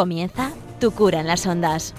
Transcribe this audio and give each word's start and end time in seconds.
Comienza 0.00 0.52
Tu 0.78 0.92
cura 0.92 1.20
en 1.20 1.26
las 1.26 1.46
ondas. 1.46 1.92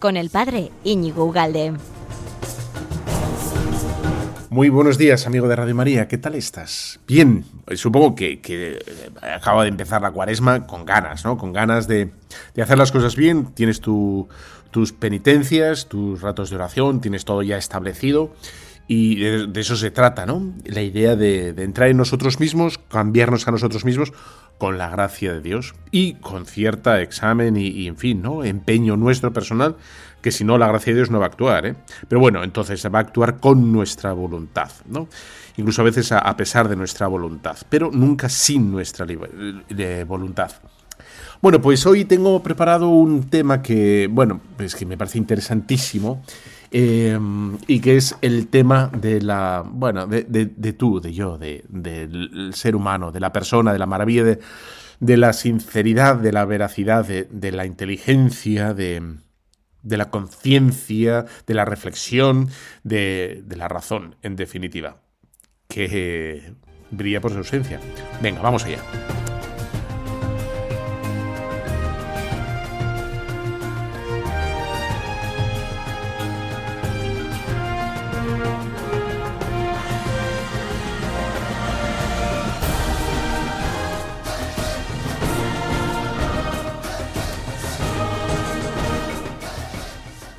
Con 0.00 0.16
el 0.16 0.28
padre 0.28 0.72
Íñigo 0.82 1.24
Ugalde. 1.24 1.74
Muy 4.50 4.70
buenos 4.70 4.98
días, 4.98 5.24
amigo 5.28 5.46
de 5.46 5.54
Radio 5.54 5.76
María. 5.76 6.08
¿Qué 6.08 6.18
tal 6.18 6.34
estás? 6.34 6.98
Bien, 7.06 7.44
supongo 7.76 8.16
que, 8.16 8.40
que 8.40 8.80
acaba 9.22 9.62
de 9.62 9.68
empezar 9.68 10.02
la 10.02 10.10
cuaresma 10.10 10.66
con 10.66 10.84
ganas, 10.84 11.24
¿no? 11.24 11.38
Con 11.38 11.52
ganas 11.52 11.86
de, 11.86 12.10
hacer 12.60 12.76
las 12.76 12.90
cosas 12.90 13.14
bien. 13.14 13.54
Tienes 13.54 13.80
tu, 13.80 14.26
tus 14.72 14.92
penitencias, 14.92 15.86
tus 15.86 16.22
ratos 16.22 16.50
de 16.50 16.56
oración, 16.56 17.00
tienes 17.00 17.24
todo 17.24 17.44
ya 17.44 17.56
establecido. 17.56 18.34
Y 18.88 19.20
de, 19.20 19.60
eso 19.60 19.76
se 19.76 19.92
trata, 19.92 20.26
¿no? 20.26 20.54
La 20.64 20.82
idea 20.82 21.14
de, 21.14 21.52
de, 21.52 21.62
entrar 21.62 21.88
en 21.88 21.98
nosotros 21.98 22.40
mismos, 22.40 22.78
cambiarnos 22.88 23.46
a 23.46 23.52
nosotros 23.52 23.84
mismos 23.84 24.12
con 24.58 24.76
la 24.76 24.88
gracia 24.90 25.32
de 25.32 25.40
Dios 25.40 25.74
y 25.90 26.14
con 26.14 26.44
cierta 26.44 27.00
examen 27.00 27.56
y, 27.56 27.86
en 27.86 27.96
fin, 27.96 28.20
¿no? 28.20 28.44
Empeño 28.44 28.96
nuestro 28.96 29.32
personal, 29.32 29.76
que 30.20 30.32
si 30.32 30.44
no 30.44 30.58
la 30.58 30.66
gracia 30.66 30.92
de 30.92 30.98
Dios 30.98 31.10
no 31.10 31.20
va 31.20 31.26
a 31.26 31.28
actuar, 31.28 31.64
¿eh? 31.66 31.76
Pero 32.08 32.20
bueno, 32.20 32.42
entonces 32.42 32.84
va 32.92 32.98
a 32.98 33.02
actuar 33.02 33.38
con 33.38 33.72
nuestra 33.72 34.12
voluntad, 34.12 34.70
¿no? 34.86 35.08
Incluso 35.56 35.82
a 35.82 35.84
veces 35.84 36.12
a, 36.12 36.36
pesar 36.36 36.68
de 36.68 36.76
nuestra 36.76 37.06
voluntad, 37.06 37.56
pero 37.68 37.90
nunca 37.92 38.28
sin 38.28 38.70
nuestra 38.70 39.06
voluntad. 40.06 40.52
Bueno, 41.40 41.60
pues 41.60 41.86
hoy 41.86 42.04
tengo 42.04 42.42
preparado 42.42 42.88
un 42.88 43.30
tema 43.30 43.62
que, 43.62 44.08
bueno, 44.10 44.40
pues 44.56 44.74
que 44.74 44.86
me 44.86 44.96
parece 44.96 45.18
interesantísimo 45.18 46.22
eh, 46.70 47.18
y 47.66 47.80
que 47.80 47.96
es 47.96 48.16
el 48.22 48.48
tema 48.48 48.90
de 48.94 49.20
la, 49.20 49.64
bueno, 49.66 50.06
de, 50.06 50.24
de, 50.24 50.46
de 50.46 50.72
tú, 50.72 51.00
de 51.00 51.12
yo, 51.12 51.38
de, 51.38 51.64
del 51.68 52.52
ser 52.54 52.76
humano, 52.76 53.12
de 53.12 53.20
la 53.20 53.32
persona, 53.32 53.72
de 53.72 53.78
la 53.78 53.86
maravilla, 53.86 54.24
de, 54.24 54.40
de 55.00 55.16
la 55.16 55.32
sinceridad, 55.32 56.16
de 56.16 56.32
la 56.32 56.44
veracidad, 56.44 57.06
de, 57.06 57.52
la 57.52 57.66
inteligencia, 57.66 58.74
de, 58.74 59.16
la 59.82 60.10
conciencia, 60.10 61.26
de 61.46 61.54
la 61.54 61.64
reflexión, 61.64 62.48
de, 62.82 63.44
la 63.48 63.68
razón, 63.68 64.16
en 64.22 64.36
definitiva, 64.36 65.00
que 65.68 66.52
brilla 66.90 67.20
por 67.20 67.32
su 67.32 67.38
ausencia. 67.38 67.80
Venga, 68.20 68.40
vamos 68.40 68.64
allá. 68.64 68.78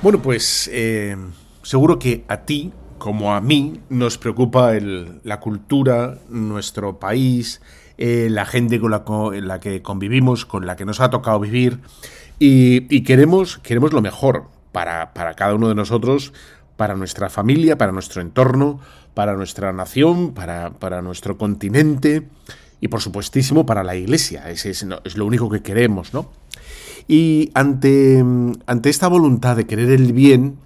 Bueno, 0.02 0.22
pues 0.22 0.70
eh, 0.72 1.14
seguro 1.62 1.98
que 1.98 2.24
a 2.26 2.38
ti, 2.46 2.72
como 2.96 3.34
a 3.34 3.42
mí, 3.42 3.82
nos 3.90 4.16
preocupa 4.16 4.72
la 4.80 5.40
cultura, 5.40 6.16
nuestro 6.30 6.98
país, 6.98 7.60
eh, 7.98 8.28
la 8.30 8.46
gente 8.46 8.80
con 8.80 8.90
la, 8.90 9.60
que 9.60 9.82
convivimos, 9.82 10.46
con 10.46 10.64
la 10.64 10.74
que 10.76 10.86
nos 10.86 11.00
ha 11.00 11.10
tocado 11.10 11.38
vivir, 11.38 11.80
y, 12.38 13.02
queremos, 13.02 13.58
queremos 13.58 13.92
lo 13.92 14.00
mejor 14.00 14.44
para, 14.72 15.12
para 15.12 15.34
cada 15.34 15.54
uno 15.54 15.68
de 15.68 15.74
nosotros, 15.74 16.32
para 16.78 16.96
nuestra 16.96 17.28
familia, 17.28 17.76
para 17.76 17.92
nuestro 17.92 18.22
entorno, 18.22 18.80
para 19.12 19.36
nuestra 19.36 19.70
nación, 19.74 20.32
para, 20.32 20.70
para 20.70 21.02
nuestro 21.02 21.36
continente 21.36 22.26
y 22.80 22.88
por 22.88 23.02
supuestísimo 23.02 23.66
para 23.66 23.84
la 23.84 23.96
iglesia. 23.96 24.48
Es, 24.48 24.64
es, 24.64 24.86
es 25.04 25.16
lo 25.18 25.26
único 25.26 25.50
que 25.50 25.60
queremos, 25.60 26.14
¿no? 26.14 26.30
Y 27.10 27.50
ante, 27.54 28.24
ante 28.66 28.88
esta 28.88 29.08
voluntad 29.08 29.56
de 29.56 29.66
querer 29.66 29.90
el 29.90 30.12
bien, 30.12 30.58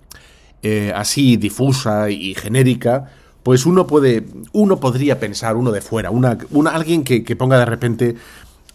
eh, 0.63 0.93
así 0.95 1.39
difusa 1.39 2.11
y 2.11 2.35
genérica, 2.35 3.07
pues 3.43 3.65
uno 3.65 3.87
puede, 3.87 4.27
uno 4.53 4.79
podría 4.79 5.19
pensar, 5.19 5.57
uno 5.57 5.73
de 5.73 5.81
fuera, 5.81 6.11
una, 6.11 6.37
una 6.51 6.73
alguien 6.73 7.03
que, 7.03 7.25
que, 7.25 7.35
ponga 7.35 7.59
de 7.59 7.65
repente 7.65 8.17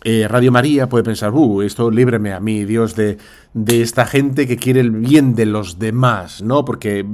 eh, 0.04 0.28
Radio 0.28 0.52
María 0.52 0.90
puede 0.90 1.04
pensar, 1.04 1.32
uh, 1.32 1.62
esto 1.62 1.92
líbreme 1.92 2.34
a 2.34 2.40
mí, 2.40 2.66
Dios, 2.66 2.96
de, 2.96 3.20
de 3.54 3.84
esta 3.84 4.08
gente 4.08 4.48
que 4.48 4.58
quiere 4.58 4.80
el 4.80 4.90
bien 4.90 5.36
de 5.36 5.46
los 5.46 5.78
demás, 5.78 6.42
¿no? 6.42 6.66
Porque 6.66 7.06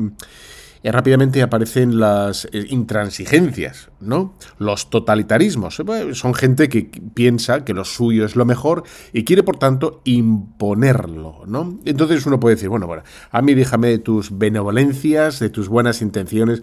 eh, 0.86 0.92
rápidamente 0.92 1.42
aparecen 1.42 2.00
las 2.00 2.46
eh, 2.46 2.68
intransigencias, 2.70 3.90
¿no? 4.00 4.36
Los 4.60 4.92
totalitarismos. 4.92 5.80
Eh, 5.80 6.14
son 6.14 6.36
gente 6.36 6.70
que 6.70 6.92
piensa 7.16 7.66
que 7.66 7.74
lo 7.74 7.84
suyo 7.86 8.24
es 8.24 8.36
lo 8.36 8.46
mejor 8.46 8.84
y 9.12 9.24
quiere, 9.24 9.42
por 9.42 9.58
tanto, 9.58 10.02
imponerlo, 10.04 11.42
¿no? 11.48 11.80
Entonces 11.86 12.24
uno 12.28 12.40
puede 12.40 12.58
decir, 12.58 12.70
bueno, 12.70 12.86
bueno, 12.86 13.02
a 13.32 13.42
mí 13.42 13.56
déjame 13.56 13.88
de 13.88 13.98
tus 13.98 14.38
benevolencias, 14.38 15.40
de 15.40 15.50
tus 15.50 15.70
buenas 15.70 16.04
intenciones, 16.04 16.62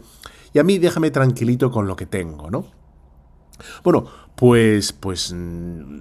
y 0.52 0.60
a 0.60 0.62
mí 0.62 0.78
déjame 0.78 1.10
tranquilito 1.10 1.72
con 1.72 1.88
lo 1.88 1.96
que 1.96 2.06
tengo, 2.06 2.48
¿no? 2.48 2.66
Bueno, 3.82 4.06
pues, 4.36 4.92
pues, 4.92 5.32
en 5.32 6.00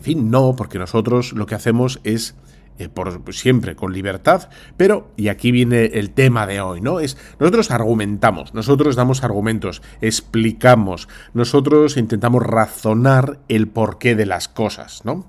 fin, 0.00 0.32
no, 0.32 0.56
porque 0.56 0.80
nosotros 0.80 1.32
lo 1.32 1.46
que 1.46 1.54
hacemos 1.54 2.00
es 2.02 2.34
eh, 2.78 2.88
por 2.88 3.22
siempre 3.34 3.76
con 3.76 3.92
libertad, 3.92 4.48
pero, 4.76 5.10
y 5.16 5.28
aquí 5.28 5.52
viene 5.52 5.84
el 5.84 6.10
tema 6.10 6.46
de 6.46 6.60
hoy, 6.60 6.80
¿no? 6.80 7.00
Es, 7.00 7.16
nosotros 7.38 7.70
argumentamos, 7.70 8.54
nosotros 8.54 8.96
damos 8.96 9.24
argumentos, 9.24 9.82
explicamos, 10.00 11.08
nosotros 11.34 11.96
intentamos 11.96 12.42
razonar 12.42 13.38
el 13.48 13.68
porqué 13.68 14.14
de 14.14 14.26
las 14.26 14.48
cosas, 14.48 15.04
¿no? 15.04 15.26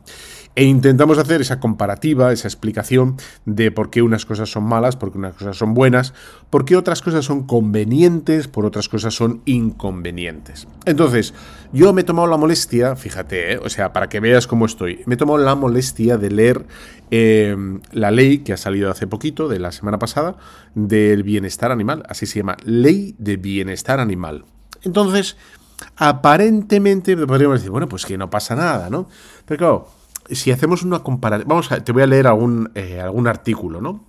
E 0.56 0.66
intentamos 0.66 1.18
hacer 1.18 1.42
esa 1.42 1.60
comparativa, 1.60 2.32
esa 2.32 2.48
explicación 2.48 3.18
de 3.46 3.72
por 3.72 3.90
qué 3.90 4.04
unas 4.04 4.26
cosas 4.26 4.52
son 4.52 4.66
malas, 4.66 4.96
por 4.96 5.12
qué 5.12 5.18
unas 5.18 5.34
cosas 5.34 5.58
son 5.58 5.74
buenas, 5.74 6.14
por 6.52 6.64
qué 6.64 6.76
otras 6.76 7.02
cosas 7.02 7.26
son 7.26 7.48
convenientes, 7.48 8.48
por 8.48 8.66
otras 8.66 8.88
cosas 8.88 9.16
son 9.16 9.42
inconvenientes. 9.46 10.68
Entonces, 10.86 11.34
yo 11.72 11.92
me 11.92 12.02
he 12.02 12.04
tomado 12.04 12.28
la 12.28 12.38
molestia, 12.38 12.96
fíjate, 12.96 13.54
¿eh? 13.54 13.60
o 13.64 13.70
sea, 13.70 13.94
para 13.94 14.10
que 14.10 14.20
veas 14.20 14.46
cómo 14.46 14.68
estoy, 14.68 15.02
me 15.08 15.16
he 15.16 15.18
tomado 15.18 15.40
la 15.40 15.56
molestia 15.56 16.20
de 16.20 16.30
leer 16.30 16.68
eh, 17.10 17.58
la 17.92 18.12
ley 18.12 18.40
que 18.40 18.54
ha 18.54 18.58
salido 18.58 18.92
hace 18.92 19.08
poquito, 19.08 19.48
de 19.48 19.58
la 19.58 19.72
semana 19.72 19.98
pasada, 19.98 20.36
del 20.76 21.24
bienestar 21.24 21.72
animal, 21.72 22.04
así 22.08 22.28
se 22.28 22.40
llama, 22.40 22.58
Ley 22.64 23.16
de 23.18 23.38
Bienestar 23.38 24.00
Animal. 24.00 24.46
Entonces, 24.84 25.36
aparentemente 25.96 27.18
podríamos 27.26 27.60
decir, 27.60 27.72
bueno, 27.72 27.90
pues 27.90 28.06
que 28.06 28.18
no 28.18 28.30
pasa 28.30 28.56
nada, 28.56 28.90
¿no? 28.90 29.08
Pero 29.46 29.58
claro, 29.58 29.88
si 30.30 30.52
hacemos 30.52 30.84
una 30.84 31.00
comparación, 31.00 31.48
vamos 31.48 31.72
a, 31.72 31.84
te 31.84 31.92
voy 31.92 32.04
a 32.04 32.08
leer 32.08 32.28
algún, 32.28 32.72
eh, 32.76 33.00
algún 33.00 33.28
artículo, 33.28 33.82
¿no? 33.82 34.06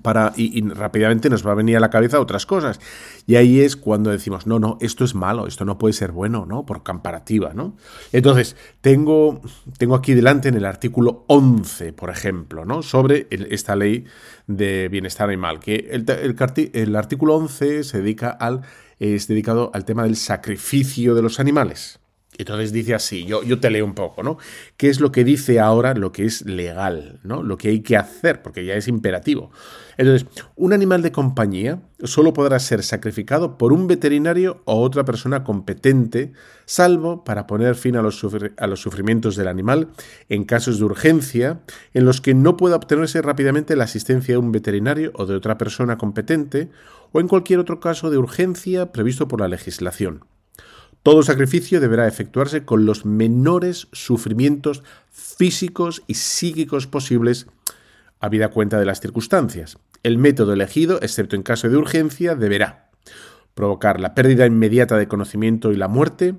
Para, 0.00 0.32
y, 0.36 0.62
rápidamente 0.68 1.28
nos 1.28 1.46
va 1.46 1.52
a 1.52 1.54
venir 1.54 1.76
a 1.76 1.80
la 1.80 1.90
cabeza 1.90 2.20
otras 2.20 2.46
cosas. 2.46 2.80
Y 3.26 3.34
ahí 3.34 3.60
es 3.60 3.76
cuando 3.76 4.10
decimos, 4.10 4.46
no, 4.46 4.58
no, 4.58 4.78
esto 4.80 5.04
es 5.04 5.14
malo, 5.14 5.46
esto 5.46 5.64
no 5.64 5.76
puede 5.76 5.92
ser 5.92 6.12
bueno, 6.12 6.46
¿no? 6.46 6.64
Por 6.64 6.82
comparativa, 6.82 7.52
¿no? 7.52 7.76
Entonces, 8.12 8.56
tengo, 8.80 9.40
tengo 9.78 9.96
aquí 9.96 10.14
delante 10.14 10.48
en 10.48 10.54
el 10.54 10.64
artículo 10.64 11.24
11, 11.26 11.92
por 11.92 12.10
ejemplo, 12.10 12.64
¿no? 12.64 12.82
Sobre 12.82 13.26
esta 13.30 13.76
ley 13.76 14.06
de 14.46 14.88
bienestar 14.88 15.28
animal, 15.28 15.58
que 15.60 15.88
el, 15.90 16.08
el, 16.08 16.36
el 16.72 16.96
artículo 16.96 17.34
11 17.34 17.84
se 17.84 17.98
dedica 17.98 18.30
al, 18.30 18.62
es 18.98 19.26
dedicado 19.26 19.72
al 19.74 19.84
tema 19.84 20.04
del 20.04 20.16
sacrificio 20.16 21.14
de 21.14 21.22
los 21.22 21.40
animales. 21.40 22.01
Entonces 22.38 22.72
dice 22.72 22.94
así, 22.94 23.26
yo, 23.26 23.42
yo 23.42 23.60
te 23.60 23.70
leo 23.70 23.84
un 23.84 23.94
poco, 23.94 24.22
¿no? 24.22 24.38
¿Qué 24.78 24.88
es 24.88 25.00
lo 25.00 25.12
que 25.12 25.22
dice 25.22 25.60
ahora 25.60 25.92
lo 25.92 26.12
que 26.12 26.24
es 26.24 26.46
legal, 26.46 27.20
¿no? 27.24 27.42
Lo 27.42 27.58
que 27.58 27.68
hay 27.68 27.80
que 27.80 27.98
hacer, 27.98 28.40
porque 28.40 28.64
ya 28.64 28.74
es 28.74 28.88
imperativo. 28.88 29.50
Entonces, 29.98 30.26
un 30.56 30.72
animal 30.72 31.02
de 31.02 31.12
compañía 31.12 31.82
solo 32.02 32.32
podrá 32.32 32.58
ser 32.58 32.82
sacrificado 32.82 33.58
por 33.58 33.74
un 33.74 33.86
veterinario 33.86 34.62
o 34.64 34.80
otra 34.80 35.04
persona 35.04 35.44
competente, 35.44 36.32
salvo 36.64 37.22
para 37.22 37.46
poner 37.46 37.74
fin 37.74 37.96
a 37.96 38.02
los, 38.02 38.26
a 38.56 38.66
los 38.66 38.80
sufrimientos 38.80 39.36
del 39.36 39.48
animal 39.48 39.88
en 40.30 40.44
casos 40.44 40.78
de 40.78 40.86
urgencia 40.86 41.60
en 41.92 42.06
los 42.06 42.22
que 42.22 42.32
no 42.32 42.56
pueda 42.56 42.76
obtenerse 42.76 43.20
rápidamente 43.20 43.76
la 43.76 43.84
asistencia 43.84 44.34
de 44.34 44.38
un 44.38 44.52
veterinario 44.52 45.12
o 45.16 45.26
de 45.26 45.36
otra 45.36 45.58
persona 45.58 45.98
competente, 45.98 46.70
o 47.12 47.20
en 47.20 47.28
cualquier 47.28 47.58
otro 47.58 47.78
caso 47.78 48.10
de 48.10 48.16
urgencia 48.16 48.90
previsto 48.90 49.28
por 49.28 49.40
la 49.40 49.48
legislación. 49.48 50.24
Todo 51.02 51.24
sacrificio 51.24 51.80
deberá 51.80 52.06
efectuarse 52.06 52.64
con 52.64 52.86
los 52.86 53.04
menores 53.04 53.88
sufrimientos 53.92 54.84
físicos 55.10 56.02
y 56.06 56.14
psíquicos 56.14 56.86
posibles, 56.86 57.46
habida 58.20 58.48
cuenta 58.48 58.78
de 58.78 58.86
las 58.86 59.00
circunstancias. 59.00 59.78
El 60.04 60.16
método 60.18 60.52
elegido, 60.52 61.00
excepto 61.02 61.34
en 61.34 61.42
caso 61.42 61.68
de 61.68 61.76
urgencia, 61.76 62.36
deberá 62.36 62.90
provocar 63.54 64.00
la 64.00 64.14
pérdida 64.14 64.46
inmediata 64.46 64.96
de 64.96 65.08
conocimiento 65.08 65.72
y 65.72 65.76
la 65.76 65.88
muerte, 65.88 66.36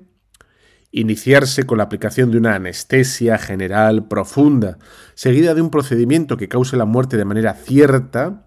iniciarse 0.90 1.64
con 1.64 1.78
la 1.78 1.84
aplicación 1.84 2.30
de 2.30 2.38
una 2.38 2.54
anestesia 2.54 3.36
general 3.36 4.08
profunda, 4.08 4.78
seguida 5.14 5.54
de 5.54 5.60
un 5.60 5.70
procedimiento 5.70 6.36
que 6.36 6.48
cause 6.48 6.76
la 6.76 6.84
muerte 6.84 7.16
de 7.16 7.24
manera 7.24 7.54
cierta, 7.54 8.46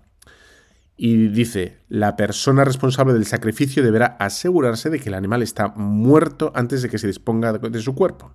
y 0.97 1.27
dice, 1.27 1.77
la 1.89 2.15
persona 2.15 2.65
responsable 2.65 3.13
del 3.13 3.27
sacrificio 3.27 3.83
deberá 3.83 4.17
asegurarse 4.19 4.89
de 4.89 4.99
que 4.99 5.09
el 5.09 5.15
animal 5.15 5.43
está 5.43 5.67
muerto 5.69 6.51
antes 6.55 6.81
de 6.81 6.89
que 6.89 6.97
se 6.97 7.05
disponga 7.05 7.53
de 7.53 7.81
su 7.81 7.93
cuerpo. 7.93 8.33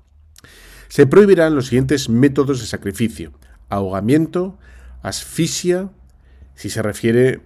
se 0.89 1.07
prohibirán 1.07 1.57
los 1.57 1.67
siguientes 1.67 2.09
métodos 2.09 2.61
de 2.61 2.67
sacrificio. 2.67 3.33
Ahogamiento, 3.69 4.59
asfixia, 5.03 5.91
si 6.55 6.71
se 6.71 6.83
refiere... 6.83 7.41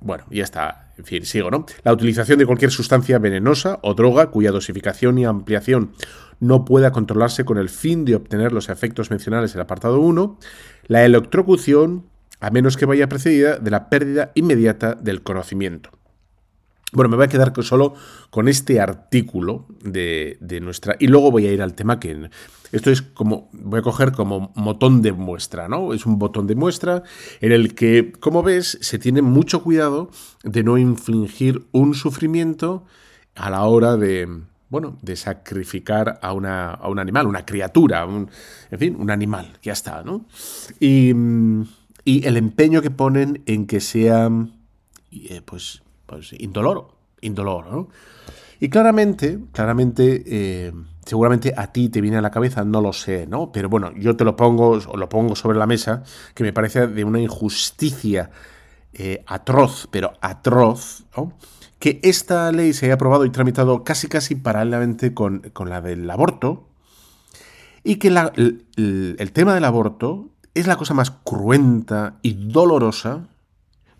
Bueno, 0.00 0.24
ya 0.30 0.44
está, 0.44 0.92
en 0.98 1.04
fin, 1.04 1.24
sigo, 1.24 1.50
¿no? 1.50 1.66
La 1.84 1.92
utilización 1.92 2.38
de 2.38 2.46
cualquier 2.46 2.70
sustancia 2.70 3.18
venenosa 3.18 3.78
o 3.82 3.94
droga 3.94 4.30
cuya 4.30 4.50
dosificación 4.50 5.18
y 5.18 5.24
ampliación 5.24 5.92
no 6.40 6.64
pueda 6.64 6.90
controlarse 6.90 7.44
con 7.44 7.58
el 7.58 7.68
fin 7.68 8.04
de 8.04 8.16
obtener 8.16 8.52
los 8.52 8.68
efectos 8.68 9.10
mencionados 9.10 9.52
en 9.52 9.58
el 9.58 9.62
apartado 9.62 10.00
1. 10.00 10.38
La 10.86 11.04
electrocución, 11.04 12.06
a 12.40 12.50
menos 12.50 12.76
que 12.76 12.86
vaya 12.86 13.08
precedida 13.08 13.58
de 13.58 13.70
la 13.70 13.88
pérdida 13.88 14.32
inmediata 14.34 14.94
del 14.94 15.22
conocimiento. 15.22 15.90
Bueno, 16.92 17.08
me 17.08 17.16
voy 17.16 17.26
a 17.26 17.28
quedar 17.28 17.52
solo 17.62 17.94
con 18.30 18.48
este 18.48 18.80
artículo 18.80 19.66
de, 19.82 20.38
nuestra... 20.62 20.96
Y 21.00 21.08
luego 21.08 21.30
voy 21.30 21.46
a 21.46 21.52
ir 21.52 21.60
al 21.60 21.74
tema 21.74 21.98
que... 21.98 22.30
Esto 22.70 22.90
es 22.90 23.02
como... 23.02 23.50
Voy 23.52 23.80
a 23.80 23.82
coger 23.82 24.12
como 24.12 24.52
botón 24.54 25.02
de 25.02 25.12
muestra, 25.12 25.68
¿no? 25.68 25.92
Es 25.92 26.06
un 26.06 26.18
botón 26.18 26.46
de 26.46 26.54
muestra 26.54 27.02
en 27.40 27.52
el 27.52 27.74
que, 27.74 28.12
como 28.20 28.42
ves, 28.42 28.78
se 28.80 28.98
tiene 28.98 29.20
mucho 29.20 29.62
cuidado 29.62 30.10
de 30.44 30.62
no 30.62 30.78
infligir 30.78 31.66
un 31.72 31.94
sufrimiento 31.94 32.84
a 33.34 33.50
la 33.50 33.64
hora 33.64 33.96
de... 33.96 34.28
Bueno, 34.68 34.98
de 35.00 35.14
sacrificar 35.16 36.18
a, 36.22 36.32
una, 36.32 36.70
a 36.70 36.88
un 36.88 36.98
animal, 36.98 37.26
una 37.26 37.46
criatura, 37.46 38.04
un, 38.04 38.28
en 38.70 38.78
fin, 38.78 38.96
un 38.98 39.10
animal, 39.10 39.58
ya 39.62 39.72
está, 39.72 40.02
¿no? 40.02 40.26
Y, 40.80 41.12
y 42.06 42.24
el 42.24 42.36
empeño 42.36 42.82
que 42.82 42.92
ponen 42.92 43.42
en 43.46 43.66
que 43.66 43.80
sea, 43.80 44.30
eh, 45.10 45.42
pues, 45.44 45.82
pues 46.06 46.32
indoloro, 46.38 46.96
indoloro. 47.20 47.88
Y 48.60 48.68
claramente, 48.68 49.40
claramente, 49.50 50.22
eh, 50.24 50.72
seguramente 51.04 51.52
a 51.56 51.72
ti 51.72 51.88
te 51.88 52.00
viene 52.00 52.16
a 52.16 52.20
la 52.20 52.30
cabeza, 52.30 52.64
no 52.64 52.80
lo 52.80 52.92
sé, 52.92 53.26
¿no? 53.26 53.50
Pero 53.50 53.68
bueno, 53.68 53.92
yo 53.96 54.14
te 54.14 54.22
lo 54.22 54.36
pongo, 54.36 54.76
lo 54.76 55.08
pongo 55.08 55.34
sobre 55.34 55.58
la 55.58 55.66
mesa, 55.66 56.04
que 56.34 56.44
me 56.44 56.52
parece 56.52 56.86
de 56.86 57.02
una 57.02 57.18
injusticia 57.18 58.30
eh, 58.92 59.24
atroz, 59.26 59.88
pero 59.90 60.12
atroz, 60.20 61.06
¿no? 61.16 61.32
Que 61.80 61.98
esta 62.04 62.52
ley 62.52 62.72
se 62.72 62.86
haya 62.86 62.94
aprobado 62.94 63.24
y 63.24 63.30
tramitado 63.30 63.82
casi 63.82 64.06
casi 64.06 64.36
paralelamente 64.36 65.12
con, 65.12 65.42
la 65.66 65.80
del 65.80 66.08
aborto, 66.08 66.68
y 67.82 67.96
que 67.96 68.08
el 68.08 69.32
tema 69.32 69.54
del 69.54 69.64
aborto 69.64 70.30
es 70.56 70.66
la 70.66 70.76
cosa 70.76 70.94
más 70.94 71.10
cruenta 71.10 72.18
y 72.22 72.32
dolorosa 72.32 73.28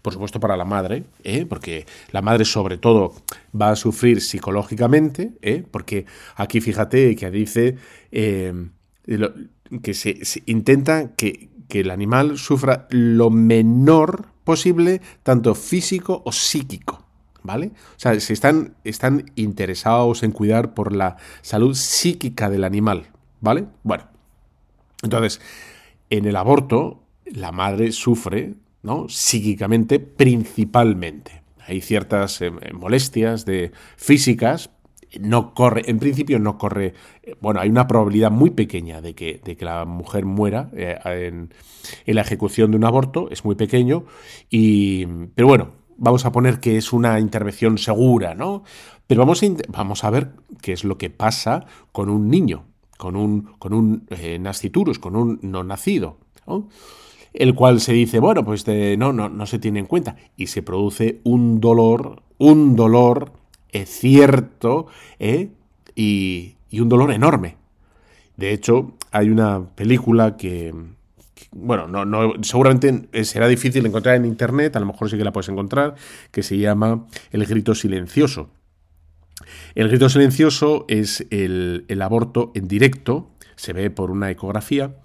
por 0.07 0.13
supuesto 0.13 0.39
para 0.39 0.57
la 0.57 0.65
madre, 0.65 1.03
¿eh? 1.25 1.47
porque 1.47 1.85
la 2.13 2.23
madre 2.23 2.45
sobre 2.45 2.79
todo 2.79 3.13
va 3.61 3.71
a 3.71 3.75
sufrir 3.75 4.21
psicológicamente, 4.21 5.33
¿eh? 5.43 5.65
porque 5.69 6.07
aquí 6.37 6.61
fíjate 6.61 7.17
que 7.17 7.29
dice 7.29 7.75
eh, 8.13 8.69
que 9.83 9.95
se, 9.95 10.21
intenta 10.47 11.17
que, 11.17 11.51
el 11.71 11.91
animal 11.91 12.39
sufra 12.39 12.87
lo 12.91 13.31
menor 13.31 14.29
posible, 14.45 15.01
tanto 15.25 15.57
físico 15.57 16.23
o 16.25 16.31
psíquico. 16.31 17.05
¿Vale? 17.43 17.73
O 17.97 17.99
sea, 17.99 18.19
se 18.21 18.33
están, 18.33 18.77
están 18.85 19.33
interesados 19.35 20.23
en 20.23 20.31
cuidar 20.31 20.73
por 20.73 20.95
la 20.95 21.17
salud 21.43 21.75
psíquica 21.75 22.49
del 22.49 22.63
animal. 22.63 23.09
¿Vale? 23.41 23.67
Bueno. 23.83 24.05
Entonces, 25.03 25.41
en 26.11 26.27
el 26.27 26.37
aborto, 26.37 27.03
la 27.25 27.53
madre 27.53 27.93
sufre 27.93 28.55
psíquicamente 29.09 29.99
principalmente. 29.99 31.43
Hay 31.67 31.81
ciertas 31.81 32.41
eh, 32.41 32.51
molestias 32.73 33.45
de 33.45 33.73
físicas, 33.97 34.71
no 35.19 35.55
corre, 35.55 35.83
en 35.87 35.99
principio 35.99 36.39
no 36.39 36.59
corre, 36.59 36.95
eh, 37.23 37.35
bueno, 37.41 37.61
hay 37.61 37.69
una 37.69 37.89
probabilidad 37.89 38.31
muy 38.31 38.51
pequeña 38.51 39.01
de 39.01 39.15
que, 39.15 39.57
la 39.61 39.85
mujer 39.85 40.25
muera 40.25 40.71
eh, 40.75 40.99
en, 41.05 41.51
la 42.07 42.21
ejecución 42.21 42.71
de 42.71 42.77
un 42.77 42.85
aborto, 42.85 43.29
es 43.31 43.45
muy 43.45 43.57
pequeño, 43.57 44.05
y, 44.49 45.07
pero 45.35 45.49
bueno, 45.49 45.73
vamos 45.97 46.25
a 46.25 46.31
poner 46.31 46.61
que 46.61 46.77
es 46.77 46.93
una 46.93 47.19
intervención 47.19 47.79
segura, 47.79 48.35
¿no? 48.35 48.63
Pero 49.09 49.27
vamos 49.69 50.05
a 50.05 50.11
ver 50.11 50.31
qué 50.63 50.73
es 50.73 50.85
lo 50.85 50.99
que 50.99 51.11
pasa 51.11 51.67
con 51.91 52.09
un 52.09 52.29
niño, 52.29 52.67
con 52.97 53.17
un, 53.17 53.55
con 53.59 53.73
un 53.73 54.07
nasciturus, 54.41 54.99
con 54.99 55.17
un 55.17 55.39
no 55.43 55.65
nacido, 55.65 56.19
el 57.33 57.55
cual 57.55 57.81
se 57.81 57.93
dice, 57.93 58.19
bueno, 58.19 58.45
pues 58.45 58.67
no, 58.99 59.13
no, 59.13 59.29
no 59.29 59.47
se 59.47 59.59
tiene 59.59 59.81
en 59.81 59.87
cuenta. 59.87 60.17
Y 60.37 60.47
se 60.47 60.63
produce 60.63 61.21
un 61.25 61.61
dolor, 61.61 62.23
un 62.39 62.77
dolor 62.77 63.33
es 63.83 63.91
cierto 63.91 64.87
¿eh? 65.19 65.51
y, 65.95 66.57
un 66.73 66.89
dolor 66.89 67.13
enorme. 67.13 67.57
De 68.37 68.53
hecho, 68.53 68.93
hay 69.13 69.31
una 69.31 69.65
película 69.75 70.37
que, 70.37 70.75
bueno, 71.53 71.89
no, 71.89 72.05
no, 72.05 72.35
seguramente 72.43 73.25
será 73.25 73.49
difícil 73.49 73.87
encontrar 73.87 74.17
en 74.17 74.27
internet, 74.27 74.77
a 74.77 74.81
lo 74.81 74.87
mejor 74.87 75.09
sí 75.09 75.17
que 75.17 75.25
la 75.25 75.33
puedes 75.33 75.49
encontrar, 75.49 75.95
que 76.31 76.43
se 76.43 76.59
llama 76.59 77.07
El 77.31 77.47
grito 77.47 77.75
silencioso. 77.75 78.51
El 79.75 79.89
grito 79.89 80.09
silencioso 80.09 80.85
es 80.89 81.27
el, 81.31 81.85
aborto 82.01 82.53
en 82.55 82.69
directo, 82.69 83.31
se 83.57 83.73
ve 83.73 83.91
por 83.91 84.11
una 84.11 84.31
ecografía, 84.31 84.97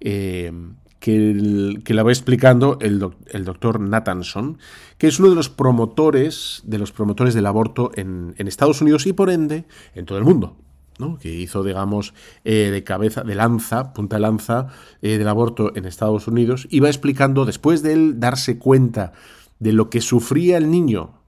eh, 0.00 0.52
que, 1.00 1.82
la 1.94 2.02
va 2.02 2.12
explicando 2.12 2.78
el, 2.80 2.98
doctor 2.98 3.80
Nathanson, 3.80 4.58
que 4.98 5.08
es 5.08 5.18
uno 5.18 5.30
de 5.30 5.34
los 5.34 5.48
promotores, 5.48 6.62
de 6.64 6.78
los 6.78 6.92
promotores 6.92 7.34
del 7.34 7.46
aborto 7.46 7.90
en, 7.94 8.34
Estados 8.36 8.82
Unidos 8.82 9.06
y 9.06 9.12
por 9.12 9.30
ende 9.30 9.64
en 9.94 10.04
todo 10.04 10.18
el 10.18 10.24
mundo. 10.24 10.56
¿no? 10.98 11.18
que 11.18 11.32
hizo, 11.32 11.64
digamos, 11.64 12.12
eh, 12.44 12.68
de 12.70 12.84
cabeza, 12.84 13.22
de 13.22 13.34
lanza, 13.34 13.94
punta 13.94 14.16
de 14.16 14.20
lanza 14.20 14.66
eh, 15.00 15.16
del 15.16 15.28
aborto 15.28 15.74
en 15.74 15.86
Estados 15.86 16.28
Unidos, 16.28 16.68
y 16.68 16.80
va 16.80 16.88
explicando, 16.88 17.46
después 17.46 17.82
de 17.82 17.94
él 17.94 18.20
darse 18.20 18.58
cuenta 18.58 19.12
de 19.60 19.72
lo 19.72 19.88
que 19.88 20.02
sufría 20.02 20.58
el 20.58 20.70
niño 20.70 21.19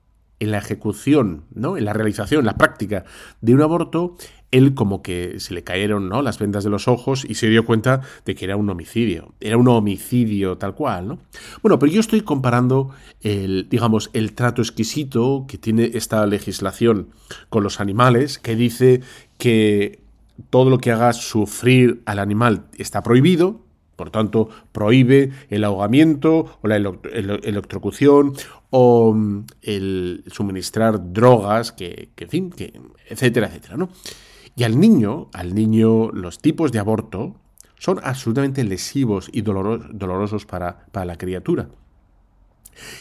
en 0.42 0.50
la 0.50 0.58
ejecución, 0.58 1.44
¿no? 1.54 1.76
en 1.76 1.84
la 1.84 1.92
realización, 1.92 2.40
en 2.40 2.46
la 2.46 2.56
práctica 2.56 3.04
de 3.40 3.54
un 3.54 3.62
aborto, 3.62 4.16
él 4.50 4.74
como 4.74 5.00
que 5.00 5.38
se 5.38 5.54
le 5.54 5.62
cayeron 5.62 6.08
¿no? 6.08 6.20
las 6.20 6.40
vendas 6.40 6.64
de 6.64 6.70
los 6.70 6.88
ojos 6.88 7.24
y 7.24 7.36
se 7.36 7.48
dio 7.48 7.64
cuenta 7.64 8.00
de 8.24 8.34
que 8.34 8.44
era 8.44 8.56
un 8.56 8.68
homicidio. 8.68 9.34
Era 9.40 9.56
un 9.56 9.68
homicidio 9.68 10.58
tal 10.58 10.74
cual, 10.74 11.06
¿no? 11.06 11.18
Bueno, 11.62 11.78
pero 11.78 11.92
yo 11.92 12.00
estoy 12.00 12.22
comparando 12.22 12.90
el, 13.20 13.68
digamos, 13.70 14.10
el 14.14 14.32
trato 14.32 14.62
exquisito 14.62 15.44
que 15.46 15.58
tiene 15.58 15.92
esta 15.94 16.26
legislación 16.26 17.10
con 17.48 17.62
los 17.62 17.78
animales, 17.78 18.40
que 18.40 18.56
dice 18.56 19.00
que 19.38 20.00
todo 20.50 20.70
lo 20.70 20.78
que 20.78 20.90
haga 20.90 21.12
sufrir 21.12 22.02
al 22.04 22.18
animal 22.18 22.64
está 22.78 23.04
prohibido, 23.04 23.60
por 23.96 24.10
tanto, 24.10 24.48
prohíbe 24.72 25.30
el 25.50 25.64
ahogamiento 25.64 26.58
o 26.60 26.68
la 26.68 26.76
electrocución 26.76 28.34
o 28.70 29.12
mm, 29.12 29.44
el 29.62 30.24
suministrar 30.28 31.12
drogas, 31.12 31.72
que, 31.72 32.10
en 32.16 32.28
fin, 32.28 32.50
que, 32.50 32.72
etcétera, 33.08 33.48
etcétera, 33.48 33.76
¿no? 33.76 33.90
Y 34.56 34.64
al 34.64 34.78
niño, 34.80 35.28
al 35.32 35.54
niño, 35.54 36.10
los 36.10 36.38
tipos 36.40 36.72
de 36.72 36.78
aborto 36.78 37.36
son 37.78 38.00
absolutamente 38.02 38.64
lesivos 38.64 39.28
y 39.32 39.42
dolorosos 39.42 40.46
para, 40.46 40.86
la 40.92 41.16
criatura. 41.16 41.68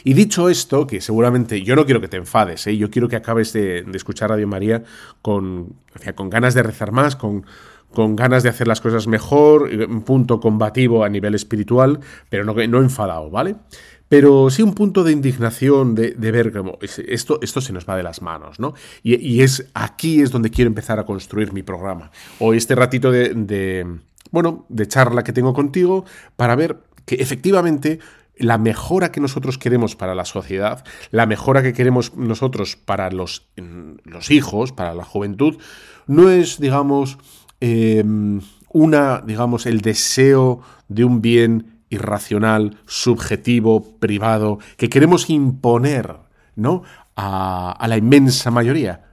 Y 0.04 0.14
dicho 0.14 0.48
esto, 0.48 0.86
que 0.86 1.00
seguramente 1.00 1.62
yo 1.62 1.76
no 1.76 1.84
quiero 1.84 2.00
que 2.00 2.08
te 2.08 2.16
enfades, 2.16 2.66
¿eh? 2.66 2.76
yo 2.76 2.90
quiero 2.90 3.08
que 3.08 3.16
acabes 3.16 3.52
de, 3.52 3.86
escuchar 3.94 4.30
Radio 4.30 4.48
María 4.48 4.82
con, 5.22 5.76
con 6.14 6.30
ganas 6.30 6.54
de 6.54 6.62
rezar 6.62 6.92
más, 6.92 7.16
con, 7.16 7.44
con 7.92 8.16
ganas 8.16 8.42
de 8.42 8.48
hacer 8.48 8.66
las 8.66 8.80
cosas 8.80 9.06
mejor, 9.06 9.70
un 9.88 10.02
punto 10.02 10.40
combativo 10.40 11.04
a 11.04 11.08
nivel 11.08 11.34
espiritual, 11.34 12.00
pero 12.28 12.44
no, 12.44 12.78
enfadado, 12.78 13.30
¿vale? 13.30 13.56
pero 14.08 14.50
sí 14.50 14.62
un 14.62 14.74
punto 14.74 15.04
de 15.04 15.12
indignación 15.12 15.94
de, 15.94 16.12
ver 16.18 16.52
cómo 16.52 16.78
esto, 16.82 17.38
esto 17.40 17.62
se 17.62 17.72
nos 17.72 17.88
va 17.88 17.96
de 17.96 18.02
las 18.02 18.20
manos, 18.20 18.60
¿no? 18.60 18.74
Y, 19.02 19.40
es 19.40 19.70
aquí 19.72 20.20
es 20.20 20.30
donde 20.30 20.50
quiero 20.50 20.68
empezar 20.68 20.98
a 20.98 21.06
construir 21.06 21.54
mi 21.54 21.62
programa. 21.62 22.10
O 22.38 22.52
este 22.52 22.74
ratito 22.74 23.10
de, 23.10 23.86
bueno, 24.30 24.66
de 24.68 24.86
charla 24.86 25.24
que 25.24 25.32
tengo 25.32 25.54
contigo 25.54 26.04
para 26.36 26.56
ver 26.56 26.80
que 27.06 27.14
efectivamente 27.14 28.00
la 28.36 28.58
mejora 28.58 29.12
que 29.12 29.20
nosotros 29.22 29.56
queremos 29.56 29.96
para 29.96 30.14
la 30.14 30.26
sociedad, 30.26 30.84
la 31.10 31.24
mejora 31.24 31.62
que 31.62 31.72
queremos 31.72 32.14
nosotros 32.14 32.76
para 32.76 33.10
los, 33.10 33.48
los 34.04 34.30
hijos, 34.30 34.72
para 34.72 34.94
la 34.94 35.04
juventud, 35.04 35.56
no 36.06 36.28
es, 36.28 36.60
digamos, 36.60 37.16
em, 37.62 38.40
una, 38.72 39.22
digamos, 39.24 39.66
el 39.66 39.82
deseo 39.82 40.62
de 40.88 41.04
un 41.04 41.22
bien 41.22 41.84
irracional, 41.90 42.78
subjetivo, 42.86 43.98
privado, 44.00 44.58
que 44.76 44.88
queremos 44.88 45.30
imponer 45.30 46.16
¿no? 46.56 46.82
a, 47.14 47.86
la 47.86 47.96
inmensa 47.96 48.50
mayoría, 48.50 49.04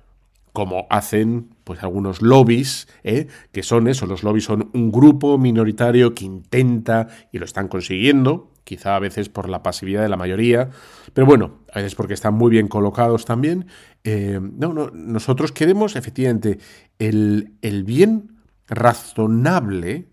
como 0.51 0.87
hacen 0.89 1.49
pues 1.63 1.83
algunos 1.83 2.23
lobbies, 2.23 2.87
¿eh? 3.03 3.27
que 3.51 3.61
son 3.61 3.87
eso, 3.87 4.07
los 4.07 4.23
lobbies 4.23 4.45
son 4.45 4.71
un 4.73 4.91
grupo 4.91 5.37
minoritario 5.37 6.15
que 6.15 6.25
intenta, 6.25 7.07
y 7.31 7.37
lo 7.37 7.45
están 7.45 7.67
consiguiendo, 7.67 8.51
quizá 8.63 8.95
a 8.95 8.99
veces 8.99 9.29
por 9.29 9.47
la 9.47 9.61
pasividad 9.61 10.01
de 10.01 10.09
la 10.09 10.17
mayoría, 10.17 10.69
pero 11.13 11.27
bueno, 11.27 11.59
a 11.71 11.79
veces 11.79 11.93
porque 11.93 12.15
están 12.15 12.33
muy 12.33 12.49
bien 12.49 12.67
colocados 12.67 13.25
también. 13.25 13.67
Eh, 14.03 14.39
no, 14.41 14.73
no, 14.73 14.89
nosotros 14.91 15.51
queremos 15.51 15.95
efectivamente 15.95 16.59
el, 16.97 17.53
el 17.61 17.83
bien 17.83 18.38
razonable, 18.69 20.07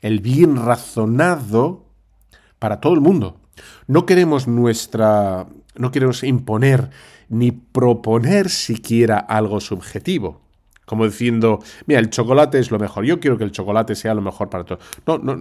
el 0.00 0.20
bien 0.20 0.56
razonado 0.56 1.86
para 2.58 2.80
todo 2.80 2.94
el 2.94 3.00
mundo. 3.00 3.40
No 3.86 4.06
queremos 4.06 4.46
nuestra. 4.46 5.46
no 5.76 5.90
queremos 5.90 6.22
imponer 6.22 6.90
ni 7.28 7.52
proponer 7.52 8.48
siquiera 8.48 9.18
algo 9.18 9.60
subjetivo. 9.60 10.42
Como 10.84 11.04
diciendo, 11.04 11.58
mira, 11.86 12.00
el 12.00 12.08
chocolate 12.08 12.58
es 12.58 12.70
lo 12.70 12.78
mejor. 12.78 13.04
Yo 13.04 13.20
quiero 13.20 13.36
que 13.36 13.44
el 13.44 13.52
chocolate 13.52 13.94
sea 13.94 14.14
lo 14.14 14.22
mejor 14.22 14.48
para 14.48 14.64
todos. 14.64 14.82
No, 15.06 15.18
no. 15.18 15.36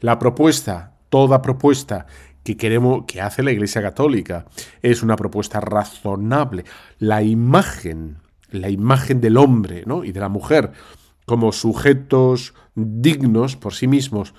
La 0.00 0.18
propuesta, 0.18 0.96
toda 1.08 1.40
propuesta 1.40 2.06
que 2.42 2.56
queremos, 2.56 3.04
que 3.06 3.20
hace 3.20 3.42
la 3.42 3.52
Iglesia 3.52 3.80
Católica, 3.80 4.46
es 4.82 5.02
una 5.02 5.14
propuesta 5.14 5.60
razonable. 5.60 6.64
La 6.98 7.22
imagen, 7.22 8.16
la 8.50 8.68
imagen 8.68 9.20
del 9.20 9.36
hombre 9.36 9.84
¿no? 9.86 10.02
y 10.02 10.10
de 10.10 10.20
la 10.20 10.28
mujer 10.28 10.72
como 11.28 11.52
sujetos 11.52 12.54
dignos 12.74 13.54
por 13.54 13.74
sí 13.74 13.86
mismos 13.86 14.34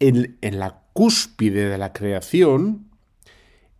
en, 0.00 0.38
la 0.40 0.82
cúspide 0.94 1.68
de 1.68 1.78
la 1.78 1.92
creación, 1.92 2.88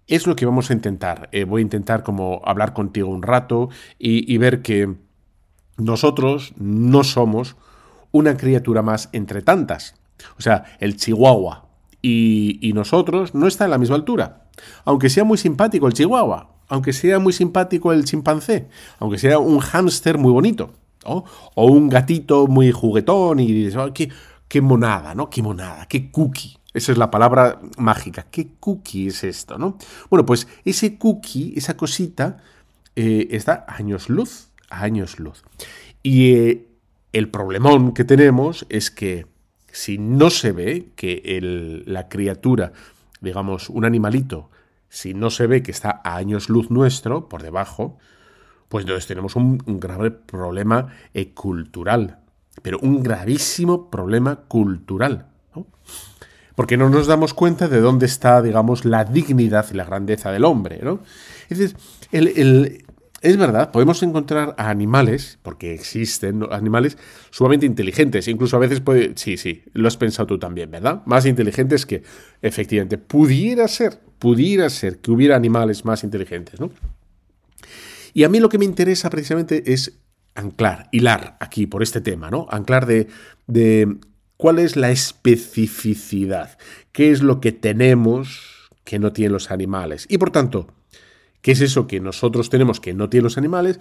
es 0.07 0.27
lo 0.27 0.37
que 0.37 0.45
vamos 0.45 0.71
a 0.71 0.75
intentar. 0.75 1.31
Eh, 1.33 1.45
voy 1.45 1.61
a 1.61 1.63
intentar 1.63 2.03
como 2.03 2.43
hablar 2.45 2.75
contigo 2.75 3.09
un 3.09 3.23
rato 3.23 3.71
y, 3.99 4.37
ver 4.37 4.61
que 4.61 4.95
nosotros 5.79 6.53
no 6.59 7.05
somos 7.05 7.57
una 8.13 8.37
criatura 8.37 8.83
más 8.83 9.09
entre 9.13 9.41
tantas. 9.41 9.95
O 10.37 10.43
sea, 10.43 10.65
el 10.79 10.97
chihuahua 10.97 11.71
y, 12.03 12.59
y, 12.61 12.75
nosotros 12.75 13.35
no 13.35 13.47
está 13.47 13.65
en 13.65 13.71
la 13.71 13.79
misma 13.79 13.97
altura. 13.97 14.51
Aunque 14.85 15.09
sea 15.09 15.25
muy 15.25 15.39
simpático 15.39 15.87
el 15.87 15.95
chihuahua, 15.95 16.51
aunque 16.69 16.93
sea 16.93 17.19
muy 17.19 17.33
simpático 17.33 17.93
el 17.93 18.05
chimpancé, 18.05 18.69
aunque 18.99 19.17
sea 19.17 19.39
un 19.39 19.61
hámster 19.61 20.19
muy 20.19 20.33
bonito, 20.33 20.75
o 21.05 21.25
un 21.57 21.89
gatito 21.89 22.47
muy 22.47 22.73
juguetón 22.73 23.41
y 23.41 23.47
dices, 23.47 23.81
qué, 24.49 24.61
monada, 24.61 25.15
¿no? 25.15 25.31
Qué 25.31 25.43
monada, 25.43 25.87
qué 25.87 26.11
cookie. 26.11 26.59
Esa 26.73 26.93
es 26.93 26.99
la 26.99 27.11
palabra 27.11 27.61
mágica. 27.79 28.27
¿Qué 28.31 28.49
cookie 28.61 29.09
es 29.09 29.25
esto, 29.25 29.59
no? 29.59 29.77
Bueno, 30.09 30.25
pues 30.25 30.47
ese 30.65 30.99
cookie, 30.99 31.55
esa 31.57 31.77
cosita, 31.77 32.39
eh, 32.97 33.29
está 33.31 33.65
a 33.67 33.77
años 33.77 34.09
luz, 34.09 34.49
años 34.69 35.19
luz. 35.19 35.43
Y 36.03 36.33
eh, 36.33 36.67
el 37.13 37.29
problemón 37.29 37.93
que 37.93 38.05
tenemos 38.05 38.67
es 38.69 38.91
que 38.91 39.27
si 39.73 39.99
no 39.99 40.31
se 40.31 40.53
ve 40.53 40.89
que 40.97 41.83
la 41.87 42.09
criatura, 42.09 42.73
digamos, 43.21 43.69
un 43.71 43.85
animalito, 43.85 44.51
si 44.89 45.15
no 45.15 45.31
se 45.31 45.47
ve 45.47 45.63
que 45.63 45.71
está 45.71 46.01
a 46.05 46.17
años 46.17 46.49
luz 46.49 46.71
nuestro, 46.71 47.29
por 47.29 47.43
debajo, 47.43 47.99
pues 48.71 48.85
entonces 48.85 49.09
tenemos 49.09 49.35
un, 49.35 49.59
grave 49.67 50.13
problema 50.13 50.95
eh, 51.13 51.35
cultural, 51.35 52.21
pero 52.63 52.79
un 52.79 53.03
gravísimo 53.03 53.91
problema 53.91 54.37
cultural. 54.47 55.27
Porque 56.55 56.77
no 56.77 56.89
nos 56.89 57.09
damos 57.09 57.35
cuenta 57.35 57.67
de 57.67 57.81
dónde 57.81 58.07
está, 58.07 58.41
digamos, 58.41 58.85
la 58.85 59.05
dignidad 59.05 59.67
y 59.73 59.75
la 59.75 59.85
grandeza 59.85 60.31
del 60.31 60.45
hombre. 60.45 60.79
¿no? 60.83 61.01
Es, 61.49 61.75
es 62.13 63.37
verdad, 63.37 63.73
podemos 63.73 64.05
encontrar 64.05 64.55
a 64.57 64.71
animales, 64.71 65.41
porque 65.43 65.75
existen 65.75 66.47
animales 66.53 66.97
sumamente 67.31 67.67
inteligentes, 67.67 68.29
incluso 68.29 68.57
a 68.57 68.61
veces 68.61 68.81
puede, 68.81 69.15
sí, 69.17 69.37
sí, 69.37 69.65
lo 69.73 69.89
has 69.89 69.97
pensado 69.97 70.29
tú 70.29 70.39
también, 70.39 70.71
¿verdad? 70.71 71.03
Más 71.07 71.27
inteligentes 71.27 71.87
que, 71.87 72.05
efectivamente, 72.41 72.99
pudiera 72.99 73.67
ser, 73.67 73.99
pudiera 74.21 74.71
ser 74.71 74.99
que 74.99 75.11
hubiera 75.11 75.35
animales 75.35 75.85
más 75.85 76.05
inteligentes, 76.05 76.61
¿no? 76.61 76.71
Y 78.13 78.25
a 78.25 78.29
mí 78.29 78.41
lo 78.41 78.49
que 78.49 78.59
me 78.59 78.65
interesa 78.65 79.11
precisamente 79.11 79.73
es 79.73 80.01
anclar, 80.35 80.89
hilar 80.93 81.37
aquí 81.41 81.67
por 81.67 81.83
este 81.83 82.01
tema, 82.01 82.31
¿no? 82.31 82.47
Anclar 82.51 82.87
de, 82.87 83.09
de 83.47 83.97
cuál 84.37 84.59
es 84.59 84.77
la 84.77 84.91
especificidad, 84.91 86.59
qué 86.93 87.11
es 87.11 87.23
lo 87.23 87.41
que 87.41 87.53
tenemos 87.53 88.71
que 88.85 88.99
no 88.99 89.13
tienen 89.13 89.33
los 89.33 89.51
animales. 89.51 90.07
Y 90.09 90.19
por 90.19 90.31
tanto, 90.31 90.69
¿qué 91.43 91.53
es 91.53 91.61
eso 91.61 91.87
que 91.87 92.01
nosotros 92.01 92.51
tenemos 92.51 92.81
que 92.81 92.95
no 92.95 93.09
tienen 93.09 93.25
los 93.25 93.39
animales, 93.39 93.81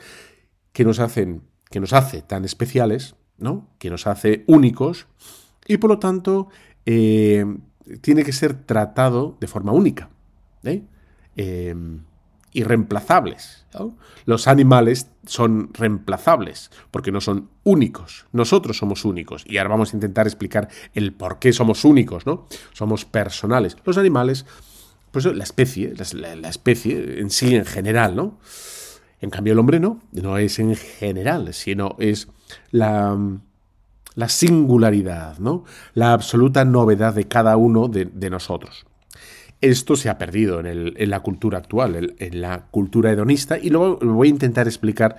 que 0.74 0.84
nos 0.84 1.00
hacen, 1.00 1.42
que 1.70 1.80
nos 1.80 1.94
hace 1.94 2.22
tan 2.22 2.46
especiales, 2.46 3.16
¿no? 3.38 3.70
Que 3.80 3.90
nos 3.90 4.08
hace 4.08 4.44
únicos 4.48 5.08
y 5.68 5.78
por 5.78 5.90
lo 5.90 6.00
tanto 6.00 6.50
eh, 6.86 7.46
tiene 8.02 8.24
que 8.24 8.34
ser 8.34 8.54
tratado 8.54 9.38
de 9.40 9.48
forma 9.48 9.72
única. 9.72 10.10
¿eh? 10.64 10.84
eh 11.36 11.76
irreemplazables. 12.54 13.66
Los 14.26 14.48
animales 14.48 15.12
son 15.26 15.70
reemplazables 15.74 16.72
porque 16.92 17.12
no 17.12 17.22
son 17.22 17.50
únicos. 17.64 18.26
Nosotros 18.32 18.78
somos 18.78 19.06
únicos. 19.06 19.44
Y 19.48 19.58
ahora 19.58 19.70
vamos 19.70 19.94
a 19.94 19.98
intentar 19.98 20.28
explicar 20.28 20.70
el 20.94 21.14
por 21.14 21.40
qué 21.40 21.54
somos 21.54 21.86
únicos, 21.86 22.26
¿no? 22.26 22.48
Somos 22.74 23.06
personales. 23.06 23.78
Los 23.86 23.98
animales, 23.98 24.46
pues 25.12 25.26
la 25.26 25.44
especie, 25.44 25.94
la, 26.14 26.50
especie 26.50 27.20
en 27.20 27.30
sí 27.30 27.56
en 27.56 27.66
general, 27.66 28.16
¿no? 28.16 28.40
En 29.22 29.30
cambio 29.30 29.54
el 29.54 29.60
hombre 29.60 29.80
no, 29.80 30.00
no 30.12 30.38
es 30.38 30.60
en 30.60 30.76
general, 30.76 31.54
sino 31.54 31.96
es 32.00 32.30
la, 32.72 33.18
la 34.16 34.30
singularidad, 34.30 35.38
¿no? 35.40 35.66
La 35.94 36.14
absoluta 36.14 36.66
novedad 36.66 37.14
de 37.14 37.28
cada 37.28 37.58
uno 37.58 37.88
de 37.88 38.30
nosotros. 38.30 38.86
Esto 39.62 39.96
se 39.96 40.10
ha 40.10 40.18
perdido 40.18 40.62
en, 40.62 41.10
la 41.10 41.20
cultura 41.20 41.58
actual, 41.58 42.16
en, 42.18 42.42
la 42.42 42.68
cultura 42.72 43.12
hedonista, 43.12 43.58
y 43.58 43.70
luego 43.70 43.98
voy 43.98 44.30
a 44.30 44.32
intentar 44.32 44.68
explicar, 44.68 45.18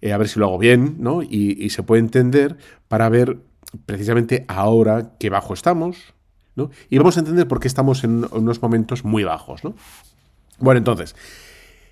eh, 0.00 0.12
a 0.12 0.18
ver 0.18 0.28
si 0.28 0.38
lo 0.38 0.46
hago 0.46 0.58
bien, 0.58 0.96
¿no? 1.00 1.22
Y, 1.22 1.68
se 1.70 1.82
puede 1.82 2.00
entender 2.00 2.56
para 2.88 3.08
ver 3.08 3.38
precisamente 3.86 4.44
ahora 4.46 5.14
qué 5.18 5.30
bajo 5.30 5.52
estamos, 5.52 6.14
¿no? 6.54 6.70
Y 6.90 6.98
vamos 6.98 7.16
a 7.16 7.20
entender 7.20 7.48
por 7.48 7.58
qué 7.58 7.66
estamos 7.66 8.04
en 8.04 8.24
unos 8.30 8.62
momentos 8.62 9.04
muy 9.04 9.24
bajos, 9.24 9.64
¿no? 9.64 9.74
Bueno, 10.58 10.78
entonces, 10.78 11.16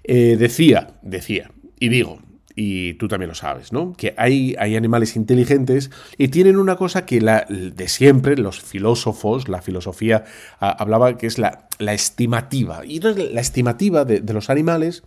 eh, 0.05 0.37
decía, 0.39 0.95
decía, 1.03 1.51
y 1.81 1.89
digo, 1.89 2.21
y 2.55 2.95
tú 2.95 3.09
también 3.09 3.29
lo 3.29 3.35
sabes, 3.35 3.73
¿no? 3.73 3.95
Que 3.97 4.15
hay, 4.17 4.55
hay 4.59 4.77
animales 4.77 5.17
inteligentes 5.17 5.91
y 6.19 6.29
tienen 6.29 6.59
una 6.59 6.77
cosa 6.77 7.07
que 7.07 7.21
la, 7.21 7.47
de 7.49 7.89
siempre 7.89 8.37
los 8.37 8.61
filósofos, 8.61 9.49
la 9.49 9.63
filosofía 9.63 10.25
hablaba 10.59 11.17
que 11.17 11.27
es 11.27 11.39
la, 11.39 11.69
la, 11.79 11.95
estimativa. 11.95 12.85
Y 12.85 12.97
entonces 12.97 13.33
la 13.33 13.41
estimativa 13.41 14.05
de, 14.05 14.21
los 14.33 14.51
animales 14.51 15.03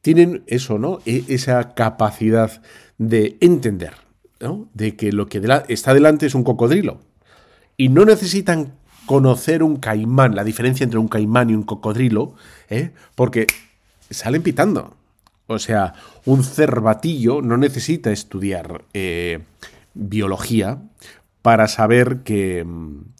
tienen 0.00 0.42
eso, 0.46 0.78
¿no? 0.78 1.00
E, 1.06 1.24
esa 1.28 1.74
capacidad 1.74 2.62
de 2.98 3.36
entender, 3.40 3.92
¿no? 4.40 4.68
De 4.74 4.96
que 4.96 5.12
lo 5.12 5.26
que 5.26 5.42
está 5.68 5.94
delante 5.94 6.26
es 6.26 6.34
un 6.34 6.44
cocodrilo. 6.44 7.00
Y 7.76 7.88
no 7.88 8.04
necesitan 8.04 8.72
conocer 9.06 9.62
un 9.62 9.76
caimán, 9.76 10.34
la 10.34 10.44
diferencia 10.44 10.84
entre 10.84 10.98
un 10.98 11.08
caimán 11.08 11.50
y 11.50 11.54
un 11.54 11.62
cocodrilo, 11.62 12.34
¿eh? 12.70 12.90
porque 13.14 13.46
salen 14.10 14.42
pitando. 14.42 14.96
O 15.46 15.58
sea, 15.58 15.94
un 16.24 16.42
cervatillo 16.42 17.42
no 17.42 17.56
necesita 17.56 18.10
estudiar 18.10 18.84
eh, 18.94 19.40
biología 19.92 20.78
para 21.42 21.68
saber 21.68 22.22
que, 22.22 22.66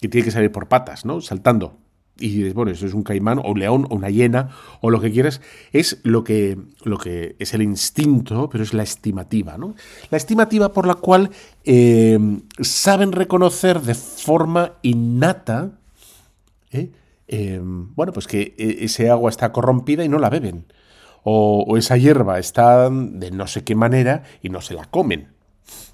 tiene 0.00 0.24
que 0.24 0.30
salir 0.30 0.50
por 0.50 0.68
patas, 0.68 1.04
¿no? 1.04 1.20
Saltando. 1.20 1.76
Y 2.16 2.30
dices, 2.30 2.54
bueno, 2.54 2.70
eso 2.70 2.86
es 2.86 2.94
un 2.94 3.02
caimán 3.02 3.38
o 3.38 3.50
un 3.50 3.58
león 3.58 3.86
o 3.90 3.96
una 3.96 4.08
hiena 4.08 4.50
o 4.80 4.88
lo 4.88 5.00
que 5.00 5.10
quieras. 5.10 5.42
Es 5.72 6.00
lo 6.04 6.24
que, 6.24 6.56
lo 6.84 6.96
que 6.96 7.36
es 7.38 7.52
el 7.52 7.60
instinto, 7.60 8.48
pero 8.48 8.64
es 8.64 8.72
la 8.72 8.84
estimativa, 8.84 9.58
¿no? 9.58 9.74
La 10.10 10.16
estimativa 10.16 10.72
por 10.72 10.86
la 10.86 10.94
cual 10.94 11.30
eh, 11.64 12.18
saben 12.60 13.12
reconocer 13.12 13.80
de 13.80 13.94
forma 13.94 14.74
innata, 14.82 15.72
¿eh? 16.70 16.90
bueno, 17.60 18.12
pues 18.12 18.26
que 18.28 18.54
ese 18.56 19.10
agua 19.10 19.28
está 19.28 19.50
corrompida 19.50 20.04
y 20.04 20.08
no 20.08 20.18
la 20.18 20.30
beben 20.30 20.66
o, 21.24 21.76
esa 21.76 21.96
hierba 21.96 22.38
está 22.38 22.88
de 22.90 23.30
no 23.30 23.46
sé 23.46 23.64
qué 23.64 23.74
manera 23.74 24.22
y 24.42 24.50
no 24.50 24.60
se 24.60 24.74
la 24.74 24.84
comen. 24.84 25.28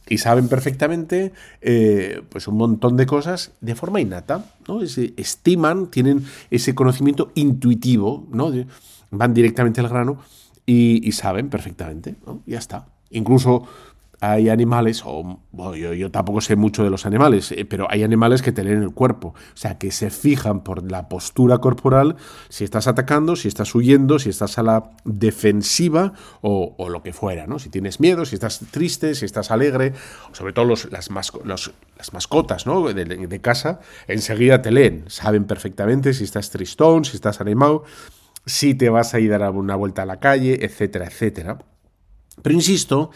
Y 0.08 0.18
saben 0.18 0.48
perfectamente 0.48 1.32
eh, 1.60 2.22
pues 2.28 2.48
un 2.48 2.56
montón 2.56 2.96
de 2.96 3.06
cosas 3.06 3.52
de 3.60 3.76
forma 3.76 4.00
innata, 4.00 4.44
¿no? 4.66 4.80
estiman, 4.82 5.86
tienen 5.88 6.24
ese 6.50 6.74
conocimiento 6.74 7.30
intuitivo, 7.36 8.26
¿no? 8.32 8.52
van 9.12 9.34
directamente 9.34 9.80
al 9.80 9.88
grano 9.88 10.18
y, 10.66 11.06
y 11.06 11.12
saben 11.12 11.48
perfectamente, 11.48 12.16
¿no? 12.26 12.42
Ya 12.46 12.58
está. 12.58 12.88
Incluso 13.10 13.66
hay 14.20 14.50
animales, 14.50 15.02
o 15.04 15.40
yo, 15.74 16.10
tampoco 16.10 16.42
sé 16.42 16.54
mucho 16.54 16.84
de 16.84 16.90
los 16.90 17.06
animales, 17.06 17.52
eh, 17.52 17.64
pero 17.64 17.86
hay 17.90 18.02
animales 18.02 18.42
que 18.42 18.52
te 18.52 18.62
leen 18.62 18.82
el 18.82 18.92
cuerpo, 18.92 19.28
o 19.28 19.56
sea, 19.56 19.78
que 19.78 19.90
se 19.90 20.10
fijan 20.10 20.62
por 20.62 20.90
la 20.90 21.08
postura 21.08 21.58
corporal, 21.58 22.16
si 22.50 22.64
estás 22.64 22.86
atacando, 22.86 23.34
si 23.34 23.48
estás 23.48 23.74
huyendo, 23.74 24.18
si 24.18 24.28
estás 24.28 24.58
a 24.58 24.62
la 24.62 24.90
defensiva 25.04 26.12
o, 26.42 26.76
lo 26.90 27.02
que 27.02 27.12
fuera, 27.12 27.46
¿no? 27.46 27.58
Si 27.58 27.70
tienes 27.70 27.98
miedo, 28.00 28.26
si 28.26 28.34
estás 28.34 28.60
triste, 28.70 29.14
si 29.14 29.24
estás 29.24 29.50
alegre, 29.50 29.94
sobre 30.32 30.52
todo 30.52 30.66
los, 30.66 30.90
las, 30.90 31.08
las 31.10 32.12
mascotas 32.12 32.66
¿no? 32.66 32.92
de, 32.92 33.04
de 33.04 33.40
casa, 33.40 33.80
enseguida 34.06 34.60
te 34.60 34.70
leen, 34.70 35.04
saben 35.06 35.44
perfectamente 35.44 36.12
si 36.12 36.24
estás 36.24 36.50
tristón, 36.50 37.04
si 37.04 37.16
estás 37.16 37.40
animado, 37.40 37.84
si 38.44 38.74
te 38.74 38.90
vas 38.90 39.14
a 39.14 39.20
ir 39.20 39.32
a 39.32 39.38
dar 39.38 39.52
una 39.52 39.76
vuelta 39.76 40.02
a 40.02 40.06
la 40.06 40.18
calle, 40.18 40.64
etcétera, 40.64 41.06
etcétera. 41.06 41.58
Pero 42.42 42.54
insisto 42.54 43.10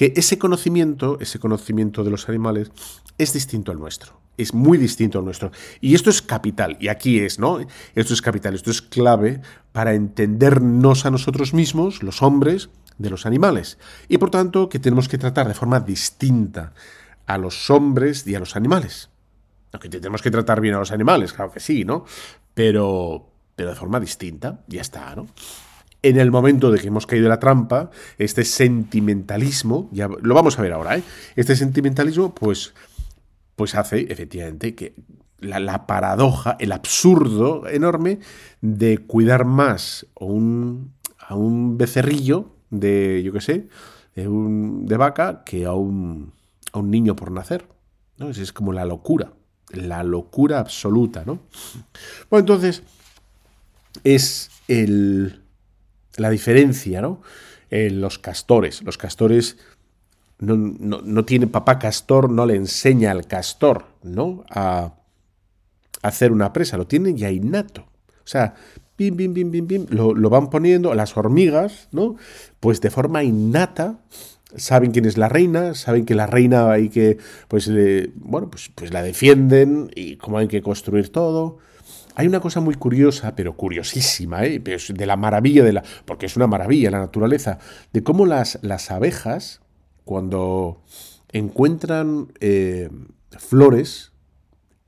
que 0.00 0.14
ese 0.16 0.38
conocimiento, 0.38 1.18
ese 1.20 1.38
conocimiento 1.38 2.04
de 2.04 2.10
los 2.10 2.30
animales, 2.30 2.72
es 3.18 3.34
distinto 3.34 3.70
al 3.70 3.78
nuestro. 3.78 4.18
Es 4.38 4.54
muy 4.54 4.78
distinto 4.78 5.18
al 5.18 5.26
nuestro. 5.26 5.50
Y 5.82 5.94
esto 5.94 6.08
es 6.08 6.22
capital. 6.22 6.78
Y 6.80 6.88
aquí 6.88 7.18
es, 7.18 7.38
¿no? 7.38 7.58
Esto 7.94 8.14
es 8.14 8.22
capital. 8.22 8.54
Esto 8.54 8.70
es 8.70 8.80
clave 8.80 9.42
para 9.72 9.92
entendernos 9.92 11.04
a 11.04 11.10
nosotros 11.10 11.52
mismos, 11.52 12.02
los 12.02 12.22
hombres, 12.22 12.70
de 12.96 13.10
los 13.10 13.26
animales. 13.26 13.76
Y 14.08 14.16
por 14.16 14.30
tanto, 14.30 14.70
que 14.70 14.78
tenemos 14.78 15.06
que 15.06 15.18
tratar 15.18 15.46
de 15.48 15.52
forma 15.52 15.80
distinta 15.80 16.72
a 17.26 17.36
los 17.36 17.68
hombres 17.68 18.26
y 18.26 18.34
a 18.34 18.40
los 18.40 18.56
animales. 18.56 19.10
Aunque 19.70 19.90
tenemos 19.90 20.22
que 20.22 20.30
tratar 20.30 20.62
bien 20.62 20.76
a 20.76 20.78
los 20.78 20.92
animales, 20.92 21.34
claro 21.34 21.52
que 21.52 21.60
sí, 21.60 21.84
¿no? 21.84 22.06
Pero, 22.54 23.26
pero 23.54 23.68
de 23.68 23.76
forma 23.76 24.00
distinta, 24.00 24.64
ya 24.66 24.80
está, 24.80 25.14
¿no? 25.14 25.26
En 26.02 26.18
el 26.18 26.30
momento 26.30 26.70
de 26.70 26.78
que 26.78 26.88
hemos 26.88 27.06
caído 27.06 27.26
en 27.26 27.30
la 27.30 27.40
trampa, 27.40 27.90
este 28.18 28.44
sentimentalismo, 28.44 29.88
ya 29.92 30.08
lo 30.08 30.34
vamos 30.34 30.58
a 30.58 30.62
ver 30.62 30.72
ahora, 30.72 30.96
¿eh? 30.96 31.02
Este 31.36 31.56
sentimentalismo, 31.56 32.34
pues, 32.34 32.74
pues 33.56 33.74
hace 33.74 34.10
efectivamente 34.10 34.74
que 34.74 34.94
la, 35.38 35.86
paradoja, 35.86 36.56
el 36.58 36.72
absurdo 36.72 37.68
enorme 37.68 38.18
de 38.60 38.98
cuidar 38.98 39.44
más 39.44 40.06
a 40.18 40.24
un, 40.24 40.94
a 41.18 41.34
un 41.34 41.76
becerrillo 41.76 42.54
de, 42.70 43.22
yo 43.22 43.32
qué 43.32 43.40
sé, 43.40 43.68
de, 44.14 44.26
de 44.26 44.96
vaca 44.96 45.42
que 45.44 45.66
a 45.66 45.72
un, 45.72 46.32
a 46.72 46.78
un 46.78 46.90
niño 46.90 47.16
por 47.16 47.30
nacer. 47.30 47.66
¿no? 48.20 48.30
Es, 48.30 48.52
como 48.52 48.72
la 48.72 48.84
locura, 48.84 49.32
la 49.70 50.04
locura 50.04 50.60
absoluta, 50.60 51.24
¿no? 51.24 51.40
Bueno, 52.28 52.40
entonces 52.40 52.82
es 54.04 54.50
el, 54.68 55.39
la 56.20 56.30
diferencia, 56.30 57.00
¿no? 57.00 57.22
En 57.70 58.00
los 58.00 58.18
castores. 58.18 58.82
Los 58.82 58.98
castores 58.98 59.56
no, 60.38 60.56
no, 60.56 61.00
no, 61.02 61.24
tiene 61.24 61.46
papá 61.46 61.78
castor, 61.78 62.30
no 62.30 62.46
le 62.46 62.56
enseña 62.56 63.10
al 63.10 63.26
castor, 63.26 63.86
¿no? 64.02 64.44
A, 64.50 64.94
hacer 66.02 66.32
una 66.32 66.52
presa, 66.52 66.78
lo 66.78 66.86
tiene 66.86 67.14
ya 67.14 67.30
innato. 67.30 67.82
O 68.24 68.26
sea, 68.26 68.54
bim, 68.96 69.16
bim, 69.16 69.34
bim, 69.34 69.50
bim, 69.50 69.86
lo, 69.90 70.14
lo 70.14 70.30
van 70.30 70.48
poniendo, 70.48 70.94
las 70.94 71.16
hormigas, 71.16 71.88
¿no? 71.92 72.16
Pues 72.58 72.80
de 72.80 72.90
forma 72.90 73.22
innata 73.22 73.98
saben 74.56 74.90
quién 74.90 75.04
es 75.04 75.16
la 75.16 75.28
reina, 75.28 75.74
saben 75.74 76.04
que 76.04 76.14
la 76.14 76.26
reina 76.26 76.70
hay 76.70 76.88
que, 76.88 77.18
pues, 77.48 77.70
bueno, 78.16 78.50
pues, 78.50 78.70
pues 78.74 78.92
la 78.92 79.02
defienden 79.02 79.90
y 79.94 80.16
cómo 80.16 80.38
hay 80.38 80.48
que 80.48 80.62
construir 80.62 81.10
todo. 81.10 81.58
Hay 82.14 82.26
una 82.26 82.40
cosa 82.40 82.60
muy 82.60 82.74
curiosa, 82.74 83.34
pero 83.36 83.56
curiosísima, 83.56 84.44
¿eh? 84.44 84.58
de 84.60 85.06
la 85.06 85.16
maravilla 85.16 85.64
de 85.64 85.72
la, 85.72 85.82
porque 86.04 86.26
es 86.26 86.36
una 86.36 86.46
maravilla 86.46 86.90
la 86.90 86.98
naturaleza, 86.98 87.58
de 87.92 88.02
cómo 88.02 88.26
las, 88.26 88.58
las 88.62 88.90
abejas, 88.90 89.60
cuando 90.04 90.82
encuentran 91.32 92.32
eh, 92.40 92.90
flores, 93.38 94.12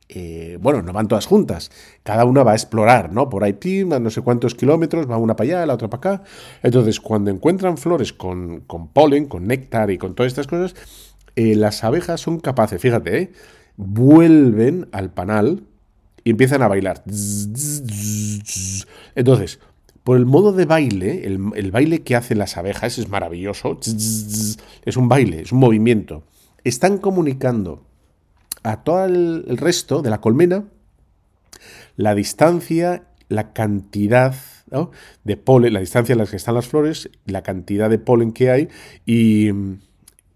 eh, 0.08 0.58
bueno, 0.60 0.82
no 0.82 0.92
van 0.92 1.08
todas 1.08 1.26
juntas, 1.26 1.70
cada 2.02 2.24
una 2.24 2.42
va 2.42 2.52
a 2.52 2.54
explorar, 2.54 3.12
¿no? 3.12 3.28
Por 3.28 3.44
ahí, 3.44 3.54
pim, 3.54 3.88
no 3.88 4.10
sé 4.10 4.20
cuántos 4.20 4.54
kilómetros, 4.54 5.10
va 5.10 5.16
una 5.16 5.36
para 5.36 5.48
allá, 5.48 5.66
la 5.66 5.74
otra 5.74 5.88
para 5.88 6.16
acá. 6.16 6.24
Entonces, 6.62 7.00
cuando 7.00 7.30
encuentran 7.30 7.78
flores 7.78 8.12
con, 8.12 8.60
con 8.60 8.88
polen, 8.88 9.26
con 9.26 9.46
néctar 9.46 9.90
y 9.90 9.98
con 9.98 10.14
todas 10.14 10.32
estas 10.32 10.46
cosas, 10.46 10.74
las 11.34 11.82
abejas 11.82 12.20
son 12.20 12.40
capaces, 12.40 12.80
fíjate, 12.80 13.32
vuelven 13.76 14.88
al 14.92 15.10
panal 15.12 15.62
y 16.24 16.30
empiezan 16.30 16.62
a 16.62 16.68
bailar. 16.68 17.02
Entonces, 19.14 19.60
por 20.04 20.16
el 20.16 20.26
modo 20.26 20.52
de 20.52 20.64
baile, 20.64 21.26
el, 21.26 21.70
baile 21.70 22.02
que 22.02 22.16
hacen 22.16 22.38
las 22.38 22.56
abejas 22.56 22.98
es 22.98 23.08
maravilloso, 23.08 23.78
es 23.80 24.96
un 24.96 25.08
baile, 25.08 25.42
es 25.42 25.52
un 25.52 25.58
movimiento. 25.58 26.24
Están 26.64 26.98
comunicando 26.98 27.86
a 28.62 28.82
todo 28.84 29.04
el 29.04 29.56
resto 29.56 30.02
de 30.02 30.10
la 30.10 30.20
colmena 30.20 30.64
la 31.96 32.14
distancia, 32.14 33.04
la 33.28 33.52
cantidad 33.52 34.34
de 35.24 35.36
polen, 35.36 35.74
la 35.74 35.80
distancia 35.80 36.14
en 36.14 36.18
la 36.18 36.26
que 36.26 36.36
están 36.36 36.54
las 36.54 36.66
flores, 36.66 37.10
la 37.26 37.42
cantidad 37.42 37.90
de 37.90 37.98
polen 37.98 38.32
que 38.32 38.50
hay 38.50 38.68
y 39.04 39.50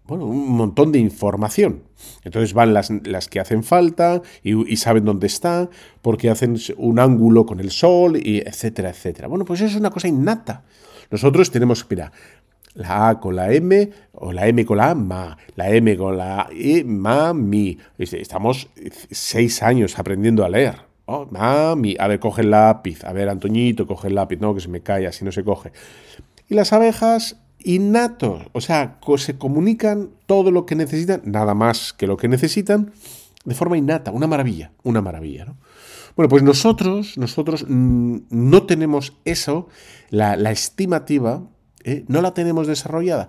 bueno, 0.07 0.25
un 0.25 0.55
montón 0.55 0.91
de 0.91 0.99
información. 0.99 1.83
Entonces 2.23 2.53
van 2.53 2.73
las, 2.73 2.89
las 3.05 3.27
que 3.27 3.39
hacen 3.39 3.63
falta 3.63 4.21
y, 4.43 4.75
saben 4.77 5.05
dónde 5.05 5.27
está, 5.27 5.69
porque 6.01 6.29
hacen 6.29 6.57
un 6.77 6.99
ángulo 6.99 7.45
con 7.45 7.59
el 7.59 7.71
sol, 7.71 8.17
y 8.17 8.39
etcétera, 8.39 8.89
etcétera. 8.89 9.27
Bueno, 9.27 9.45
pues 9.45 9.61
eso 9.61 9.71
es 9.71 9.79
una 9.79 9.91
cosa 9.91 10.07
innata. 10.07 10.63
Nosotros 11.11 11.51
tenemos, 11.51 11.85
mira, 11.89 12.11
la 12.73 13.09
A 13.09 13.19
con 13.19 13.35
la 13.35 13.51
M 13.51 13.89
o 14.13 14.31
la 14.31 14.47
M 14.47 14.65
con 14.65 14.77
la 14.77 14.91
A, 14.91 14.95
ma, 14.95 15.37
la 15.55 15.69
M 15.69 15.97
con 15.97 16.17
la 16.17 16.47
E, 16.51 16.83
ma, 16.83 17.33
mi. 17.33 17.77
Estamos 17.97 18.69
seis 19.11 19.63
años 19.63 19.97
aprendiendo 19.99 20.45
a 20.45 20.49
leer. 20.49 20.87
Oh, 21.09 21.25
mami, 21.31 21.95
a 21.97 22.07
ver, 22.07 22.19
coge 22.19 22.41
el 22.41 22.51
lápiz. 22.51 23.05
A 23.05 23.13
ver, 23.13 23.29
Antoñito, 23.29 23.87
coge 23.87 24.09
el 24.09 24.15
lápiz. 24.15 24.39
No, 24.41 24.53
que 24.53 24.59
se 24.59 24.67
me 24.67 24.81
cae, 24.81 25.07
así 25.07 25.23
no 25.23 25.31
se 25.31 25.43
coge. 25.43 25.71
Y 26.49 26.53
las 26.53 26.73
abejas, 26.73 27.37
innatos. 27.63 28.43
O 28.53 28.61
sea, 28.61 28.99
se 29.17 29.37
comunican 29.37 30.09
todo 30.25 30.51
lo 30.51 30.65
que 30.65 30.75
necesitan, 30.75 31.21
nada 31.25 31.53
más 31.53 31.93
que 31.93 32.07
lo 32.07 32.17
que 32.17 32.27
necesitan, 32.27 32.91
de 33.45 33.55
forma 33.55 33.77
innata. 33.77 34.11
Una 34.11 34.27
maravilla, 34.27 34.71
una 34.83 35.01
maravilla, 35.01 35.45
¿no? 35.45 35.57
Bueno, 36.15 36.29
pues 36.29 36.41
nosotros, 36.41 37.15
nosotros 37.17 37.65
no 37.67 38.63
tenemos 38.63 39.13
eso, 39.23 39.67
la, 40.09 40.35
la 40.35 40.49
estimativa 40.49 41.43
¿eh? 41.87 42.03
no 42.07 42.21
la 42.21 42.33
tenemos 42.33 42.67
desarrollada. 42.67 43.27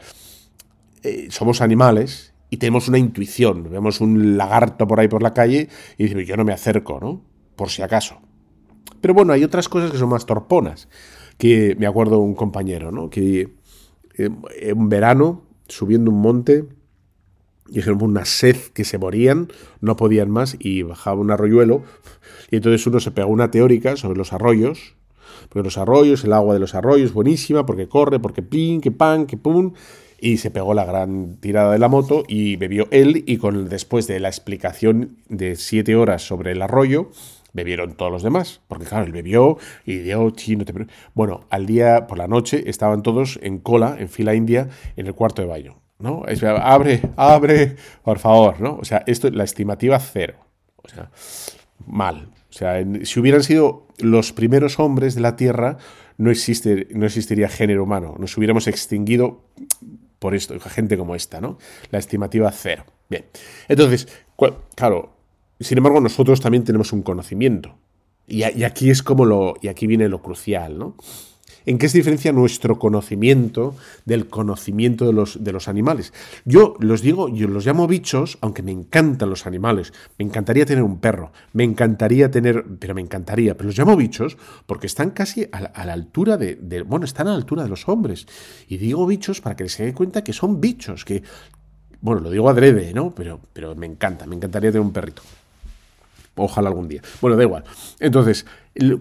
Eh, 1.03 1.29
somos 1.31 1.61
animales 1.61 2.35
y 2.51 2.57
tenemos 2.59 2.89
una 2.89 2.99
intuición. 2.99 3.71
Vemos 3.71 4.01
un 4.01 4.37
lagarto 4.37 4.87
por 4.87 5.01
ahí 5.01 5.09
por 5.09 5.23
la 5.23 5.33
calle 5.33 5.69
y 5.97 6.03
decimos, 6.03 6.27
yo 6.27 6.37
no 6.37 6.45
me 6.45 6.53
acerco, 6.53 6.99
¿no? 7.01 7.23
Por 7.57 7.71
si 7.71 7.83
acaso. 7.83 8.21
Pero 9.01 9.15
bueno, 9.15 9.33
hay 9.33 9.45
otras 9.45 9.69
cosas 9.69 9.91
que 9.91 9.99
son 9.99 10.09
más 10.09 10.27
torponas. 10.27 10.89
Que 11.37 11.77
me 11.79 11.87
acuerdo 11.87 12.19
un 12.19 12.35
compañero, 12.35 12.91
¿no? 12.91 13.11
Que 13.11 13.58
en 14.19 14.89
verano, 14.89 15.43
subiendo 15.69 16.11
un 16.11 16.21
monte, 16.21 16.65
dijeron 17.69 18.03
una 18.03 18.25
sed 18.25 18.57
que 18.73 18.85
se 18.85 18.99
morían, 18.99 19.49
no 19.81 19.97
podían 19.97 20.31
más 20.31 20.57
y 20.59 20.83
bajaba 20.83 21.21
un 21.21 21.31
arroyuelo. 21.31 21.83
Y 22.51 22.57
entonces 22.57 22.87
uno 22.87 23.01
se 23.01 23.11
pegó 23.11 23.29
una 23.29 23.51
teórica 23.51 23.97
sobre 23.97 24.19
los 24.19 24.33
arroyos 24.33 24.95
porque 25.49 25.65
los 25.65 25.79
arroyos, 25.79 26.25
el 26.25 26.33
agua 26.33 26.55
de 26.55 26.61
los 26.61 26.75
arroyos, 26.75 27.13
buenísima, 27.13 27.67
porque 27.67 27.89
corre, 27.89 28.19
porque 28.19 28.43
pin, 28.43 28.81
que 28.81 28.91
pan, 28.91 29.27
que 29.27 29.37
pum. 29.37 29.73
Y 30.21 30.39
se 30.39 30.51
pegó 30.51 30.75
la 30.75 30.85
gran 30.85 31.37
tirada 31.37 31.73
de 31.73 31.79
la 31.79 31.89
moto 31.89 32.25
y 32.27 32.57
bebió 32.57 32.89
él 32.91 33.23
y 33.27 33.37
con 33.37 33.69
después 33.69 34.09
de 34.09 34.19
la 34.19 34.29
explicación 34.29 35.17
de 35.29 35.55
siete 35.55 35.95
horas 35.95 36.27
sobre 36.27 36.53
el 36.53 36.63
arroyo, 36.63 37.11
bebieron 37.59 37.95
todos 37.95 38.13
los 38.13 38.23
demás, 38.23 38.61
porque 38.69 38.87
claro, 38.87 39.05
él 39.05 39.13
bebió 39.13 39.59
y 39.85 39.99
dio, 39.99 40.31
chino, 40.31 40.65
te... 40.65 40.73
bueno, 41.15 41.41
al 41.51 41.67
día 41.67 42.07
por 42.07 42.19
la 42.19 42.29
noche 42.29 42.65
estaban 42.71 43.03
todos 43.03 43.39
en 43.43 43.59
cola, 43.59 43.97
en 43.99 44.09
fila 44.09 44.35
india, 44.35 44.69
en 44.97 45.07
el 45.07 45.15
cuarto 45.15 45.43
de 45.43 45.49
baño, 45.49 45.81
¿no? 45.99 46.23
abre, 46.63 47.03
abre, 47.17 47.77
por 48.03 48.19
favor, 48.19 48.61
¿no? 48.61 48.77
O 48.77 48.85
sea, 48.85 49.03
esto, 49.07 49.29
la 49.31 49.45
estimativa 49.45 49.99
cero, 49.99 50.35
o 50.77 50.89
sea, 50.89 51.11
mal, 51.85 52.29
o 52.49 52.53
sea, 52.53 52.85
si 53.03 53.21
hubieran 53.21 53.43
sido 53.43 53.87
los 53.99 54.33
primeros 54.33 54.79
hombres 54.79 55.15
de 55.15 55.21
la 55.21 55.37
Tierra, 55.37 55.79
no, 56.17 56.31
existe, 56.31 56.89
no 56.91 57.07
existiría 57.07 57.49
género 57.49 57.85
humano. 57.85 58.17
Nos 58.19 58.37
hubiéramos 58.37 58.67
extinguido 58.67 59.45
por 60.19 60.35
esto, 60.35 60.59
gente 60.61 60.97
como 60.97 61.15
esta, 61.15 61.41
¿no? 61.41 61.59
La 61.91 61.99
estimativa 61.99 62.51
cero. 62.51 62.85
Bien. 63.09 63.25
Entonces, 63.69 64.09
claro, 64.75 65.18
sin 65.61 65.79
embargo, 65.79 66.01
nosotros 66.01 66.41
también 66.41 66.65
tenemos 66.65 66.93
un 66.93 67.03
conocimiento. 67.03 67.75
Y, 68.29 68.43
aquí 68.43 68.91
es 68.91 69.03
como 69.03 69.25
lo. 69.25 69.55
Y 69.63 69.69
aquí 69.69 69.87
viene 69.87 70.09
lo 70.09 70.21
crucial, 70.21 70.79
¿no? 70.79 70.97
¿En 71.65 71.77
qué 71.77 71.89
se 71.89 71.99
diferencia 71.99 72.33
nuestro 72.33 72.79
conocimiento 72.79 73.75
del 74.07 74.29
conocimiento 74.29 75.07
de 75.07 75.13
los, 75.13 75.45
de 75.45 75.53
los 75.53 75.69
animales? 75.69 76.15
Yo 76.47 76.77
los 76.79 77.03
digo, 77.03 77.29
yo 77.29 77.47
los 77.47 77.67
llamo 77.67 77.87
bichos, 77.87 78.39
aunque 78.41 78.63
me 78.63 78.73
encantan 78.73 79.29
los 79.29 79.47
animales. 79.47 79.93
Me 80.19 80.25
encantaría 80.25 80.65
tener 80.65 80.83
un 80.83 80.99
perro, 80.99 81.31
me 81.53 81.65
encantaría 81.65 82.31
tener, 82.31 82.65
pero 82.79 82.95
me 82.95 83.03
encantaría, 83.03 83.55
pero 83.55 83.67
los 83.67 83.79
llamo 83.79 83.97
bichos 83.97 84.39
porque 84.65 84.87
están 84.87 85.11
casi 85.11 85.47
a, 85.53 85.85
la 85.85 85.93
altura 85.93 86.39
de, 86.39 86.57
bueno, 86.87 87.05
están 87.05 87.29
a 87.29 87.33
la 87.33 87.37
altura 87.37 87.65
de 87.65 87.69
los 87.69 87.87
hombres. 87.87 88.27
Y 88.67 88.79
digo 88.79 89.07
bichos 89.07 89.43
para 89.43 89.55
que 89.55 89.69
se 89.69 89.85
den 89.85 89.95
cuenta 89.95 90.25
que 90.25 90.33
son 90.33 90.63
bichos, 90.63 91.05
que, 91.05 91.23
bueno, 92.01 92.23
lo 92.23 92.31
digo 92.31 92.49
adrede, 92.49 92.95
¿no? 92.95 93.15
Pero, 93.15 93.41
pero 93.53 93.75
me 93.75 93.85
encanta, 93.85 94.27
me 94.27 94.37
encantaría 94.37 94.71
tener 94.71 94.87
un 94.87 94.93
perrito. 94.93 95.23
Ojalá 96.39 96.69
algún 96.69 96.89
día. 96.89 97.03
Bueno, 97.21 97.37
da 97.37 97.43
igual. 97.43 97.65
Entonces, 98.01 98.47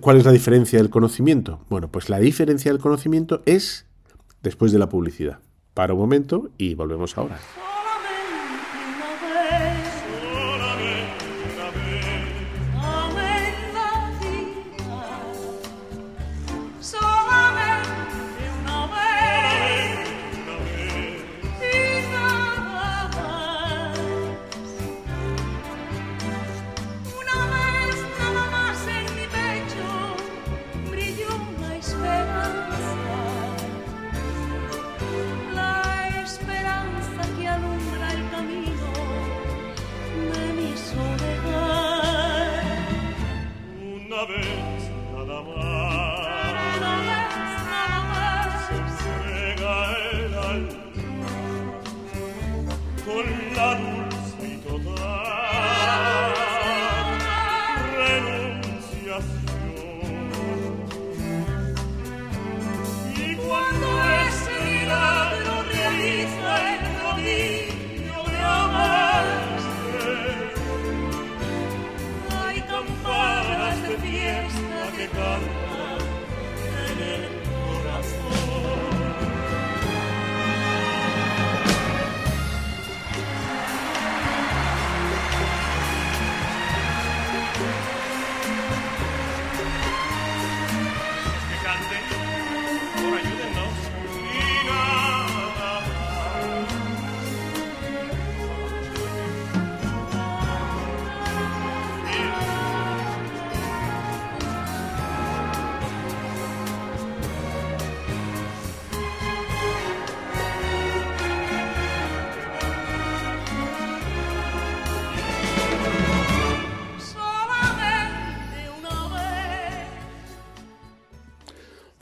¿cuál 0.02 0.18
es 0.18 0.26
la 0.26 0.32
diferencia 0.32 0.80
del 0.80 0.90
conocimiento? 0.90 1.60
Bueno, 1.70 1.90
pues 1.90 2.10
la 2.10 2.20
diferencia 2.20 2.72
del 2.72 2.82
conocimiento 2.82 3.42
es 3.46 3.86
después 4.44 4.72
de 4.72 4.80
la 4.80 4.90
publicidad. 4.90 5.40
Para 5.74 5.94
un 5.94 6.00
momento 6.00 6.50
y 6.58 6.74
volvemos 6.74 7.18
ahora. 7.18 7.40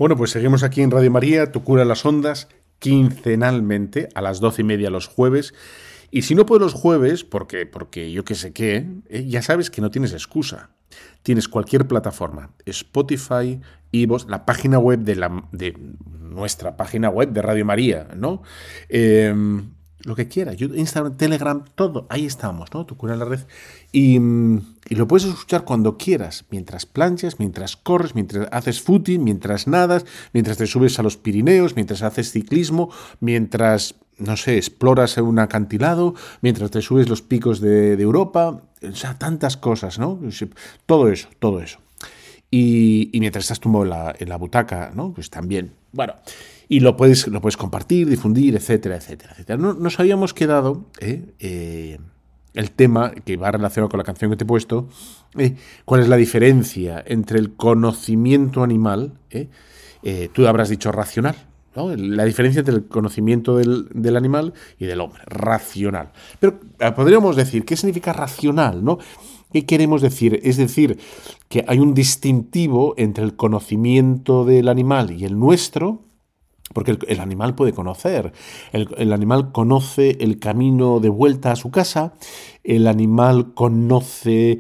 Bueno, 0.06 0.18
pues 0.18 0.30
seguimos 0.30 0.62
aquí 0.62 0.84
en 0.84 0.92
Radio 0.92 1.10
María, 1.10 1.52
Tu 1.52 1.64
cura 1.64 1.84
las 1.84 2.06
ondas, 2.06 2.48
quincenalmente, 2.78 4.08
a 4.14 4.22
las 4.22 4.40
doce 4.40 4.62
y 4.62 4.64
media 4.64 4.92
los 4.92 5.08
jueves. 5.08 5.56
Y 6.12 6.22
si 6.22 6.36
no 6.36 6.46
puedes 6.46 6.62
los 6.62 6.74
jueves, 6.76 7.24
porque, 7.24 7.66
porque 7.66 8.12
yo 8.12 8.24
qué 8.24 8.36
sé 8.36 8.54
qué, 8.54 8.86
eh, 9.10 9.26
ya 9.28 9.42
sabes 9.42 9.72
que 9.72 9.82
no 9.82 9.90
tienes 9.90 10.14
excusa. 10.14 10.70
Tienes 11.24 11.48
cualquier 11.48 11.88
plataforma, 11.88 12.52
Spotify, 12.68 13.62
Ivos, 13.90 14.28
la 14.30 14.46
página 14.46 14.78
web 14.78 15.00
de, 15.00 15.16
la, 15.16 15.44
de 15.52 15.76
nuestra 16.20 16.78
página 16.78 17.10
web 17.10 17.32
de 17.32 17.42
Radio 17.42 17.66
María, 17.66 18.10
¿no? 18.16 18.44
Em, 18.90 19.72
lo 20.00 20.16
que 20.16 20.28
quieras, 20.28 20.58
Instagram, 20.60 21.18
Telegram, 21.18 21.64
todo, 21.76 22.06
ahí 22.10 22.26
estamos, 22.26 22.74
¿no? 22.74 22.86
Tu 22.86 22.96
cura 22.96 23.14
en 23.14 23.20
la 23.20 23.26
red. 23.26 23.40
Y, 23.92 24.18
y, 24.18 24.96
lo 24.96 25.08
puedes 25.08 25.26
escuchar 25.26 25.64
cuando 25.64 25.98
quieras, 25.98 26.46
mientras 26.50 26.86
planchas, 26.86 27.40
mientras 27.40 27.76
corres, 27.76 28.14
mientras 28.14 28.48
haces 28.52 28.82
footing, 28.82 29.24
mientras 29.24 29.68
nadas, 29.68 30.06
mientras 30.34 30.58
te 30.58 30.68
subes 30.68 31.00
a 31.00 31.04
los 31.04 31.18
Pirineos, 31.18 31.76
mientras 31.76 32.04
haces 32.04 32.32
ciclismo, 32.32 32.92
mientras, 33.20 33.96
no 34.18 34.38
sé, 34.38 34.58
exploras 34.58 35.18
un 35.18 35.40
acantilado, 35.40 36.14
mientras 36.42 36.72
te 36.72 36.82
subes 36.82 37.10
los 37.10 37.22
picos 37.22 37.60
de, 37.62 37.96
de 37.96 38.04
Europa, 38.04 38.62
o 38.82 38.96
sea, 38.96 39.18
tantas 39.18 39.58
cosas, 39.58 39.98
¿no? 39.98 40.20
Todo 40.86 41.10
eso, 41.10 41.30
todo 41.40 41.62
eso. 41.62 41.80
Y, 42.52 43.10
y 43.12 43.20
mientras 43.22 43.46
estás 43.46 43.60
tumbado 43.60 43.86
en 43.86 43.90
la, 43.90 44.16
en 44.20 44.30
la 44.30 44.38
butaca, 44.38 44.92
¿no? 44.94 45.14
Pues 45.14 45.30
también. 45.30 45.72
Bueno 45.92 46.14
y 46.68 46.80
lo 46.80 46.98
puedes, 46.98 47.28
lo 47.28 47.42
puedes 47.42 47.58
compartir, 47.58 48.10
difundir, 48.10 48.56
etcétera, 48.56 48.96
etcétera, 48.98 49.34
etcétera. 49.34 49.58
nos 49.58 50.00
habíamos 50.00 50.34
quedado 50.34 50.86
eh, 51.00 51.34
eh, 51.40 52.00
el 52.54 52.72
tema 52.72 53.12
que 53.12 53.38
va 53.38 53.52
relacionado 53.52 53.90
con 53.90 53.98
la 53.98 54.04
canción 54.04 54.32
que 54.32 54.38
te 54.38 54.44
he 54.44 54.48
puesto, 54.48 54.88
eh, 55.38 55.56
cuál 55.84 56.02
es 56.02 56.08
la 56.08 56.16
diferencia 56.16 57.04
entre 57.06 57.40
el 57.40 57.54
conocimiento 57.54 58.64
animal, 58.64 59.14
tú 60.34 60.48
habrás 60.48 60.70
dicho 60.70 60.92
racional, 60.92 61.36
¿no? 61.76 61.94
la 61.96 62.24
diferencia 62.24 62.60
entre 62.60 62.76
el 62.76 62.86
conocimiento 62.86 63.58
del, 63.58 63.88
del, 63.94 64.16
animal 64.16 64.54
y 64.80 64.86
del 64.86 65.02
hombre, 65.02 65.22
racional. 65.26 66.12
Pero 66.40 66.60
podríamos 66.96 67.36
decir, 67.36 67.66
¿qué 67.66 67.76
significa 67.76 68.14
racional? 68.14 68.86
¿no? 68.86 69.00
¿Qué 69.52 69.66
queremos 69.66 70.02
decir? 70.02 70.40
Es 70.44 70.58
decir, 70.58 70.98
que 71.50 71.66
hay 71.68 71.80
un 71.80 71.94
distintivo 71.94 72.94
entre 72.98 73.26
el 73.26 73.36
conocimiento 73.36 74.46
del 74.46 74.70
animal 74.70 75.12
y 75.12 75.26
el 75.26 75.38
nuestro, 75.38 76.06
porque 76.76 76.98
el, 77.08 77.20
animal 77.22 77.56
puede 77.56 77.72
conocer. 77.72 78.34
El, 78.74 79.14
animal 79.14 79.54
conoce 79.54 80.18
el 80.20 80.40
camino 80.40 81.00
de 81.00 81.08
vuelta 81.08 81.54
a 81.54 81.56
su 81.56 81.72
casa, 81.72 82.16
el 82.66 82.88
animal 82.88 83.54
conoce 83.54 84.60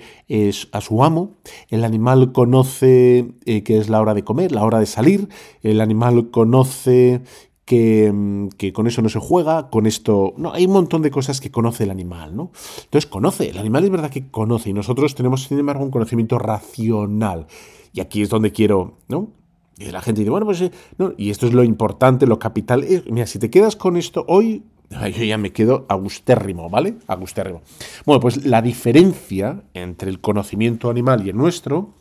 a 0.71 0.79
su 0.79 1.03
amo, 1.03 1.33
el 1.69 1.83
animal 1.83 2.31
conoce 2.31 3.33
eh, 3.45 3.63
que 3.63 3.77
es 3.77 3.89
la 3.89 3.99
hora 3.99 4.13
de 4.13 4.23
comer, 4.23 4.53
la 4.53 4.63
hora 4.63 4.79
de 4.79 4.85
salir, 4.85 5.27
el 5.61 5.81
animal 5.81 6.31
conoce 6.31 7.21
que, 7.65 8.09
mm, 8.13 8.47
que, 8.57 8.71
con 8.71 8.87
eso 8.87 9.01
no 9.01 9.09
se 9.09 9.19
juega, 9.19 9.69
con 9.69 9.85
esto... 9.85 10.33
No, 10.37 10.53
hay 10.53 10.67
un 10.67 10.71
montón 10.71 11.01
de 11.01 11.11
cosas 11.11 11.41
que 11.41 11.51
conoce 11.51 11.83
el 11.83 11.91
animal, 11.91 12.33
¿no? 12.33 12.51
Entonces 12.85 13.07
conoce, 13.07 13.49
el 13.49 13.57
animal 13.57 13.83
es 13.83 13.89
verdad 13.89 14.09
que 14.09 14.31
conoce 14.31 14.69
y 14.69 14.73
nosotros 14.73 15.15
tenemos, 15.15 15.43
sin 15.43 15.59
embargo, 15.59 15.83
un 15.83 15.91
conocimiento 15.91 16.39
racional. 16.39 17.47
Y 17.91 17.99
aquí 17.99 18.21
es 18.21 18.29
donde 18.29 18.53
quiero, 18.53 18.99
¿no? 19.09 19.33
Y 19.77 19.91
la 19.91 20.01
gente 20.01 20.21
dice, 20.21 20.31
bueno, 20.31 20.45
pues 20.45 20.63
no, 20.97 21.13
y 21.17 21.29
esto 21.29 21.47
es 21.47 21.53
lo 21.53 21.63
importante, 21.63 22.27
lo 22.27 22.39
capital. 22.39 22.83
Eh, 22.83 23.03
mira, 23.09 23.27
si 23.27 23.39
te 23.39 23.49
quedas 23.49 23.75
con 23.75 23.97
esto 23.97 24.25
hoy, 24.27 24.63
yo 24.89 25.23
ya 25.23 25.37
me 25.37 25.51
quedo 25.51 25.85
agustérrimo, 25.89 26.69
¿vale? 26.69 26.95
Agustérrimo. 27.07 27.61
Bueno, 28.05 28.19
pues 28.19 28.45
la 28.45 28.61
diferencia 28.61 29.63
entre 29.73 30.09
el 30.09 30.21
conocimiento 30.21 30.89
animal 30.89 31.25
y 31.25 31.29
el 31.29 31.37
nuestro 31.37 31.93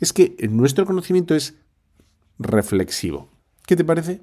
es 0.00 0.12
que 0.12 0.36
nuestro 0.50 0.86
conocimiento 0.86 1.34
es 1.34 1.54
reflexivo. 2.38 3.28
¿Qué 3.66 3.76
te 3.76 3.84
parece? 3.84 4.22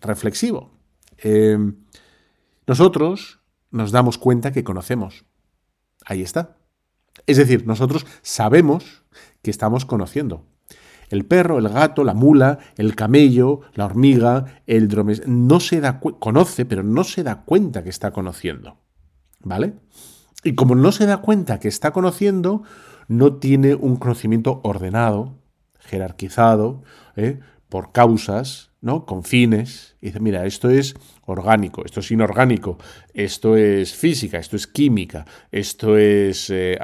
Reflexivo. 0.00 0.70
Em, 1.18 1.76
nosotros 2.66 3.40
nos 3.70 3.92
damos 3.92 4.18
cuenta 4.18 4.52
que 4.52 4.64
conocemos. 4.64 5.24
Ahí 6.04 6.22
está. 6.22 6.56
Es 7.26 7.36
decir, 7.36 7.66
nosotros 7.66 8.06
sabemos 8.22 9.04
que 9.42 9.50
estamos 9.50 9.84
conociendo. 9.84 10.44
El 11.14 11.24
perro, 11.26 11.58
el 11.58 11.68
gato, 11.68 12.02
la 12.02 12.12
mula, 12.12 12.58
el 12.76 12.96
camello, 12.96 13.60
la 13.74 13.86
hormiga, 13.86 14.62
el 14.66 14.88
dromes, 14.88 15.26
no 15.26 15.60
se 15.60 15.80
da 15.80 16.00
conoce, 16.00 16.64
pero 16.64 16.82
no 16.82 17.04
se 17.04 17.22
da 17.22 17.44
cuenta 17.44 17.84
que 17.84 17.90
está 17.90 18.10
conociendo. 18.10 18.78
¿Vale? 19.40 19.74
Y 20.42 20.56
como 20.56 20.74
no 20.74 20.90
se 20.90 21.06
da 21.06 21.18
cuenta 21.18 21.60
que 21.60 21.68
está 21.68 21.92
conociendo, 21.92 22.64
no 23.06 23.36
tiene 23.36 23.74
un 23.76 23.96
conocimiento 23.96 24.60
ordenado, 24.64 25.38
jerarquizado, 25.78 26.82
¿eh? 27.14 27.38
por 27.68 27.92
causas, 27.92 28.72
¿no? 28.80 29.06
Con 29.06 29.22
fines. 29.22 29.96
Y 30.00 30.06
dice, 30.06 30.20
mira, 30.20 30.46
esto 30.46 30.68
es 30.68 30.94
orgánico, 31.26 31.84
esto 31.84 32.00
es 32.00 32.10
inorgánico, 32.10 32.76
esto 33.12 33.56
es 33.56 33.94
física, 33.94 34.38
esto 34.38 34.56
es 34.56 34.66
química, 34.66 35.24
esto 35.50 35.96
es 35.96 36.50
eh, 36.50 36.76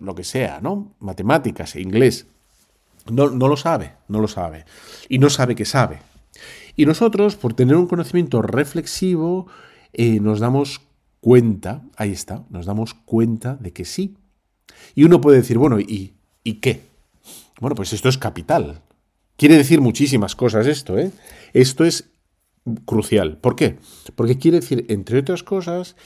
lo 0.00 0.14
que 0.14 0.24
sea, 0.24 0.60
¿no? 0.60 0.96
Matemáticas, 0.98 1.76
inglés. 1.76 2.26
No, 3.10 3.28
lo 3.28 3.56
sabe, 3.56 3.94
no 4.08 4.20
lo 4.20 4.28
sabe. 4.28 4.64
Y 5.08 5.18
no 5.18 5.30
sabe 5.30 5.54
que 5.54 5.64
sabe. 5.64 6.00
Y 6.76 6.86
nosotros, 6.86 7.36
por 7.36 7.54
tener 7.54 7.76
un 7.76 7.86
conocimiento 7.86 8.42
reflexivo, 8.42 9.46
eh, 9.92 10.20
nos 10.20 10.40
damos 10.40 10.80
cuenta, 11.20 11.82
ahí 11.96 12.12
está, 12.12 12.44
nos 12.50 12.66
damos 12.66 12.94
cuenta 12.94 13.56
de 13.56 13.72
que 13.72 13.84
sí. 13.84 14.16
Y 14.94 15.04
uno 15.04 15.20
puede 15.20 15.38
decir, 15.38 15.58
bueno, 15.58 15.80
¿y, 15.80 16.14
¿y 16.44 16.54
qué? 16.54 16.82
Bueno, 17.60 17.74
pues 17.74 17.92
esto 17.92 18.08
es 18.08 18.18
capital. 18.18 18.82
Quiere 19.36 19.56
decir 19.56 19.80
muchísimas 19.80 20.36
cosas 20.36 20.66
esto, 20.66 20.98
¿eh? 20.98 21.10
Esto 21.52 21.84
es 21.84 22.10
crucial. 22.84 23.38
¿Por 23.38 23.56
qué? 23.56 23.78
Porque 24.14 24.38
quiere 24.38 24.60
decir, 24.60 24.84
entre 24.88 25.18
otras 25.18 25.42
cosas, 25.42 25.96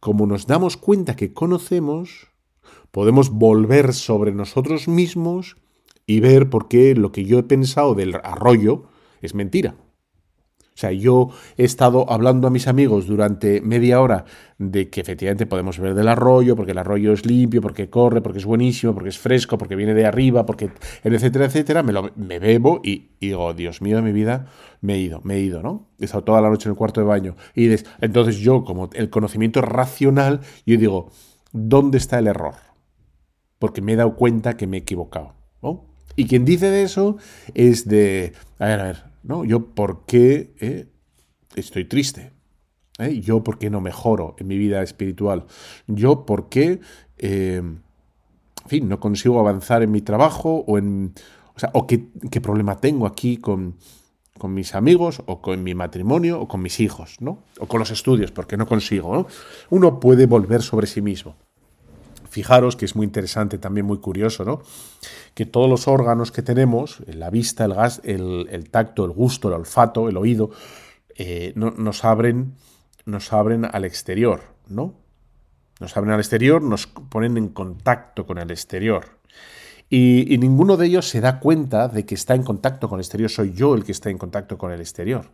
como 0.00 0.26
nos 0.26 0.46
damos 0.46 0.76
cuenta 0.76 1.16
que 1.16 1.32
conocemos, 1.32 2.28
podemos 2.90 3.30
volver 3.30 3.92
sobre 3.92 4.32
nosotros 4.32 4.88
mismos 4.88 5.56
y 6.10 6.18
ver 6.18 6.50
por 6.50 6.66
qué 6.66 6.96
lo 6.96 7.12
que 7.12 7.24
yo 7.24 7.38
he 7.38 7.44
pensado 7.44 7.94
del 7.94 8.16
arroyo 8.24 8.82
es 9.22 9.32
mentira. 9.36 9.76
O 9.78 10.78
sea, 10.80 10.90
yo 10.90 11.28
he 11.56 11.62
estado 11.62 12.10
hablando 12.10 12.48
a 12.48 12.50
mis 12.50 12.66
amigos 12.66 13.06
durante 13.06 13.60
media 13.60 14.00
hora 14.00 14.24
de 14.58 14.90
que 14.90 15.02
efectivamente 15.02 15.46
podemos 15.46 15.78
ver 15.78 15.94
del 15.94 16.08
arroyo, 16.08 16.56
porque 16.56 16.72
el 16.72 16.78
arroyo 16.78 17.12
es 17.12 17.24
limpio, 17.26 17.62
porque 17.62 17.90
corre, 17.90 18.22
porque 18.22 18.40
es 18.40 18.44
buenísimo, 18.44 18.92
porque 18.92 19.10
es 19.10 19.18
fresco, 19.18 19.56
porque 19.56 19.76
viene 19.76 19.94
de 19.94 20.04
arriba, 20.04 20.46
porque 20.46 20.72
etcétera, 21.04 21.44
etcétera, 21.44 21.84
me, 21.84 21.92
lo, 21.92 22.10
me 22.16 22.40
bebo 22.40 22.80
y, 22.82 23.10
digo, 23.20 23.54
Dios 23.54 23.80
mío 23.80 23.94
de 23.94 24.02
mi 24.02 24.12
vida, 24.12 24.46
me 24.80 24.94
he 24.94 24.98
ido, 24.98 25.20
me 25.22 25.36
he 25.36 25.40
ido, 25.40 25.62
¿no? 25.62 25.90
He 26.00 26.06
estado 26.06 26.24
toda 26.24 26.40
la 26.40 26.50
noche 26.50 26.68
en 26.68 26.72
el 26.72 26.76
cuarto 26.76 27.00
de 27.00 27.06
baño. 27.06 27.36
Y 27.54 27.68
entonces 28.00 28.38
yo, 28.38 28.64
como 28.64 28.90
el 28.94 29.10
conocimiento 29.10 29.60
racional, 29.60 30.40
yo 30.66 30.76
digo, 30.76 31.12
¿dónde 31.52 31.98
está 31.98 32.18
el 32.18 32.26
error? 32.26 32.54
Porque 33.60 33.80
me 33.80 33.92
he 33.92 33.96
dado 33.96 34.16
cuenta 34.16 34.56
que 34.56 34.66
me 34.66 34.78
he 34.78 34.80
equivocado, 34.80 35.34
¿no? 35.62 35.89
Y 36.20 36.26
quien 36.26 36.44
dice 36.44 36.70
de 36.70 36.82
eso 36.82 37.16
es 37.54 37.88
de, 37.88 38.34
a 38.58 38.66
ver, 38.66 38.80
a 38.80 38.82
ver, 38.84 39.04
¿no? 39.22 39.46
Yo 39.46 39.74
por 39.74 40.04
qué 40.04 40.52
eh, 40.60 40.86
estoy 41.54 41.86
triste. 41.86 42.30
¿Eh? 42.98 43.22
Yo 43.22 43.42
por 43.42 43.56
qué 43.56 43.70
no 43.70 43.80
mejoro 43.80 44.36
en 44.38 44.46
mi 44.46 44.58
vida 44.58 44.82
espiritual. 44.82 45.46
Yo 45.86 46.26
por 46.26 46.50
qué, 46.50 46.80
eh, 47.16 47.62
en 47.62 47.82
fin, 48.66 48.86
no 48.86 49.00
consigo 49.00 49.40
avanzar 49.40 49.82
en 49.82 49.92
mi 49.92 50.02
trabajo 50.02 50.62
o 50.66 50.76
en... 50.76 51.14
O 51.56 51.58
sea, 51.58 51.72
qué, 51.88 52.40
problema 52.42 52.76
tengo 52.76 53.06
aquí 53.06 53.38
con, 53.38 53.76
con 54.36 54.52
mis 54.52 54.74
amigos 54.74 55.22
o 55.24 55.40
con 55.40 55.62
mi 55.62 55.74
matrimonio 55.74 56.38
o 56.38 56.48
con 56.48 56.60
mis 56.60 56.80
hijos, 56.80 57.16
¿no? 57.20 57.44
O 57.60 57.66
con 57.66 57.78
los 57.78 57.90
estudios, 57.90 58.30
porque 58.30 58.58
no 58.58 58.66
consigo, 58.66 59.14
¿no? 59.14 59.26
Uno 59.70 59.98
puede 59.98 60.26
volver 60.26 60.60
sobre 60.60 60.86
sí 60.86 61.00
mismo. 61.00 61.34
Fijaros 62.30 62.76
que 62.76 62.84
es 62.84 62.94
muy 62.94 63.04
interesante, 63.04 63.58
también 63.58 63.86
muy 63.86 63.98
curioso, 63.98 64.44
¿no? 64.44 64.62
Que 65.34 65.46
todos 65.46 65.68
los 65.68 65.88
órganos 65.88 66.30
que 66.30 66.42
tenemos, 66.42 67.02
la 67.06 67.28
vista, 67.28 67.64
el, 67.64 67.74
gas, 67.74 68.00
el, 68.04 68.68
tacto, 68.70 69.04
el 69.04 69.10
gusto, 69.10 69.48
el 69.48 69.54
olfato, 69.54 70.08
el 70.08 70.16
oído, 70.16 70.50
eh, 71.16 71.52
nos, 71.56 72.04
abren, 72.04 72.54
nos 73.04 73.32
abren 73.32 73.64
al 73.64 73.84
exterior, 73.84 74.42
¿no? 74.68 74.94
Nos 75.80 75.96
abren 75.96 76.12
al 76.12 76.20
exterior, 76.20 76.62
nos 76.62 76.86
ponen 76.86 77.36
en 77.36 77.48
contacto 77.48 78.26
con 78.26 78.38
el 78.38 78.52
exterior. 78.52 79.18
Y, 79.88 80.32
y, 80.32 80.38
ninguno 80.38 80.76
de 80.76 80.86
ellos 80.86 81.08
se 81.08 81.20
da 81.20 81.40
cuenta 81.40 81.88
de 81.88 82.06
que 82.06 82.14
está 82.14 82.36
en 82.36 82.44
contacto 82.44 82.88
con 82.88 83.00
el 83.00 83.02
exterior, 83.02 83.28
soy 83.28 83.52
yo 83.52 83.74
el 83.74 83.82
que 83.82 83.90
está 83.90 84.08
en 84.08 84.18
contacto 84.18 84.56
con 84.56 84.70
el 84.70 84.80
exterior. 84.80 85.30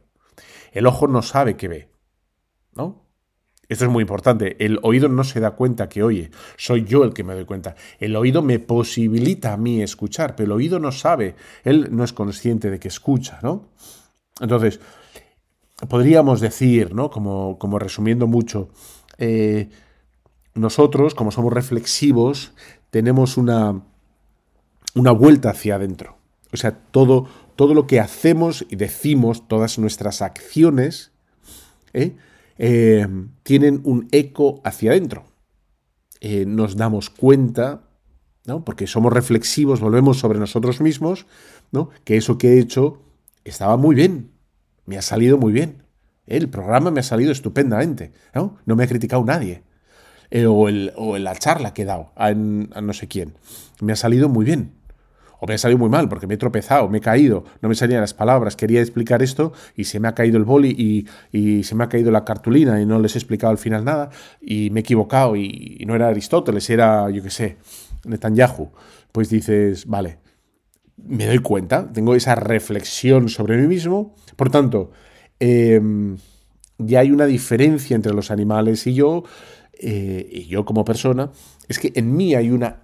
El 0.72 0.86
ojo 0.86 1.08
no 1.08 1.20
sabe 1.20 1.58
que 1.58 1.68
ve, 1.68 1.90
¿no? 2.74 3.05
Esto 3.68 3.84
es 3.84 3.90
muy 3.90 4.02
importante. 4.02 4.56
El 4.64 4.78
oído 4.82 5.08
no 5.08 5.24
se 5.24 5.40
da 5.40 5.52
cuenta 5.52 5.88
que 5.88 6.02
oye, 6.02 6.30
soy 6.56 6.84
yo 6.84 7.04
el 7.04 7.12
que 7.12 7.24
me 7.24 7.34
doy 7.34 7.44
cuenta. 7.44 7.74
El 7.98 8.14
oído 8.14 8.42
me 8.42 8.58
posibilita 8.58 9.52
a 9.52 9.56
mí 9.56 9.82
escuchar, 9.82 10.36
pero 10.36 10.46
el 10.46 10.52
oído 10.52 10.78
no 10.78 10.92
sabe, 10.92 11.34
él 11.64 11.88
no 11.90 12.04
es 12.04 12.12
consciente 12.12 12.70
de 12.70 12.78
que 12.78 12.88
escucha, 12.88 13.40
¿no? 13.42 13.68
Entonces, 14.40 14.80
podríamos 15.88 16.40
decir, 16.40 16.94
¿no? 16.94 17.10
Como, 17.10 17.58
como 17.58 17.78
resumiendo 17.78 18.26
mucho, 18.26 18.68
eh, 19.18 19.68
nosotros, 20.54 21.14
como 21.14 21.30
somos 21.30 21.52
reflexivos, 21.52 22.52
tenemos 22.90 23.36
una, 23.36 23.82
una 24.94 25.10
vuelta 25.10 25.50
hacia 25.50 25.74
adentro. 25.74 26.16
O 26.52 26.56
sea, 26.56 26.72
todo, 26.72 27.26
todo 27.56 27.74
lo 27.74 27.86
que 27.86 28.00
hacemos 28.00 28.64
y 28.70 28.76
decimos, 28.76 29.48
todas 29.48 29.78
nuestras 29.78 30.22
acciones, 30.22 31.12
¿eh? 31.92 32.16
Eh, 32.58 33.06
tienen 33.42 33.80
un 33.84 34.08
eco 34.12 34.60
hacia 34.64 34.92
adentro. 34.92 35.24
Eh, 36.20 36.44
nos 36.46 36.76
damos 36.76 37.10
cuenta, 37.10 37.82
¿no? 38.46 38.64
porque 38.64 38.86
somos 38.86 39.12
reflexivos, 39.12 39.80
volvemos 39.80 40.18
sobre 40.18 40.38
nosotros 40.38 40.80
mismos, 40.80 41.26
¿no? 41.72 41.90
que 42.04 42.16
eso 42.16 42.38
que 42.38 42.54
he 42.54 42.60
hecho 42.60 43.02
estaba 43.44 43.76
muy 43.76 43.94
bien, 43.94 44.30
me 44.86 44.96
ha 44.96 45.02
salido 45.02 45.38
muy 45.38 45.52
bien. 45.52 45.82
El 46.26 46.48
programa 46.48 46.90
me 46.90 47.00
ha 47.00 47.04
salido 47.04 47.30
estupendamente, 47.30 48.12
¿no? 48.34 48.58
No 48.66 48.74
me 48.74 48.82
ha 48.82 48.88
criticado 48.88 49.24
nadie. 49.24 49.62
o, 50.48 50.68
el, 50.68 50.92
o, 50.96 51.16
la 51.18 51.36
charla 51.36 51.72
que 51.72 51.82
he 51.82 51.84
dado 51.84 52.10
a 52.16 52.34
no 52.34 52.92
sé 52.92 53.06
quién. 53.06 53.34
Me 53.80 53.92
ha 53.92 53.96
salido 53.96 54.28
muy 54.28 54.44
bien 54.44 54.72
o 55.40 55.46
me 55.46 55.54
ha 55.54 55.58
salido 55.58 55.78
muy 55.78 55.88
mal 55.88 56.08
porque 56.08 56.26
me 56.26 56.34
he 56.34 56.36
tropezado, 56.36 56.88
me 56.88 56.98
he 56.98 57.00
caído, 57.00 57.44
no 57.60 57.68
me 57.68 57.74
salían 57.74 58.00
las 58.00 58.14
palabras, 58.14 58.56
quería 58.56 58.80
explicar 58.80 59.22
esto 59.22 59.52
y 59.76 59.84
se 59.84 60.00
me 60.00 60.08
ha 60.08 60.14
caído 60.14 60.36
el 60.36 60.44
boli 60.44 61.06
y, 61.32 61.62
se 61.62 61.74
me 61.74 61.84
ha 61.84 61.88
caído 61.88 62.10
la 62.10 62.24
cartulina 62.24 62.80
y 62.80 62.86
no 62.86 62.98
les 62.98 63.14
he 63.14 63.18
explicado 63.18 63.50
al 63.50 63.58
final 63.58 63.84
nada 63.84 64.10
y 64.40 64.70
me 64.70 64.80
he 64.80 64.82
equivocado 64.82 65.36
y, 65.36 65.84
no 65.86 65.94
era 65.94 66.08
Aristóteles, 66.08 66.68
era, 66.70 67.10
yo 67.10 67.22
qué 67.22 67.30
sé, 67.30 67.56
Netanyahu. 68.04 68.70
Pues 69.12 69.30
dices, 69.30 69.86
vale, 69.86 70.18
me 70.96 71.26
doy 71.26 71.38
cuenta, 71.38 71.90
tengo 71.92 72.14
esa 72.14 72.34
reflexión 72.34 73.28
sobre 73.28 73.56
mí 73.56 73.66
mismo, 73.66 74.14
por 74.36 74.50
tanto, 74.50 74.90
em, 75.38 76.16
ya 76.78 77.00
hay 77.00 77.10
una 77.10 77.26
diferencia 77.26 77.94
entre 77.94 78.12
los 78.12 78.30
animales 78.30 78.86
y 78.86 78.94
yo, 78.94 79.24
eh, 79.78 80.28
y 80.30 80.46
yo 80.46 80.64
como 80.64 80.84
persona, 80.84 81.30
es 81.68 81.78
que 81.78 81.92
en 81.94 82.16
mí 82.16 82.34
hay 82.34 82.50
una, 82.50 82.82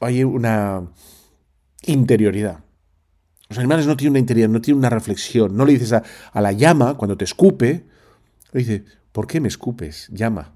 hay 0.00 0.24
una, 0.24 0.88
interioridad. 1.82 2.60
Los 3.48 3.58
animales 3.58 3.86
no 3.86 3.96
tienen 3.96 4.12
una 4.12 4.20
interioridad, 4.20 4.52
no 4.52 4.62
tienen 4.62 4.78
una 4.78 4.90
reflexión. 4.90 5.56
No 5.56 5.66
le 5.66 5.74
dices 5.74 5.92
a, 5.92 6.40
la 6.40 6.52
llama, 6.52 6.94
cuando 6.94 7.16
te 7.16 7.24
escupe, 7.24 7.84
le 8.52 8.58
dices, 8.58 8.82
¿por 9.12 9.26
qué 9.26 9.40
me 9.40 9.48
escupes, 9.48 10.08
llama? 10.10 10.52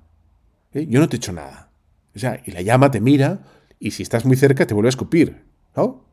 ¿Eh? 0.73 0.87
Yo 0.89 1.01
no 1.01 1.09
te 1.09 1.17
he 1.17 1.19
hecho 1.19 1.33
nada. 1.33 1.69
O 2.15 2.19
sea, 2.19 2.41
y 2.45 2.53
la 2.53 2.63
llama 2.63 2.91
te 2.91 3.01
mira 3.01 3.41
y 3.79 3.91
si 3.91 4.03
estás 4.03 4.25
muy 4.25 4.37
cerca 4.37 4.67
te 4.67 4.73
vuelve 4.73 4.89
a 4.89 4.91
escupir, 4.91 5.43
¿no? 5.77 6.07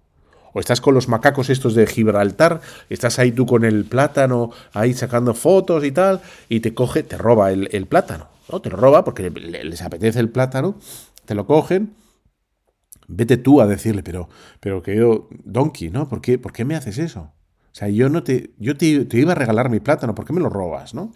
O 0.52 0.60
estás 0.60 0.82
con 0.82 0.93
los 0.93 1.08
macacos 1.08 1.49
estos 1.49 1.73
de 1.73 1.88
Gibraltar, 1.88 2.60
estás 2.89 3.17
ahí 3.17 3.32
tú 3.32 3.45
con 3.45 3.63
el 3.63 3.86
plátano, 3.86 4.52
ahí 4.73 4.93
sacando 4.93 5.34
fotos 5.34 5.86
y 5.86 5.91
tal, 5.91 6.21
y 6.49 6.60
te 6.60 6.73
coge, 6.73 7.02
te 7.04 7.17
roba 7.17 7.52
el, 7.52 7.69
el 7.71 7.88
plátano, 7.88 8.28
¿no? 8.52 8.62
Te 8.62 8.69
lo 8.69 8.76
roba 8.76 9.06
porque 9.06 9.30
les 9.30 9.82
apetece 9.82 10.19
el 10.19 10.30
plátano, 10.30 10.76
te 11.26 11.34
lo 11.34 11.47
cogen 11.47 11.95
Vete 13.15 13.38
tú 13.38 13.62
a 13.62 13.67
decirle, 13.67 14.04
pero, 14.04 14.30
pero 14.60 14.82
querido 14.82 15.30
Donkey, 15.43 15.89
¿no? 15.89 16.10
¿Por 16.10 16.21
qué, 16.21 16.38
¿Por 16.38 16.52
qué 16.52 16.65
me 16.65 16.76
haces 16.76 16.97
eso? 16.97 17.32
O 17.73 17.76
sea, 17.76 17.89
yo 17.89 18.08
no 18.10 18.23
te, 18.23 18.52
yo 18.60 18.78
te, 18.78 18.86
iba 18.86 19.32
a 19.32 19.36
regalar 19.36 19.69
mi 19.69 19.80
plátano, 19.80 20.13
¿por 20.13 20.26
qué 20.26 20.34
me 20.34 20.39
lo 20.39 20.49
robas, 20.49 20.93
no? 20.93 21.12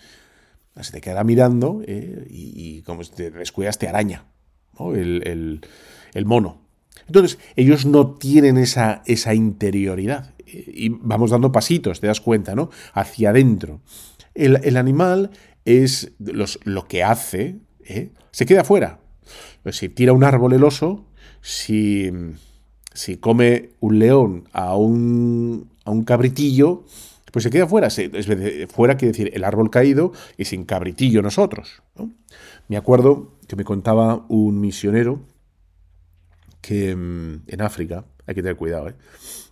Se 0.81 0.91
te 0.91 1.01
queda 1.01 1.23
mirando 1.23 1.81
eh, 1.85 2.25
y, 2.29 2.81
como 2.83 3.03
te 3.03 3.31
descuidas 3.31 3.79
te 3.79 3.87
araña, 3.87 4.25
¿no? 4.79 4.93
el, 4.93 5.61
mono. 6.25 6.61
Entonces, 7.07 7.39
ellos 7.55 7.85
no 7.85 8.15
tienen 8.15 8.57
esa, 8.57 9.01
esa 9.05 9.33
interioridad. 9.33 10.33
Y 10.45 10.89
vamos 10.89 11.31
dando 11.31 11.51
pasitos, 11.51 11.99
te 11.99 12.07
das 12.07 12.21
cuenta, 12.21 12.55
¿no? 12.55 12.69
Hacia 12.93 13.31
adentro. 13.31 13.81
El, 14.33 14.77
animal 14.77 15.31
es 15.65 16.11
los, 16.19 16.59
lo 16.63 16.87
que 16.87 17.03
hace, 17.03 17.59
¿eh? 17.85 18.11
se 18.31 18.45
queda 18.45 18.61
afuera. 18.61 18.99
Si 19.71 19.89
tira 19.89 20.13
un 20.13 20.23
árbol 20.23 20.53
el 20.53 20.63
oso, 20.63 21.06
si, 21.47 22.11
si 22.93 23.15
come 23.17 23.69
un 23.79 23.99
león 23.99 24.49
a 24.51 24.75
un, 24.75 25.69
a 25.85 25.91
un 25.91 26.03
cabritillo, 26.03 26.83
pues 27.31 27.43
se 27.43 27.49
queda 27.49 27.65
fuera. 27.65 27.87
fuera 28.67 28.97
quiere 28.97 29.13
decir 29.13 29.31
el 29.33 29.45
árbol 29.45 29.69
caído 29.69 30.11
y 30.37 30.43
sin 30.43 30.65
cabritillo 30.65 31.21
nosotros. 31.21 31.81
Me 32.67 32.75
acuerdo 32.75 33.31
que 33.47 33.55
me 33.55 33.63
contaba 33.63 34.25
un 34.27 34.59
misionero 34.59 35.21
que 36.59 36.93
mm, 36.93 37.43
en 37.47 37.61
África, 37.61 38.03
hay 38.25 38.35
que 38.35 38.41
tener 38.41 38.57
cuidado, 38.57 38.89
¿eh? 38.89 38.95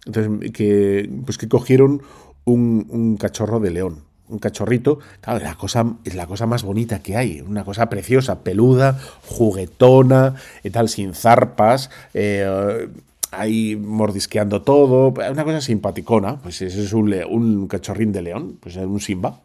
Entonces, 0.06 0.52
que, 0.52 1.10
pues 1.26 1.38
que 1.38 1.48
cogieron 1.48 2.02
un 2.44 3.16
cachorro 3.18 3.62
de 3.62 3.72
león 3.72 4.04
un 4.30 4.40
cachorrito, 4.40 5.00
claro, 5.22 5.44
la 5.44 5.56
cosa, 5.56 5.86
es 6.04 6.16
la 6.16 6.28
cosa 6.28 6.46
más 6.46 6.64
bonita 6.64 7.00
que 7.00 7.16
hay, 7.16 7.42
una 7.42 7.64
cosa 7.64 7.90
preciosa, 7.90 8.44
peluda, 8.44 9.00
juguetona, 9.26 10.36
y 10.64 10.70
tal, 10.70 10.90
sin 10.90 11.14
zarpas, 11.14 11.90
eh, 12.14 12.88
ahí 13.32 13.76
mordisqueando 13.76 14.62
todo, 14.62 15.10
una 15.10 15.44
cosa 15.44 15.62
simpaticona, 15.62 16.42
pues 16.42 16.62
ese 16.62 16.84
es 16.84 16.94
un, 16.94 17.14
un 17.30 17.68
cachorrín 17.68 18.12
de 18.12 18.22
león, 18.22 18.58
pues 18.60 18.76
es 18.76 18.86
un 18.86 19.00
Simba, 19.00 19.42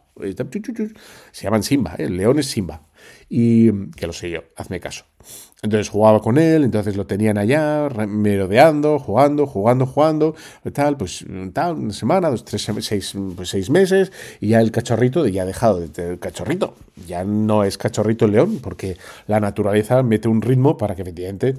se 1.31 1.43
llaman 1.43 1.63
Simba, 1.63 1.95
¿eh? 1.97 2.03
el 2.03 2.17
león 2.17 2.39
es 2.39 2.47
Simba, 2.47 2.81
y 3.29 3.71
que 3.91 4.07
lo 4.07 4.13
sé 4.13 4.29
yo, 4.29 4.43
hazme 4.55 4.79
caso. 4.79 5.05
Entonces 5.63 5.89
jugaba 5.89 6.21
con 6.21 6.39
él, 6.39 6.63
entonces 6.63 6.95
lo 6.95 7.05
tenían 7.05 7.37
allá, 7.37 7.87
merodeando, 8.07 8.97
jugando, 8.97 9.45
jugando, 9.45 9.85
jugando, 9.85 10.35
tal, 10.73 10.97
pues 10.97 11.23
tal, 11.53 11.75
una 11.75 11.93
semana, 11.93 12.31
dos, 12.31 12.43
tres, 12.43 12.67
seis, 12.79 13.13
pues 13.35 13.49
seis 13.49 13.69
meses, 13.69 14.11
y 14.39 14.49
ya 14.49 14.59
el 14.59 14.71
cachorrito 14.71 15.27
ya 15.27 15.43
ha 15.43 15.45
dejado 15.45 15.79
de 15.79 15.89
tener 15.89 16.17
cachorrito. 16.17 16.73
Ya 17.07 17.23
no 17.23 17.63
es 17.63 17.77
cachorrito 17.77 18.25
el 18.25 18.31
león, 18.31 18.59
porque 18.61 18.97
la 19.27 19.39
naturaleza 19.39 20.01
mete 20.01 20.27
un 20.27 20.41
ritmo 20.41 20.77
para 20.77 20.95
que 20.95 21.03
efectivamente 21.03 21.55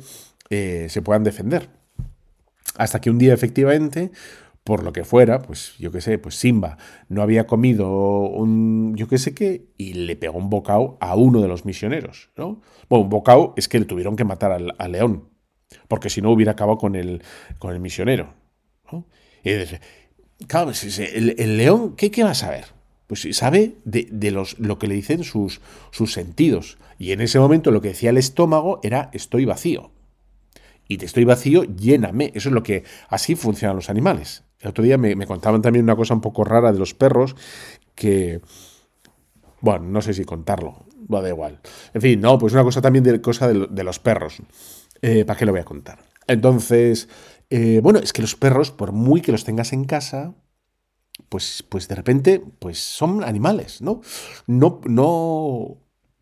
eh, 0.51 0.88
se 0.91 1.01
puedan 1.01 1.23
defender. 1.23 1.69
Hasta 2.77 3.01
que 3.01 3.09
un 3.09 3.19
día 3.19 3.35
efectivamente 3.35 4.11
por 4.64 4.85
lo 4.85 4.92
que 4.92 5.05
fuera, 5.05 5.42
pues 5.42 5.75
yo 5.79 5.90
qué 5.90 6.01
sé, 6.01 6.18
pues 6.18 6.37
Simba 6.37 6.79
no 7.09 7.22
había 7.22 7.46
comido 7.46 7.90
un 8.20 8.94
yo 8.96 9.09
qué 9.09 9.18
sé 9.18 9.35
qué 9.35 9.66
y 9.77 9.94
le 9.94 10.16
pegó 10.16 10.38
un 10.38 10.51
bocado 10.51 10.96
a 11.01 11.16
uno 11.16 11.40
de 11.40 11.48
los 11.48 11.64
misioneros, 11.64 12.31
¿no? 12.37 12.61
Bueno, 12.88 13.05
un 13.05 13.11
bocado 13.11 13.55
es 13.57 13.68
que 13.68 13.81
le 13.81 13.87
tuvieron 13.87 14.14
que 14.14 14.25
matar 14.25 14.53
al, 14.53 14.92
león, 14.92 15.29
porque 15.88 16.11
si 16.11 16.22
no 16.22 16.31
hubiera 16.31 16.53
acabado 16.53 16.79
con 16.79 16.94
el, 16.94 17.22
con 17.59 17.72
el 17.72 17.81
misionero, 17.81 18.35
¿no? 18.90 19.07
Y 19.42 19.51
claro, 20.46 20.66
pues, 20.66 20.98
el, 20.98 21.35
el, 21.38 21.57
león, 21.57 21.96
¿qué, 21.96 22.11
¿qué 22.12 22.22
va 22.22 22.31
a 22.31 22.35
saber? 22.35 22.66
Pues 23.09 23.27
sabe 23.33 23.77
de, 23.85 24.07
de 24.11 24.31
los, 24.31 24.59
lo 24.61 24.79
que 24.79 24.87
le 24.87 24.94
dicen 24.94 25.25
sus, 25.25 25.61
sus 25.90 26.12
sentidos. 26.12 26.79
Y 26.98 27.12
en 27.12 27.20
ese 27.20 27.40
momento 27.40 27.72
lo 27.72 27.81
que 27.81 27.88
decía 27.88 28.11
el 28.11 28.16
estómago 28.16 28.79
era 28.83 29.11
estoy 29.12 29.44
vacío 29.44 29.90
y 30.92 30.98
te 30.98 31.07
estoy 31.07 31.25
vacío, 31.25 31.64
lléname. 31.64 32.33
Eso 32.35 32.48
es 32.48 32.55
lo 32.55 32.62
que 32.62 32.85
así 33.09 33.35
funcionan 33.35 33.77
los 33.77 33.90
animales. 33.90 34.44
El 34.62 34.68
otro 34.68 34.85
día 34.85 34.96
me, 34.96 35.27
contaban 35.27 35.61
también 35.61 35.85
una 35.85 35.96
cosa 35.96 36.14
un 36.14 36.20
poco 36.20 36.44
rara 36.44 36.72
de 36.72 36.79
los 36.79 36.94
perros 36.94 37.35
que, 37.96 38.40
bueno, 39.61 39.87
no 39.87 40.01
sé 40.01 40.14
si 40.14 40.25
contarlo, 40.25 40.87
va 41.12 41.20
da 41.20 41.29
igual. 41.29 41.61
En 41.92 42.01
fin, 42.01 42.20
no, 42.20 42.38
pues 42.38 42.53
una 42.53 42.62
cosa 42.62 42.81
también 42.81 43.03
de 43.05 43.20
cosa 43.20 43.48
de, 43.48 43.85
los 43.85 43.98
perros. 43.98 44.38
Eh, 45.03 45.25
¿Para 45.25 45.37
qué 45.37 45.46
lo 45.46 45.53
voy 45.53 45.61
a 45.61 45.64
contar? 45.64 45.98
Entonces, 46.29 47.09
eh, 47.51 47.81
bueno, 47.83 47.98
es 47.98 48.12
que 48.12 48.22
los 48.22 48.37
perros, 48.37 48.70
por 48.70 48.92
muy 48.92 49.20
que 49.20 49.33
los 49.33 49.42
tengas 49.42 49.72
en 49.72 49.83
casa, 49.85 50.33
pues, 51.29 51.64
pues 51.68 51.88
de 51.88 51.96
repente, 51.96 52.40
pues 52.61 52.79
son 52.79 53.25
animales, 53.25 53.83
¿no? 53.83 54.01
No, 54.46 54.81
no, 54.85 55.77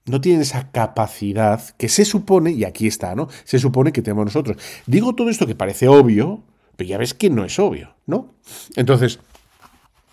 no 0.06 0.20
tienen 0.22 0.40
esa 0.40 0.70
capacidad 0.70 1.62
que 1.76 1.90
se 1.90 2.06
supone, 2.06 2.52
y 2.52 2.64
aquí 2.64 2.86
está, 2.86 3.14
¿no? 3.14 3.28
Se 3.44 3.58
supone 3.58 3.92
que 3.92 4.00
tenemos 4.00 4.24
nosotros. 4.24 4.56
Digo 4.86 5.14
todo 5.14 5.28
esto 5.28 5.46
que 5.46 5.54
parece 5.54 5.88
obvio, 5.88 6.42
pero 6.80 6.88
ya 6.88 6.96
ves 6.96 7.12
que 7.12 7.28
no 7.28 7.44
es 7.44 7.58
obvio, 7.58 7.94
¿no? 8.06 8.36
Entonces, 8.74 9.18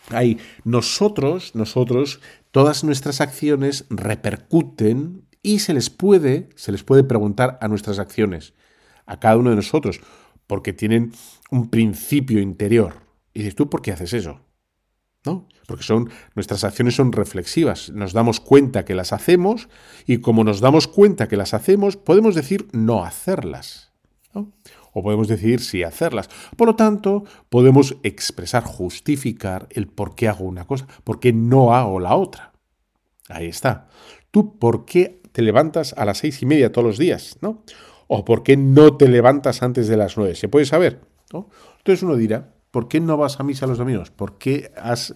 ahí 0.09 0.37
nosotros, 0.65 1.55
nosotros, 1.55 2.19
todas 2.51 2.83
nuestras 2.83 3.21
acciones 3.21 3.85
repercuten 3.89 5.25
y 5.41 5.59
se 5.59 5.73
les 5.73 5.89
puede, 5.89 6.49
se 6.55 6.73
les 6.73 6.83
puede 6.83 7.05
preguntar 7.05 7.57
a 7.61 7.69
nuestras 7.69 7.99
acciones, 7.99 8.53
a 9.05 9.17
cada 9.17 9.37
uno 9.37 9.51
de 9.51 9.55
nosotros, 9.55 10.01
porque 10.45 10.73
tienen 10.73 11.13
un 11.51 11.69
principio 11.69 12.41
interior. 12.41 12.95
Y 13.33 13.39
dices, 13.39 13.55
¿tú 13.55 13.69
por 13.69 13.81
qué 13.81 13.93
haces 13.93 14.11
eso? 14.11 14.41
¿No? 15.25 15.47
Porque 15.67 15.83
son, 15.83 16.09
nuestras 16.35 16.65
acciones 16.65 16.95
son 16.95 17.13
reflexivas. 17.13 17.91
Nos 17.91 18.11
damos 18.11 18.41
cuenta 18.41 18.83
que 18.83 18.93
las 18.93 19.13
hacemos 19.13 19.69
y 20.05 20.17
como 20.17 20.43
nos 20.43 20.59
damos 20.59 20.89
cuenta 20.89 21.29
que 21.29 21.37
las 21.37 21.53
hacemos, 21.53 21.95
podemos 21.95 22.35
decir 22.35 22.67
no 22.73 23.05
hacerlas. 23.05 23.93
¿no? 24.33 24.51
O 24.97 25.03
podemos 25.03 25.27
decidir 25.27 25.59
si 25.59 25.83
hacerlas. 25.83 26.27
Por 26.55 26.67
lo 26.67 26.75
tanto, 26.75 27.23
podemos 27.49 27.97
expresar, 28.01 28.63
justificar 28.63 29.67
el 29.69 29.85
por 29.85 30.15
qué 30.15 30.27
hago 30.27 30.43
una 30.43 30.65
cosa, 30.65 30.87
por 31.03 31.19
qué 31.19 31.31
no 31.33 31.75
hago 31.75 31.99
la 31.99 32.15
otra. 32.15 32.51
Ahí 33.29 33.45
está. 33.45 33.89
¿Tú 34.31 34.57
por 34.57 34.85
qué 34.85 35.21
te 35.33 35.43
levantas 35.43 35.93
a 35.93 36.03
las 36.03 36.17
seis 36.17 36.41
y 36.41 36.47
media 36.47 36.71
todos 36.71 36.87
los 36.87 36.97
días? 36.97 37.37
¿no? 37.41 37.61
¿O 38.07 38.25
por 38.25 38.41
qué 38.41 38.57
no 38.57 38.97
te 38.97 39.07
levantas 39.07 39.61
antes 39.61 39.87
de 39.87 39.97
las 39.97 40.17
nueve? 40.17 40.33
¿Se 40.33 40.49
puede 40.49 40.65
saber? 40.65 41.01
Entonces 41.31 42.01
uno 42.01 42.15
dirá, 42.15 42.55
¿por 42.71 42.87
qué 42.87 42.99
no 42.99 43.17
vas 43.17 43.39
a 43.39 43.43
misa 43.43 43.67
los 43.67 43.77
domingos? 43.77 44.09
¿Por 44.09 44.39
qué 44.39 44.71
has...? 44.81 45.13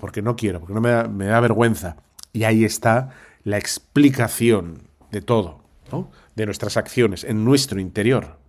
Porque 0.00 0.20
no 0.20 0.36
quiero, 0.36 0.60
porque 0.60 0.74
no 0.74 0.82
me 0.82 0.90
da, 0.90 1.08
me 1.08 1.24
da 1.24 1.40
vergüenza. 1.40 1.96
Y 2.34 2.44
ahí 2.44 2.66
está 2.66 3.08
la 3.42 3.56
explicación 3.56 4.82
de 5.10 5.22
todo, 5.22 5.62
de 6.36 6.44
nuestras 6.44 6.76
acciones 6.76 7.24
en 7.24 7.42
nuestro 7.42 7.80
interior 7.80 8.41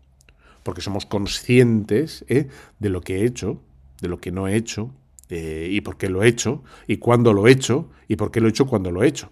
porque 0.63 0.81
somos 0.81 1.05
conscientes 1.05 2.25
¿eh? 2.27 2.47
de 2.79 2.89
lo 2.89 3.01
que 3.01 3.21
he 3.21 3.25
hecho, 3.25 3.61
de 4.01 4.07
lo 4.07 4.19
que 4.19 4.31
no 4.31 4.47
he 4.47 4.55
hecho, 4.55 4.91
eh, 5.29 5.67
y 5.71 5.81
por 5.81 5.97
qué 5.97 6.09
lo 6.09 6.23
he 6.23 6.27
hecho, 6.27 6.63
y 6.87 6.97
cuándo 6.97 7.33
lo 7.33 7.47
he 7.47 7.51
hecho, 7.51 7.89
y 8.07 8.15
por 8.15 8.31
qué 8.31 8.41
lo 8.41 8.47
he 8.47 8.49
hecho 8.49 8.67
cuando 8.67 8.91
lo 8.91 9.03
he 9.03 9.07
hecho. 9.07 9.31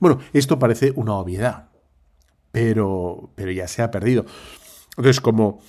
Bueno, 0.00 0.18
esto 0.32 0.58
parece 0.58 0.92
una 0.94 1.14
obviedad, 1.14 1.70
pero, 2.50 3.30
pero 3.34 3.50
ya 3.50 3.68
se 3.68 3.82
ha 3.82 3.90
perdido. 3.90 4.24
Entonces, 4.96 5.20
como 5.20 5.60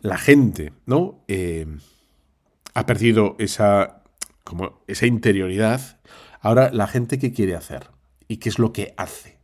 la 0.00 0.18
gente, 0.18 0.72
¿no? 0.86 1.24
Eh, 1.28 1.66
ha 2.74 2.86
perdido 2.86 3.36
esa, 3.38 4.02
como 4.44 4.82
esa 4.86 5.06
interioridad, 5.06 6.00
ahora 6.40 6.70
la 6.72 6.86
gente 6.86 7.18
qué 7.18 7.32
quiere 7.32 7.54
hacer 7.54 7.90
y 8.28 8.38
qué 8.38 8.48
es 8.48 8.58
lo 8.58 8.72
que 8.72 8.94
hace. 8.96 9.38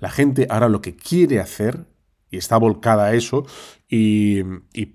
La 0.00 0.10
gente 0.10 0.46
ahora 0.50 0.68
lo 0.68 0.82
que 0.82 0.96
quiere 0.96 1.40
hacer 1.40 1.86
y 2.34 2.36
está 2.36 2.56
volcada 2.56 3.06
a 3.06 3.14
eso, 3.14 3.46
y, 3.88 4.42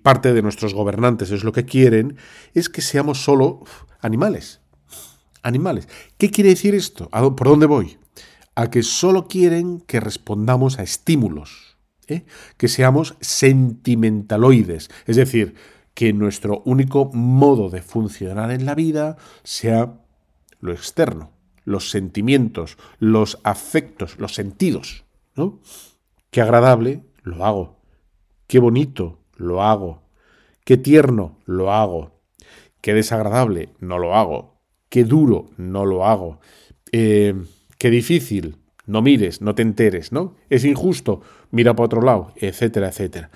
parte 0.02 0.34
de 0.34 0.42
nuestros 0.42 0.74
gobernantes 0.74 1.30
es 1.30 1.42
lo 1.42 1.52
que 1.52 1.64
quieren, 1.64 2.16
es 2.52 2.68
que 2.68 2.82
seamos 2.82 3.24
solo 3.24 3.64
animales. 4.00 4.60
Animales. 5.42 5.88
¿Qué 6.18 6.30
quiere 6.30 6.50
decir 6.50 6.74
esto? 6.74 7.08
¿Por 7.08 7.48
dónde 7.48 7.64
voy? 7.64 7.98
A 8.54 8.68
que 8.68 8.82
solo 8.82 9.26
quieren 9.26 9.80
que 9.80 10.00
respondamos 10.00 10.78
a 10.78 10.82
estímulos, 10.82 11.78
¿eh? 12.08 12.24
que 12.58 12.68
seamos 12.68 13.16
sentimentaloides, 13.20 14.90
es 15.06 15.16
decir, 15.16 15.54
que 15.94 16.12
nuestro 16.12 16.62
único 16.66 17.10
modo 17.14 17.70
de 17.70 17.80
funcionar 17.80 18.50
en 18.50 18.66
la 18.66 18.74
vida 18.74 19.16
sea 19.44 19.94
lo 20.60 20.72
externo, 20.72 21.30
los 21.64 21.90
sentimientos, 21.90 22.76
los 22.98 23.38
afectos, 23.44 24.18
los 24.18 24.34
sentidos. 24.34 25.04
Qué 26.30 26.42
agradable 26.42 27.02
lo 27.22 27.44
hago. 27.44 27.80
Qué 28.46 28.58
bonito, 28.58 29.18
lo 29.36 29.62
hago. 29.62 30.02
Qué 30.64 30.76
tierno, 30.76 31.38
lo 31.46 31.72
hago. 31.72 32.20
Qué 32.80 32.94
desagradable, 32.94 33.70
no 33.78 33.98
lo 33.98 34.14
hago. 34.14 34.60
Qué 34.88 35.04
duro, 35.04 35.50
no 35.56 35.84
lo 35.84 36.06
hago. 36.06 36.40
Eh, 36.92 37.34
qué 37.78 37.90
difícil, 37.90 38.56
no 38.86 39.02
mires, 39.02 39.40
no 39.40 39.54
te 39.54 39.62
enteres, 39.62 40.10
¿no? 40.10 40.34
Es 40.48 40.64
injusto, 40.64 41.20
mira 41.50 41.74
para 41.74 41.86
otro 41.86 42.02
lado, 42.02 42.32
etcétera, 42.36 42.88
etcétera. 42.88 43.30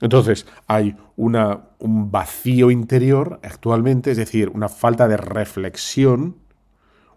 Entonces, 0.00 0.46
hay 0.66 0.96
una, 1.16 1.68
un 1.78 2.10
vacío 2.10 2.70
interior 2.70 3.38
actualmente, 3.42 4.10
es 4.10 4.16
decir, 4.16 4.48
una 4.48 4.68
falta 4.68 5.08
de 5.08 5.18
reflexión, 5.18 6.36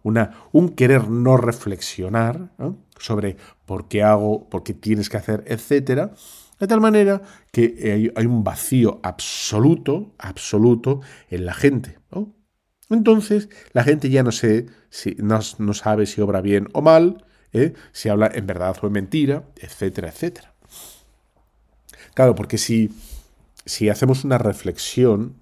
una, 0.03 0.31
un 0.51 0.69
querer 0.69 1.09
no 1.09 1.37
reflexionar 1.37 2.51
sobre 2.99 3.37
por 3.65 3.87
qué 3.87 4.03
hago, 4.03 4.49
por 4.49 4.63
qué 4.63 4.73
tienes 4.73 5.09
que 5.09 5.17
hacer, 5.17 5.43
etcétera, 5.47 6.13
de 6.59 6.67
tal 6.67 6.81
manera 6.81 7.21
que 7.51 8.11
hay, 8.15 8.25
un 8.25 8.43
vacío 8.43 8.99
absoluto, 9.03 10.13
absoluto 10.17 11.01
en 11.29 11.45
la 11.45 11.53
gente. 11.53 11.99
Entonces, 12.89 13.49
la 13.73 13.83
gente 13.83 14.09
ya 14.09 14.23
no, 14.23 14.31
sé 14.31 14.67
si, 14.89 15.15
no, 15.17 15.41
sabe 15.41 16.05
si 16.05 16.21
obra 16.21 16.41
bien 16.41 16.69
o 16.73 16.81
mal, 16.81 17.25
¿eh? 17.51 17.73
si 17.91 18.09
habla 18.09 18.31
en 18.33 18.45
verdad 18.45 18.75
o 18.81 18.87
en 18.87 18.93
mentira, 18.93 19.43
etcétera, 19.57 20.09
etcétera. 20.09 20.53
Claro, 22.13 22.35
porque 22.35 22.57
si, 22.57 22.91
si 23.65 23.89
hacemos 23.89 24.23
una 24.23 24.37
reflexión, 24.37 25.35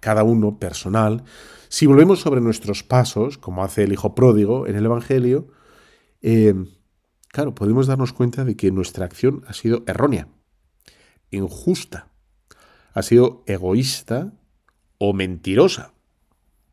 cada 0.00 0.24
uno 0.24 0.58
personal, 0.58 1.24
si 1.68 1.86
volvemos 1.86 2.20
sobre 2.20 2.40
nuestros 2.40 2.82
pasos, 2.82 3.38
como 3.38 3.62
hace 3.62 3.84
el 3.84 3.92
Hijo 3.92 4.14
Pródigo 4.14 4.66
en 4.66 4.76
el 4.76 4.84
Evangelio, 4.84 5.48
eh, 6.20 6.54
claro, 7.28 7.54
podemos 7.54 7.86
darnos 7.86 8.12
cuenta 8.12 8.44
de 8.44 8.56
que 8.56 8.70
nuestra 8.70 9.04
acción 9.04 9.44
ha 9.46 9.52
sido 9.52 9.84
errónea, 9.86 10.28
injusta, 11.30 12.08
ha 12.92 13.02
sido 13.02 13.44
egoísta 13.46 14.32
o 14.98 15.12
mentirosa. 15.12 15.92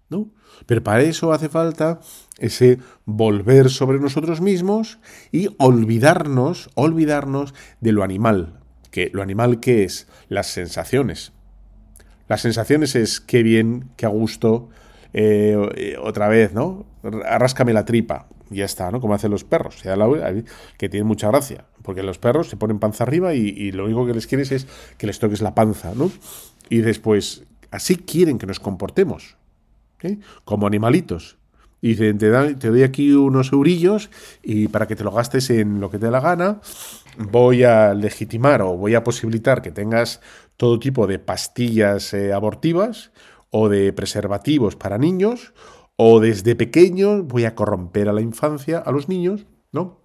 ¿no? 0.09 0.31
Pero 0.65 0.83
para 0.83 1.01
eso 1.01 1.33
hace 1.33 1.49
falta 1.49 1.99
ese 2.37 2.79
volver 3.05 3.69
sobre 3.69 3.99
nosotros 3.99 4.41
mismos 4.41 4.99
y 5.31 5.49
olvidarnos, 5.57 6.69
olvidarnos 6.75 7.53
de 7.81 7.91
lo 7.91 8.03
animal. 8.03 8.59
Que 8.91 9.09
lo 9.13 9.21
animal 9.21 9.59
que 9.59 9.83
es 9.83 10.07
las 10.29 10.47
sensaciones. 10.47 11.33
Las 12.27 12.41
sensaciones 12.41 12.95
es 12.95 13.19
qué 13.19 13.43
bien, 13.43 13.91
qué 13.97 14.05
a 14.05 14.09
gusto, 14.09 14.69
eh, 15.13 15.95
otra 16.01 16.27
vez, 16.27 16.53
¿no? 16.53 16.85
Arráscame 17.25 17.73
la 17.73 17.85
tripa, 17.85 18.27
ya 18.49 18.65
está, 18.65 18.91
¿no? 18.91 19.01
Como 19.01 19.13
hacen 19.13 19.31
los 19.31 19.43
perros, 19.43 19.81
que 20.77 20.89
tiene 20.89 21.03
mucha 21.03 21.27
gracia, 21.27 21.65
porque 21.81 22.03
los 22.03 22.17
perros 22.17 22.49
se 22.49 22.57
ponen 22.57 22.79
panza 22.79 23.03
arriba 23.03 23.33
y, 23.33 23.71
lo 23.71 23.85
único 23.85 24.05
que 24.05 24.13
les 24.13 24.27
quieres 24.27 24.51
es 24.51 24.67
que 24.97 25.07
les 25.07 25.19
toques 25.19 25.41
la 25.41 25.55
panza, 25.55 25.93
¿no? 25.95 26.11
Y 26.69 26.77
después, 26.77 27.43
así 27.71 27.95
quieren 27.95 28.37
que 28.37 28.45
nos 28.45 28.59
comportemos, 28.59 29.37
¿eh? 30.01 30.17
como 30.43 30.67
animalitos. 30.67 31.37
Y 31.81 31.89
dicen, 31.89 32.17
te, 32.17 32.55
te 32.55 32.69
doy 32.69 32.83
aquí 32.83 33.11
unos 33.11 33.51
eurillos 33.51 34.09
y 34.41 34.69
para 34.69 34.87
que 34.87 34.95
te 34.95 35.03
lo 35.03 35.11
gastes 35.11 35.49
en 35.51 35.79
lo 35.79 35.91
que 35.91 35.99
te 35.99 36.05
dé 36.05 36.11
la 36.11 36.19
gana, 36.19 36.59
voy 37.17 37.63
a 37.63 37.93
legitimar 37.93 38.61
o 38.61 38.75
voy 38.75 38.95
a 38.95 39.03
posibilitar 39.03 39.61
que 39.61 39.71
tengas 39.71 40.21
todo 40.57 40.79
tipo 40.79 41.05
de 41.05 41.19
pastillas 41.19 42.13
eh, 42.13 42.33
abortivas 42.33 43.11
o 43.51 43.69
de 43.69 43.93
preservativos 43.93 44.75
para 44.75 44.97
niños 44.97 45.53
o 45.97 46.19
desde 46.19 46.55
pequeños 46.55 47.25
voy 47.25 47.45
a 47.45 47.55
corromper 47.55 48.09
a 48.09 48.13
la 48.13 48.21
infancia, 48.21 48.77
a 48.79 48.91
los 48.91 49.09
niños, 49.09 49.45
¿no? 49.71 50.01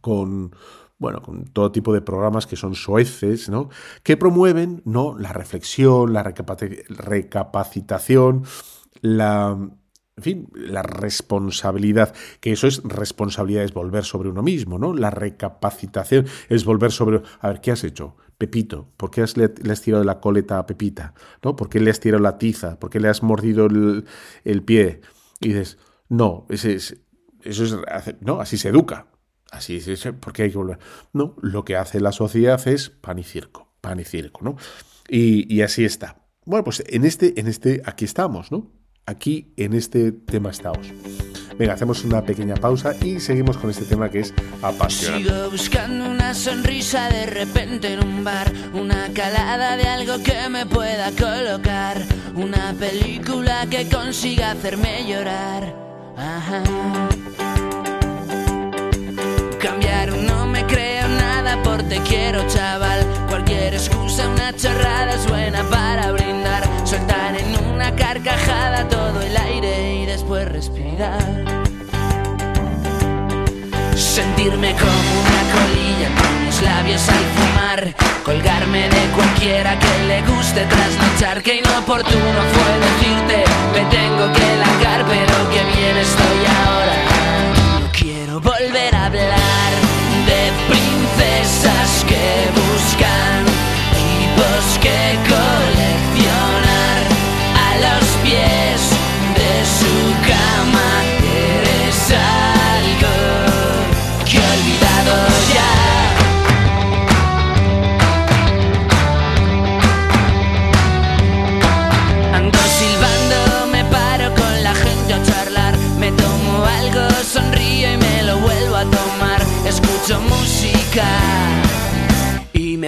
Con, 0.00 0.54
bueno, 0.98 1.22
con 1.22 1.44
todo 1.44 1.72
tipo 1.72 1.92
de 1.94 2.02
programas 2.02 2.46
que 2.46 2.56
son 2.56 2.74
soeces, 2.74 3.48
¿no? 3.48 3.70
Que 4.02 4.16
promueven, 4.16 4.82
¿no? 4.84 5.16
La 5.18 5.32
reflexión, 5.32 6.12
la 6.12 6.22
recapacitación, 6.22 8.44
la, 9.00 9.56
en 10.18 10.22
fin, 10.22 10.48
la 10.52 10.82
responsabilidad, 10.82 12.14
que 12.40 12.52
eso 12.52 12.66
es 12.66 12.82
responsabilidad, 12.82 13.64
es 13.64 13.72
volver 13.72 14.04
sobre 14.04 14.28
uno 14.28 14.42
mismo, 14.42 14.78
¿no? 14.78 14.92
La 14.92 15.10
recapacitación 15.10 16.26
es 16.48 16.64
volver 16.64 16.90
sobre, 16.90 17.22
a 17.40 17.48
ver, 17.48 17.60
¿qué 17.60 17.70
has 17.70 17.84
hecho? 17.84 18.16
Pepito, 18.38 18.88
¿por 18.96 19.10
qué 19.10 19.24
le, 19.34 19.72
has 19.72 19.82
tirado 19.82 20.04
la 20.04 20.20
coleta 20.20 20.58
a 20.58 20.66
Pepita? 20.66 21.12
¿No? 21.42 21.56
¿Por 21.56 21.68
qué 21.68 21.80
le 21.80 21.90
has 21.90 21.98
tirado 21.98 22.22
la 22.22 22.38
tiza? 22.38 22.78
¿Por 22.78 22.88
qué 22.88 23.00
le 23.00 23.08
has 23.08 23.22
mordido 23.22 23.66
el, 23.66 24.62
pie? 24.62 25.00
Y 25.40 25.48
dices, 25.48 25.76
no, 26.08 26.46
ese 26.48 26.74
es, 26.74 26.96
eso 27.42 27.64
es, 27.64 27.76
no, 28.20 28.40
así 28.40 28.56
se 28.56 28.68
educa. 28.68 29.08
Así 29.50 29.76
es, 29.76 30.08
porque 30.20 30.42
hay 30.42 30.50
que 30.50 30.58
volver. 30.58 30.78
No, 31.12 31.34
lo 31.40 31.64
que 31.64 31.76
hace 31.76 32.00
la 32.00 32.12
sociedad 32.12 32.66
es 32.68 32.90
pan 32.90 33.18
y 33.18 33.24
circo, 33.24 33.72
pan 33.80 33.98
y 33.98 34.04
circo, 34.04 34.40
¿no? 34.44 34.56
Y, 35.08 35.52
y 35.52 35.62
así 35.62 35.84
está. 35.84 36.28
Bueno, 36.44 36.64
pues 36.64 36.84
en 36.86 37.04
este, 37.04 37.40
en 37.40 37.46
este, 37.46 37.82
aquí 37.84 38.04
estamos, 38.04 38.52
¿no? 38.52 38.70
Aquí 39.06 39.54
en 39.56 39.72
este 39.72 40.12
tema 40.12 40.50
estamos. 40.50 40.92
Venga, 41.58 41.72
hacemos 41.72 42.04
una 42.04 42.22
pequeña 42.22 42.54
pausa 42.54 42.94
y 43.02 43.18
seguimos 43.18 43.56
con 43.56 43.70
este 43.70 43.84
tema 43.84 44.08
que 44.08 44.20
es 44.20 44.32
apasionante. 44.62 45.28
Sigo 45.28 45.50
buscando 45.50 46.08
una 46.08 46.32
sonrisa 46.32 47.08
de 47.08 47.26
repente 47.26 47.94
en 47.94 48.04
un 48.04 48.22
bar, 48.22 48.52
una 48.74 49.08
calada 49.12 49.76
de 49.76 49.88
algo 49.88 50.22
que 50.22 50.48
me 50.48 50.66
pueda 50.66 51.10
colocar, 51.10 52.00
una 52.36 52.72
película 52.78 53.66
que 53.68 53.88
consiga 53.88 54.52
hacerme 54.52 55.04
llorar. 55.08 55.74
Ajá. 56.16 56.62
Cambiar 59.60 60.16
no 60.16 60.46
me 60.46 60.64
creo 60.64 61.08
nada 61.08 61.60
por 61.64 61.82
te 61.82 61.98
quiero, 62.02 62.46
chaval. 62.46 63.04
Cualquier 63.28 63.74
excusa, 63.74 64.28
una 64.28 64.54
chorrada 64.54 65.14
es 65.14 65.26
buena 65.28 65.64
para 65.68 66.12
brindar, 66.12 66.62
soltar 66.86 67.36
en 67.36 67.56
una 67.74 67.96
carcajada 67.96 68.86
todo 68.86 69.20
el 69.22 69.36
aire 69.36 70.02
y 70.02 70.06
después 70.06 70.46
respirar 70.46 71.47
sentirme 74.48 74.72
como 74.72 75.10
una 75.20 75.42
colilla 75.52 76.08
con 76.20 76.46
mis 76.46 76.62
labios 76.62 77.08
al 77.08 77.24
fumar, 77.36 77.94
colgarme 78.24 78.88
de 78.88 79.06
cualquiera 79.14 79.78
que 79.78 80.06
le 80.06 80.22
guste 80.22 80.64
trasnochar, 80.64 81.42
que 81.42 81.56
inoportuno 81.56 82.40
fue 82.54 82.70
decirte, 82.88 83.44
me 83.74 83.84
tengo 83.90 84.32
que 84.32 84.56
largar, 84.56 85.04
pero 85.06 85.50
que 85.50 85.62
bien 85.76 85.96
estoy 85.96 86.40
ahora. 86.64 86.94
No 87.80 87.92
quiero 87.92 88.40
volver 88.40 88.94
a 88.94 89.06
hablar 89.06 89.72
de 90.26 90.52
princesas 90.68 92.04
que 92.08 92.67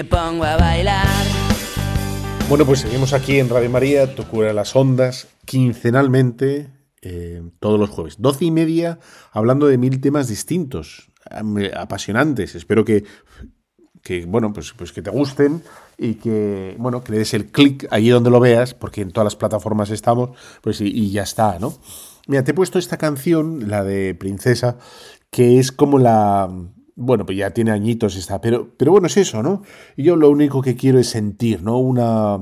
me 0.01 0.05
pongo 0.05 0.45
a 0.45 0.57
bailar. 0.57 1.27
Bueno, 2.49 2.65
pues 2.65 2.81
seguimos 2.81 3.13
aquí 3.13 3.39
en 3.39 3.51
Radio 3.51 3.69
María, 3.69 4.15
tu 4.15 4.25
las 4.41 4.75
ondas, 4.75 5.29
quincenalmente, 5.45 6.71
eh, 7.03 7.43
todos 7.59 7.79
los 7.79 7.91
jueves, 7.91 8.17
doce 8.19 8.47
y 8.47 8.51
media, 8.51 8.99
hablando 9.31 9.67
de 9.67 9.77
mil 9.77 10.01
temas 10.01 10.27
distintos, 10.27 11.11
apasionantes. 11.77 12.55
Espero 12.55 12.83
que, 12.83 13.05
que 14.03 14.25
bueno, 14.25 14.55
pues, 14.55 14.73
pues 14.73 14.91
que 14.93 15.03
te 15.03 15.11
gusten 15.11 15.63
y 15.99 16.15
que, 16.15 16.77
bueno, 16.79 17.05
que 17.05 17.13
le 17.13 17.19
des 17.19 17.35
el 17.35 17.49
clic 17.49 17.87
allí 17.91 18.09
donde 18.09 18.31
lo 18.31 18.41
veas, 18.41 18.73
porque 18.73 19.03
en 19.03 19.11
todas 19.11 19.27
las 19.27 19.37
plataformas 19.37 19.91
estamos, 19.91 20.31
pues 20.63 20.81
y, 20.81 20.87
y 20.87 21.11
ya 21.11 21.25
está, 21.25 21.59
¿no? 21.59 21.75
Mira, 22.27 22.43
te 22.43 22.53
he 22.53 22.55
puesto 22.55 22.79
esta 22.79 22.97
canción, 22.97 23.69
la 23.69 23.85
de 23.85 24.15
Princesa, 24.15 24.79
que 25.31 25.59
es 25.59 25.73
como 25.73 25.99
la, 25.99 26.49
bueno, 27.01 27.25
pues 27.25 27.39
ya 27.39 27.51
tiene 27.51 27.71
añitos 27.71 28.15
esta, 28.15 28.43
pero, 28.43 28.75
pero 28.77 28.93
bueno, 28.93 29.07
es 29.07 29.17
eso, 29.17 29.43
¿no? 29.43 29.63
Y 29.97 30.03
yo 30.03 30.17
lo 30.17 30.29
único 30.29 30.61
que 30.61 30.77
quiero 30.77 30.99
es 30.99 31.09
sentir, 31.09 31.63
¿no? 31.63 31.79
Una, 31.79 32.39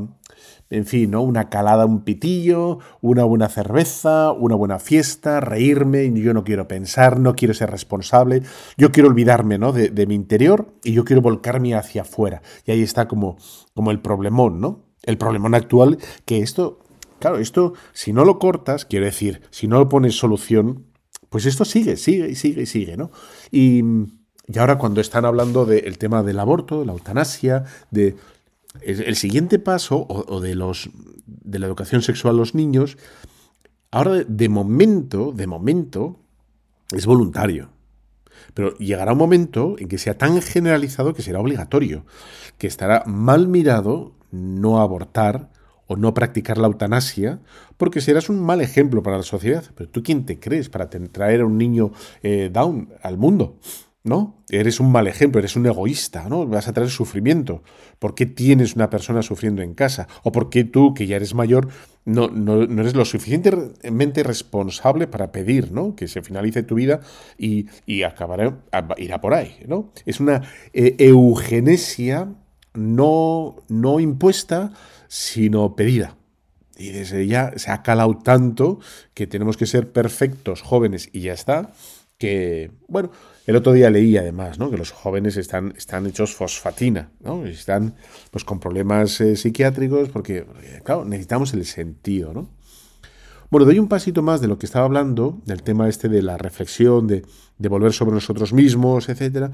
en 0.68 0.84
fin, 0.84 1.12
¿no? 1.12 1.22
Una 1.22 1.48
calada, 1.48 1.86
un 1.86 2.02
pitillo, 2.02 2.80
una 3.00 3.22
buena 3.22 3.48
cerveza, 3.48 4.32
una 4.32 4.56
buena 4.56 4.80
fiesta, 4.80 5.38
reírme, 5.38 6.12
yo 6.12 6.34
no 6.34 6.42
quiero 6.42 6.66
pensar, 6.66 7.20
no 7.20 7.36
quiero 7.36 7.54
ser 7.54 7.70
responsable, 7.70 8.42
yo 8.76 8.90
quiero 8.90 9.08
olvidarme, 9.08 9.58
¿no? 9.58 9.72
De, 9.72 9.90
de 9.90 10.06
mi 10.06 10.16
interior 10.16 10.74
y 10.82 10.92
yo 10.92 11.04
quiero 11.04 11.22
volcarme 11.22 11.76
hacia 11.76 12.02
afuera. 12.02 12.42
Y 12.66 12.72
ahí 12.72 12.82
está 12.82 13.06
como, 13.06 13.36
como 13.74 13.92
el 13.92 14.00
problemón, 14.00 14.60
¿no? 14.60 14.86
El 15.04 15.18
problemón 15.18 15.54
actual, 15.54 15.98
que 16.24 16.40
esto, 16.40 16.80
claro, 17.20 17.38
esto, 17.38 17.74
si 17.92 18.12
no 18.12 18.24
lo 18.24 18.40
cortas, 18.40 18.84
quiero 18.84 19.04
decir, 19.04 19.42
si 19.50 19.68
no 19.68 19.78
lo 19.78 19.88
pones 19.88 20.18
solución, 20.18 20.86
pues 21.28 21.46
esto 21.46 21.64
sigue, 21.64 21.96
sigue 21.96 22.28
y 22.28 22.34
sigue 22.34 22.62
y 22.62 22.66
sigue, 22.66 22.96
¿no? 22.96 23.12
Y 23.52 23.82
y 24.50 24.58
ahora 24.58 24.78
cuando 24.78 25.00
están 25.00 25.24
hablando 25.24 25.66
del 25.66 25.98
tema 25.98 26.22
del 26.22 26.40
aborto, 26.40 26.80
de 26.80 26.86
la 26.86 26.92
eutanasia, 26.92 27.64
de 27.90 28.16
el, 28.80 29.16
siguiente 29.16 29.58
paso 29.58 30.06
o, 30.08 30.40
de 30.40 30.54
los 30.54 30.90
de 31.26 31.58
la 31.58 31.66
educación 31.66 32.02
sexual 32.02 32.34
a 32.34 32.38
los 32.38 32.54
niños, 32.54 32.96
ahora 33.90 34.24
de 34.26 34.48
momento, 34.48 35.32
de 35.32 35.46
momento 35.46 36.18
es 36.92 37.04
voluntario. 37.04 37.70
Pero 38.54 38.76
llegará 38.78 39.12
un 39.12 39.18
momento 39.18 39.76
en 39.78 39.88
que 39.88 39.98
sea 39.98 40.16
tan 40.16 40.40
generalizado 40.40 41.12
que 41.12 41.22
será 41.22 41.40
obligatorio, 41.40 42.06
que 42.56 42.66
estará 42.66 43.04
mal 43.06 43.48
mirado 43.48 44.12
no 44.30 44.80
abortar 44.80 45.50
o 45.86 45.96
no 45.96 46.14
practicar 46.14 46.58
la 46.58 46.68
eutanasia, 46.68 47.40
porque 47.76 48.00
serás 48.00 48.28
un 48.28 48.40
mal 48.40 48.60
ejemplo 48.60 49.02
para 49.02 49.18
la 49.18 49.22
sociedad. 49.22 49.64
Pero 49.74 49.90
tú 49.90 50.02
quién 50.02 50.24
te 50.24 50.38
crees 50.38 50.68
para 50.68 50.88
traer 50.88 51.42
a 51.42 51.46
un 51.46 51.58
niño 51.58 51.92
eh, 52.22 52.50
down 52.52 52.90
al 53.02 53.18
mundo? 53.18 53.56
¿No? 54.04 54.42
Eres 54.48 54.80
un 54.80 54.90
mal 54.90 55.06
ejemplo, 55.06 55.38
eres 55.38 55.56
un 55.56 55.66
egoísta, 55.66 56.28
¿no? 56.28 56.46
Vas 56.46 56.68
a 56.68 56.72
traer 56.72 56.90
sufrimiento. 56.90 57.62
¿Por 57.98 58.14
qué 58.14 58.26
tienes 58.26 58.74
una 58.74 58.90
persona 58.90 59.22
sufriendo 59.22 59.62
en 59.62 59.74
casa? 59.74 60.08
¿O 60.22 60.32
por 60.32 60.50
qué 60.50 60.64
tú, 60.64 60.94
que 60.94 61.06
ya 61.06 61.16
eres 61.16 61.34
mayor, 61.34 61.68
no, 62.04 62.28
no, 62.28 62.62
eres 62.62 62.94
lo 62.94 63.04
suficientemente 63.04 64.22
responsable 64.22 65.06
para 65.06 65.30
pedir, 65.30 65.72
¿no? 65.72 65.94
Que 65.94 66.08
se 66.08 66.22
finalice 66.22 66.62
tu 66.62 66.76
vida 66.76 67.00
y, 67.36 67.66
y 67.86 68.02
irá 68.02 69.20
por 69.20 69.34
ahí, 69.34 69.56
¿no? 69.66 69.92
Es 70.06 70.20
una 70.20 70.42
eh, 70.72 70.96
eugenesia 70.98 72.28
no, 72.74 73.56
no 73.68 74.00
impuesta, 74.00 74.72
sino 75.08 75.74
pedida. 75.76 76.16
Y 76.76 76.90
desde 76.90 77.26
ya 77.26 77.52
se 77.56 77.72
ha 77.72 77.82
calado 77.82 78.16
tanto 78.18 78.78
que 79.12 79.26
tenemos 79.26 79.56
que 79.56 79.66
ser 79.66 79.92
perfectos, 79.92 80.62
jóvenes 80.62 81.10
y 81.12 81.22
ya 81.22 81.32
está, 81.32 81.72
que, 82.18 82.70
bueno, 82.86 83.10
el 83.48 83.56
otro 83.56 83.72
día 83.72 83.88
leí 83.88 84.14
además 84.18 84.58
¿no? 84.58 84.70
que 84.70 84.76
los 84.76 84.90
jóvenes 84.90 85.38
están, 85.38 85.72
están 85.74 86.06
hechos 86.06 86.34
fosfatina, 86.34 87.12
¿no? 87.20 87.46
están 87.46 87.94
pues, 88.30 88.44
con 88.44 88.60
problemas 88.60 89.22
eh, 89.22 89.36
psiquiátricos 89.36 90.10
porque, 90.10 90.44
claro, 90.84 91.06
necesitamos 91.06 91.54
el 91.54 91.64
sentido. 91.64 92.34
¿no? 92.34 92.50
Bueno, 93.50 93.64
doy 93.64 93.78
un 93.78 93.88
pasito 93.88 94.20
más 94.20 94.42
de 94.42 94.48
lo 94.48 94.58
que 94.58 94.66
estaba 94.66 94.84
hablando, 94.84 95.40
del 95.46 95.62
tema 95.62 95.88
este 95.88 96.10
de 96.10 96.20
la 96.20 96.36
reflexión, 96.36 97.06
de, 97.06 97.24
volver 97.56 97.94
sobre 97.94 98.12
nosotros 98.12 98.52
mismos, 98.52 99.08
etc. 99.08 99.50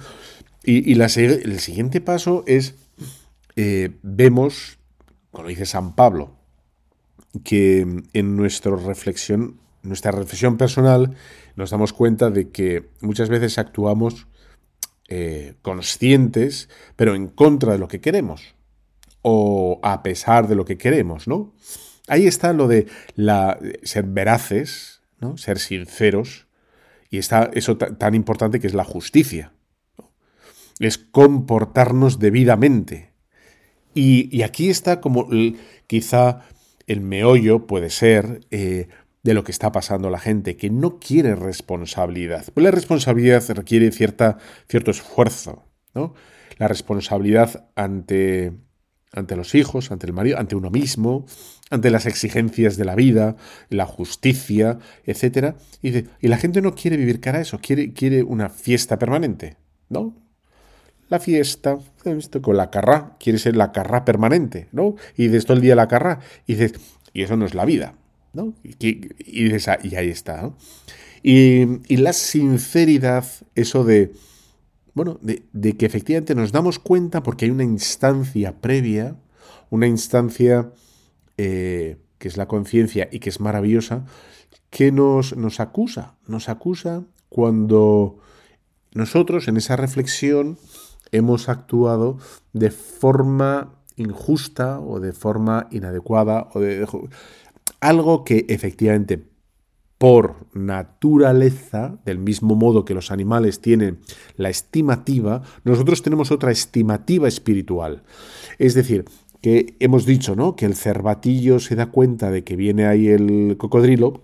Y, 0.64 0.92
y 0.92 1.00
el 1.00 1.60
siguiente 1.60 2.00
paso 2.00 2.42
es, 2.48 2.74
eh, 3.54 3.92
vemos, 4.02 4.78
como 5.30 5.46
dice 5.46 5.66
San 5.66 5.94
Pablo, 5.94 6.32
que 7.44 7.86
en 8.12 8.36
nuestra 8.36 8.74
reflexión, 8.74 9.60
nuestra 9.84 10.10
reflexión 10.10 10.56
personal, 10.56 11.14
nos 11.56 11.70
damos 11.70 11.92
cuenta 11.92 12.30
de 12.30 12.50
que 12.50 12.90
muchas 13.00 13.28
veces 13.28 13.58
actuamos 13.58 14.26
eh, 15.08 15.54
conscientes, 15.62 16.68
pero 16.96 17.14
en 17.14 17.28
contra 17.28 17.72
de 17.72 17.78
lo 17.78 17.88
que 17.88 18.00
queremos, 18.00 18.54
o 19.22 19.78
a 19.82 20.02
pesar 20.02 20.48
de 20.48 20.54
lo 20.54 20.64
que 20.64 20.78
queremos, 20.78 21.28
¿no? 21.28 21.54
Ahí 22.08 22.26
está 22.26 22.52
lo 22.52 22.68
de 22.68 22.86
ser 23.82 24.04
veraces, 24.04 25.02
¿no? 25.20 25.38
ser 25.38 25.58
sinceros, 25.58 26.46
y 27.08 27.18
está 27.18 27.50
eso 27.54 27.76
tan 27.76 28.14
importante 28.14 28.60
que 28.60 28.66
es 28.66 28.74
la 28.74 28.84
justicia. 28.84 29.52
Es 30.80 30.98
comportarnos 30.98 32.18
debidamente. 32.18 33.12
Y, 33.94 34.42
aquí 34.42 34.68
está 34.68 35.00
como 35.00 35.28
quizá 35.86 36.40
el 36.86 37.00
meollo 37.00 37.66
puede 37.66 37.90
ser 37.90 38.40
eh, 38.50 38.88
de 39.24 39.34
lo 39.34 39.42
que 39.42 39.52
está 39.52 39.72
pasando 39.72 40.10
la 40.10 40.20
gente, 40.20 40.56
que 40.56 40.70
no 40.70 41.00
quiere 41.00 41.34
responsabilidad. 41.34 42.44
Pues 42.52 42.62
la 42.62 42.70
responsabilidad 42.70 43.42
requiere 43.48 43.90
cierta, 43.90 44.36
cierto 44.68 44.92
esfuerzo, 44.92 45.64
¿no? 45.94 46.14
La 46.58 46.68
responsabilidad 46.68 47.68
ante, 47.74 48.52
ante 49.12 49.34
los 49.34 49.54
hijos, 49.54 49.90
ante 49.90 50.06
el 50.06 50.12
marido, 50.12 50.38
ante 50.38 50.54
uno 50.54 50.70
mismo, 50.70 51.24
ante 51.70 51.90
las 51.90 52.04
exigencias 52.04 52.76
de 52.76 52.84
la 52.84 52.94
vida, 52.94 53.36
la 53.70 53.86
justicia, 53.86 54.78
etc. 55.04 55.56
Y, 55.82 56.04
la 56.28 56.36
gente 56.36 56.60
no 56.60 56.74
quiere 56.74 56.98
vivir 56.98 57.20
cara 57.20 57.38
a 57.38 57.42
eso, 57.42 57.58
quiere, 57.60 57.94
quiere 57.94 58.22
una 58.22 58.50
fiesta 58.50 58.98
permanente, 58.98 59.56
¿no? 59.88 60.14
La 61.08 61.18
fiesta, 61.18 61.78
con 62.42 62.56
la 62.56 62.70
carrá, 62.70 63.16
quiere 63.18 63.38
ser 63.38 63.56
la 63.56 63.72
carrá 63.72 64.04
permanente, 64.04 64.68
¿no? 64.72 64.96
Y 65.16 65.28
de 65.28 65.40
todo 65.40 65.54
el 65.54 65.62
día 65.62 65.74
la 65.74 65.88
carrá, 65.88 66.20
y 66.46 66.54
dices, 66.54 66.78
y 67.14 67.22
eso 67.22 67.36
no 67.36 67.46
es 67.46 67.54
la 67.54 67.64
vida. 67.64 67.94
Y, 68.78 69.96
ahí 69.96 70.08
está. 70.08 70.52
Y, 71.22 71.96
la 71.96 72.12
sinceridad, 72.12 73.24
eso 73.54 73.84
de, 73.84 74.12
bueno, 74.94 75.18
de, 75.22 75.76
que 75.76 75.86
efectivamente 75.86 76.34
nos 76.34 76.52
damos 76.52 76.78
cuenta 76.78 77.22
porque 77.22 77.46
hay 77.46 77.50
una 77.50 77.64
instancia 77.64 78.60
previa, 78.60 79.16
una 79.70 79.86
instancia 79.86 80.70
eh, 81.38 81.96
que 82.18 82.28
es 82.28 82.36
la 82.36 82.46
conciencia 82.46 83.08
y 83.10 83.18
que 83.18 83.30
es 83.30 83.40
maravillosa, 83.40 84.04
que 84.70 84.92
nos, 84.92 85.36
nos 85.36 85.60
acusa, 85.60 86.16
nos 86.26 86.48
acusa 86.48 87.04
cuando 87.28 88.18
nosotros 88.92 89.48
en 89.48 89.56
esa 89.56 89.76
reflexión 89.76 90.58
hemos 91.12 91.48
actuado 91.48 92.18
de 92.52 92.70
forma 92.70 93.74
injusta 93.96 94.80
o 94.80 95.00
de 95.00 95.12
forma 95.12 95.68
inadecuada 95.70 96.48
o 96.54 96.60
de, 96.60 96.86
algo 97.84 98.24
que 98.24 98.46
efectivamente 98.48 99.22
por 99.98 100.46
naturaleza, 100.54 101.98
del 102.04 102.18
mismo 102.18 102.54
modo 102.54 102.84
que 102.84 102.94
los 102.94 103.10
animales 103.10 103.60
tienen 103.60 104.00
la 104.36 104.48
estimativa, 104.48 105.42
nosotros 105.64 106.02
tenemos 106.02 106.30
otra 106.30 106.50
estimativa 106.50 107.28
espiritual. 107.28 108.02
Es 108.58 108.74
decir, 108.74 109.04
que 109.40 109.76
hemos 109.80 110.06
dicho, 110.06 110.34
¿no? 110.34 110.56
Que 110.56 110.64
el 110.64 110.74
cervatillo 110.74 111.60
se 111.60 111.76
da 111.76 111.86
cuenta 111.86 112.30
de 112.30 112.42
que 112.42 112.56
viene 112.56 112.86
ahí 112.86 113.08
el 113.08 113.56
cocodrilo 113.58 114.22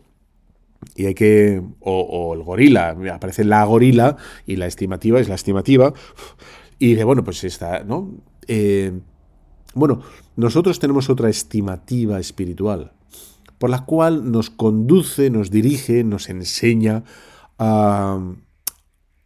y 0.97 1.07
hay 1.07 1.15
que. 1.15 1.63
O, 1.81 2.35
el 2.35 2.43
gorila, 2.43 2.97
aparece 3.13 3.45
la 3.45 3.63
gorila 3.65 4.17
y 4.47 4.57
la 4.57 4.67
estimativa 4.67 5.21
es 5.21 5.29
la 5.29 5.35
estimativa. 5.35 5.93
Y 6.79 6.89
dice, 6.93 7.05
bueno, 7.05 7.23
pues 7.25 7.45
está, 7.45 7.85
¿no? 7.85 8.11
Eh, 8.49 8.99
bueno, 9.75 10.01
nosotros 10.37 10.79
tenemos 10.79 11.11
otra 11.11 11.29
estimativa 11.29 12.19
espiritual 12.19 12.93
por 13.61 13.69
la 13.69 13.85
cual 13.85 14.33
nos 14.33 14.49
conduce, 14.49 15.29
nos 15.29 15.51
dirige, 15.51 16.03
nos 16.03 16.31
enseña 16.31 17.05
a, 17.59 18.19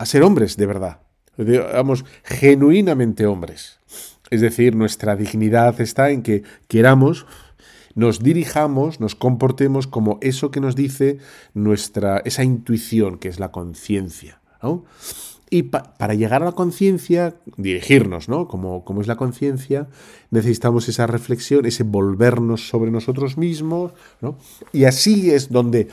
ser 0.04 0.24
hombres 0.24 0.56
de 0.56 0.66
verdad, 0.66 0.98
digamos, 1.38 2.04
genuinamente 2.24 3.26
hombres. 3.26 3.78
Es 4.30 4.40
decir, 4.40 4.74
nuestra 4.74 5.14
dignidad 5.14 5.80
está 5.80 6.10
en 6.10 6.24
que 6.24 6.42
queramos, 6.66 7.26
nos 7.94 8.24
dirijamos, 8.24 8.98
nos 8.98 9.14
comportemos 9.14 9.86
como 9.86 10.18
eso 10.20 10.50
que 10.50 10.58
nos 10.58 10.74
dice 10.74 11.18
nuestra, 11.54 12.18
esa 12.24 12.42
intuición 12.42 13.18
que 13.18 13.28
es 13.28 13.38
la 13.38 13.52
conciencia. 13.52 14.40
¿no? 14.60 14.84
Y 15.54 15.62
para 15.62 16.14
llegar 16.14 16.42
a 16.42 16.46
la 16.46 16.52
conciencia, 16.52 17.36
dirigirnos, 17.56 18.28
¿no? 18.28 18.48
Como, 18.48 18.84
como 18.84 19.02
es 19.02 19.06
la 19.06 19.14
conciencia, 19.14 19.86
necesitamos 20.32 20.88
esa 20.88 21.06
reflexión, 21.06 21.64
ese 21.64 21.84
volvernos 21.84 22.66
sobre 22.68 22.90
nosotros 22.90 23.38
mismos, 23.38 23.92
¿no? 24.20 24.36
Y 24.72 24.82
así 24.82 25.30
es 25.30 25.52
donde 25.52 25.86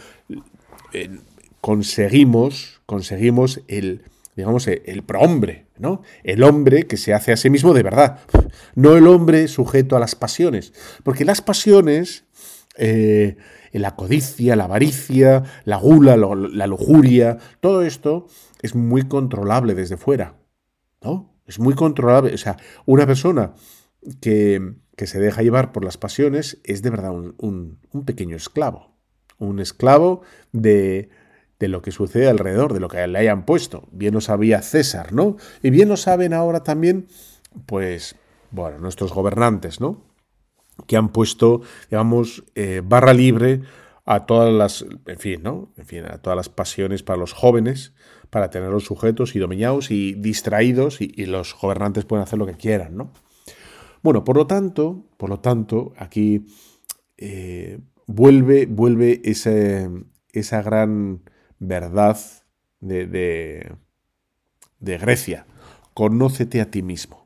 eh, 0.93 1.11
conseguimos, 1.61 2.81
conseguimos 2.87 3.61
el, 3.67 4.01
digamos, 4.35 4.65
el 4.65 5.03
prohombre, 5.03 5.67
¿no? 5.77 6.01
El 6.23 6.41
hombre 6.41 6.87
que 6.87 6.97
se 6.97 7.13
hace 7.13 7.31
a 7.31 7.37
sí 7.37 7.51
mismo 7.51 7.75
de 7.75 7.83
verdad, 7.83 8.17
no 8.73 8.97
el 8.97 9.05
hombre 9.05 9.47
sujeto 9.47 9.95
a 9.95 9.99
las 9.99 10.15
pasiones, 10.15 10.73
porque 11.03 11.23
las 11.23 11.43
pasiones, 11.43 12.23
eh, 12.77 13.37
la 13.79 13.95
codicia, 13.95 14.55
la 14.55 14.65
avaricia, 14.65 15.43
la 15.65 15.77
gula, 15.77 16.17
la 16.17 16.67
lujuria, 16.67 17.37
todo 17.59 17.83
esto 17.83 18.27
es 18.61 18.75
muy 18.75 19.03
controlable 19.03 19.75
desde 19.75 19.97
fuera, 19.97 20.35
¿no? 21.01 21.33
Es 21.45 21.59
muy 21.59 21.73
controlable, 21.73 22.33
o 22.33 22.37
sea, 22.37 22.57
una 22.85 23.05
persona 23.05 23.53
que, 24.21 24.75
que 24.95 25.07
se 25.07 25.19
deja 25.19 25.41
llevar 25.41 25.71
por 25.71 25.83
las 25.83 25.97
pasiones 25.97 26.59
es 26.63 26.81
de 26.81 26.89
verdad 26.89 27.11
un, 27.11 27.35
un 27.37 28.05
pequeño 28.05 28.35
esclavo, 28.35 28.95
un 29.37 29.59
esclavo 29.59 30.21
de, 30.51 31.09
de 31.61 31.67
lo 31.67 31.81
que 31.81 31.91
sucede 31.91 32.27
alrededor, 32.27 32.73
de 32.73 32.79
lo 32.79 32.87
que 32.87 33.05
le 33.07 33.19
hayan 33.19 33.45
puesto. 33.45 33.87
Bien 33.91 34.13
lo 34.13 34.21
sabía 34.21 34.61
César, 34.61 35.13
¿no? 35.13 35.37
Y 35.61 35.69
bien 35.69 35.89
lo 35.89 35.95
saben 35.95 36.33
ahora 36.33 36.63
también, 36.63 37.07
pues, 37.67 38.15
bueno, 38.49 38.79
nuestros 38.79 39.13
gobernantes, 39.13 39.79
¿no? 39.79 40.03
Que 40.87 40.97
han 40.97 41.09
puesto, 41.09 41.61
digamos, 41.89 42.43
eh, 42.55 42.81
barra 42.83 43.13
libre 43.13 43.61
a 44.05 44.25
todas 44.25 44.53
las, 44.53 44.85
en 45.05 45.19
fin, 45.19 45.43
¿no? 45.43 45.71
En 45.77 45.85
fin, 45.85 46.05
a 46.05 46.17
todas 46.17 46.35
las 46.35 46.49
pasiones 46.49 47.03
para 47.03 47.19
los 47.19 47.33
jóvenes, 47.33 47.93
para 48.29 48.49
tenerlos 48.49 48.85
sujetos 48.85 49.35
y 49.35 49.39
dominados 49.39 49.91
y 49.91 50.13
distraídos 50.13 51.01
y, 51.01 51.25
los 51.25 51.55
gobernantes 51.59 52.05
pueden 52.05 52.23
hacer 52.23 52.39
lo 52.39 52.45
que 52.45 52.55
quieran, 52.55 52.97
¿no? 52.97 53.11
Bueno, 54.01 54.23
por 54.23 54.37
lo 54.37 54.47
tanto, 54.47 55.05
por 55.17 55.29
lo 55.29 55.39
tanto, 55.39 55.93
aquí 55.97 56.45
eh, 57.17 57.79
vuelve, 58.07 58.65
vuelve 58.65 59.21
esa 59.23 60.61
gran 60.61 61.21
verdad 61.59 62.17
de, 62.79 63.05
de, 64.79 64.97
Grecia. 64.97 65.45
Conócete 65.93 66.61
a 66.61 66.71
ti 66.71 66.81
mismo. 66.81 67.20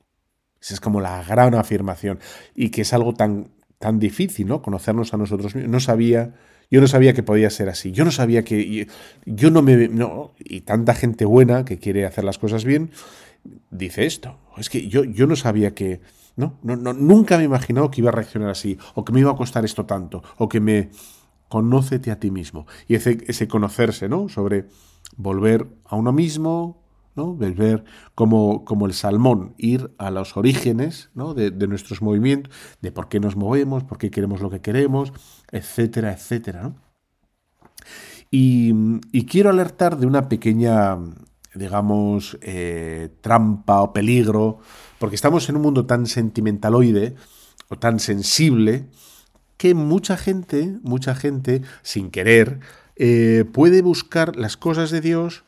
Esa 0.66 0.74
es 0.74 0.80
como 0.80 0.99
la 0.99 1.24
gran 1.24 1.53
afirmación. 1.53 2.20
Y 2.55 2.70
que 2.70 2.82
es 2.82 2.93
algo 2.93 3.13
tan, 3.13 3.49
tan 3.78 3.99
difícil, 3.99 4.47
¿no? 4.47 4.63
Conocernos 4.63 5.13
a 5.13 5.18
nosotros 5.18 5.53
mismos. 5.53 5.72
No 5.72 5.80
sabía, 5.80 6.34
yo 6.72 6.82
no 6.82 6.88
sabía 6.88 7.13
que 7.13 7.22
podía 7.22 7.51
ser 7.51 7.70
así. 7.70 7.91
Yo 7.91 8.03
no 8.03 8.09
sabía 8.09 8.43
que. 8.43 8.88
Yo 9.26 9.51
no 9.51 9.61
me. 9.61 9.88
No, 9.88 10.34
y 10.39 10.61
tanta 10.61 10.95
gente 10.95 11.26
buena 11.26 11.66
que 11.66 11.78
quiere 11.78 12.05
hacer 12.05 12.24
las 12.24 12.39
cosas 12.39 12.66
bien 12.66 12.89
dice 13.70 14.07
esto. 14.07 14.39
Es 14.57 14.72
que 14.72 14.88
yo, 14.88 15.03
yo 15.03 15.28
no 15.28 15.36
sabía 15.36 15.76
que. 15.76 16.01
No, 16.36 16.57
no, 16.63 16.76
nunca 16.76 17.38
me 17.38 17.43
he 17.43 17.45
imaginado 17.45 17.91
que 17.91 18.01
iba 18.01 18.09
a 18.09 18.11
reaccionar 18.11 18.49
así, 18.49 18.78
o 18.95 19.05
que 19.05 19.13
me 19.13 19.20
iba 19.22 19.32
a 19.32 19.36
costar 19.36 19.63
esto 19.63 19.86
tanto, 19.86 20.22
o 20.38 20.49
que 20.49 20.59
me, 20.59 20.89
conócete 21.47 22.11
a 22.11 22.20
ti 22.20 22.32
mismo. 22.32 22.68
Y 22.88 22.95
ese, 22.95 23.24
ese 23.28 23.47
conocerse, 23.47 24.09
¿no? 24.09 24.30
Sobre 24.30 24.66
volver 25.16 25.68
a 25.86 25.95
uno 25.95 26.11
mismo, 26.11 26.84
¿no? 27.16 27.34
Volver 27.34 27.84
como, 28.13 28.86
el 28.86 28.93
salmón, 28.93 29.55
ir 29.57 29.91
a 29.97 30.11
los 30.11 30.38
orígenes 30.38 31.09
¿no? 31.13 31.34
de, 31.34 31.51
nuestros 31.68 32.01
movimientos, 32.01 32.53
de 32.82 32.91
por 32.91 33.07
qué 33.07 33.20
nos 33.20 33.36
movemos, 33.36 33.84
por 33.84 33.97
qué 33.97 34.11
queremos 34.11 34.41
lo 34.41 34.49
que 34.49 34.61
queremos, 34.61 35.13
etcétera, 35.51 36.11
etcétera. 36.13 36.76
Y, 38.30 38.74
quiero 39.26 39.49
alertar 39.49 39.97
de 39.97 40.05
una 40.05 40.28
pequeña, 40.28 40.97
digamos, 41.53 42.38
eh, 42.41 43.09
trampa 43.22 43.82
o 43.82 43.93
peligro, 43.93 44.59
porque 44.99 45.16
estamos 45.16 45.47
en 45.47 45.55
un 45.55 45.61
mundo 45.61 45.86
tan 45.86 46.05
sentimentaloide 46.05 47.16
o 47.70 47.78
tan 47.78 47.99
sensible, 47.99 48.89
que 49.57 49.74
mucha 49.74 50.18
gente, 50.18 50.78
mucha 50.84 51.16
gente, 51.16 51.61
sin 51.82 52.11
querer, 52.11 52.59
eh, 52.97 53.45
puede 53.53 53.82
buscar 53.82 54.36
las 54.36 54.57
cosas 54.57 54.91
de 54.91 54.99
Dios 54.99 55.45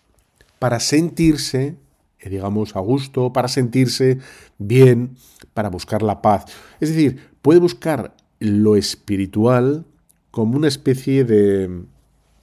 para 0.60 0.80
sentirse, 0.80 1.78
eh, 2.20 2.30
digamos, 2.30 2.76
a 2.76 2.80
gusto, 2.80 3.34
para 3.34 3.48
sentirse 3.48 4.20
bien, 4.58 5.18
para 5.54 5.70
buscar 5.70 6.02
la 6.02 6.22
paz. 6.22 6.46
Es 6.80 6.90
decir, 6.90 7.20
puede 7.42 7.60
buscar 7.60 8.16
lo 8.40 8.76
espiritual 8.76 9.86
como 10.32 10.58
una 10.58 10.68
especie 10.68 11.24
de, 11.24 11.86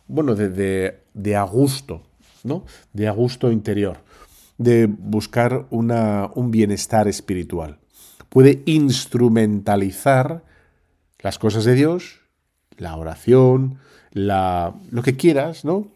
bueno, 0.09 0.35
de, 0.35 0.49
de, 0.49 1.01
de 1.15 1.37
a 1.37 1.43
gusto, 1.45 2.03
¿no? 2.43 2.65
De 2.93 3.09
a 3.09 3.12
gusto 3.12 3.51
interior, 3.51 3.99
de 4.59 4.87
buscar 4.87 5.67
una, 5.71 6.31
un 6.35 6.51
bienestar 6.51 7.09
espiritual. 7.09 7.79
Puede 8.29 8.62
instrumentalizar 8.67 10.45
las 11.21 11.39
cosas 11.39 11.65
de 11.65 11.75
Dios, 11.75 12.21
la 12.77 12.97
oración, 12.97 13.79
la, 14.12 14.75
lo 14.91 15.03
que 15.03 15.17
quieras, 15.17 15.65
¿no? 15.65 15.89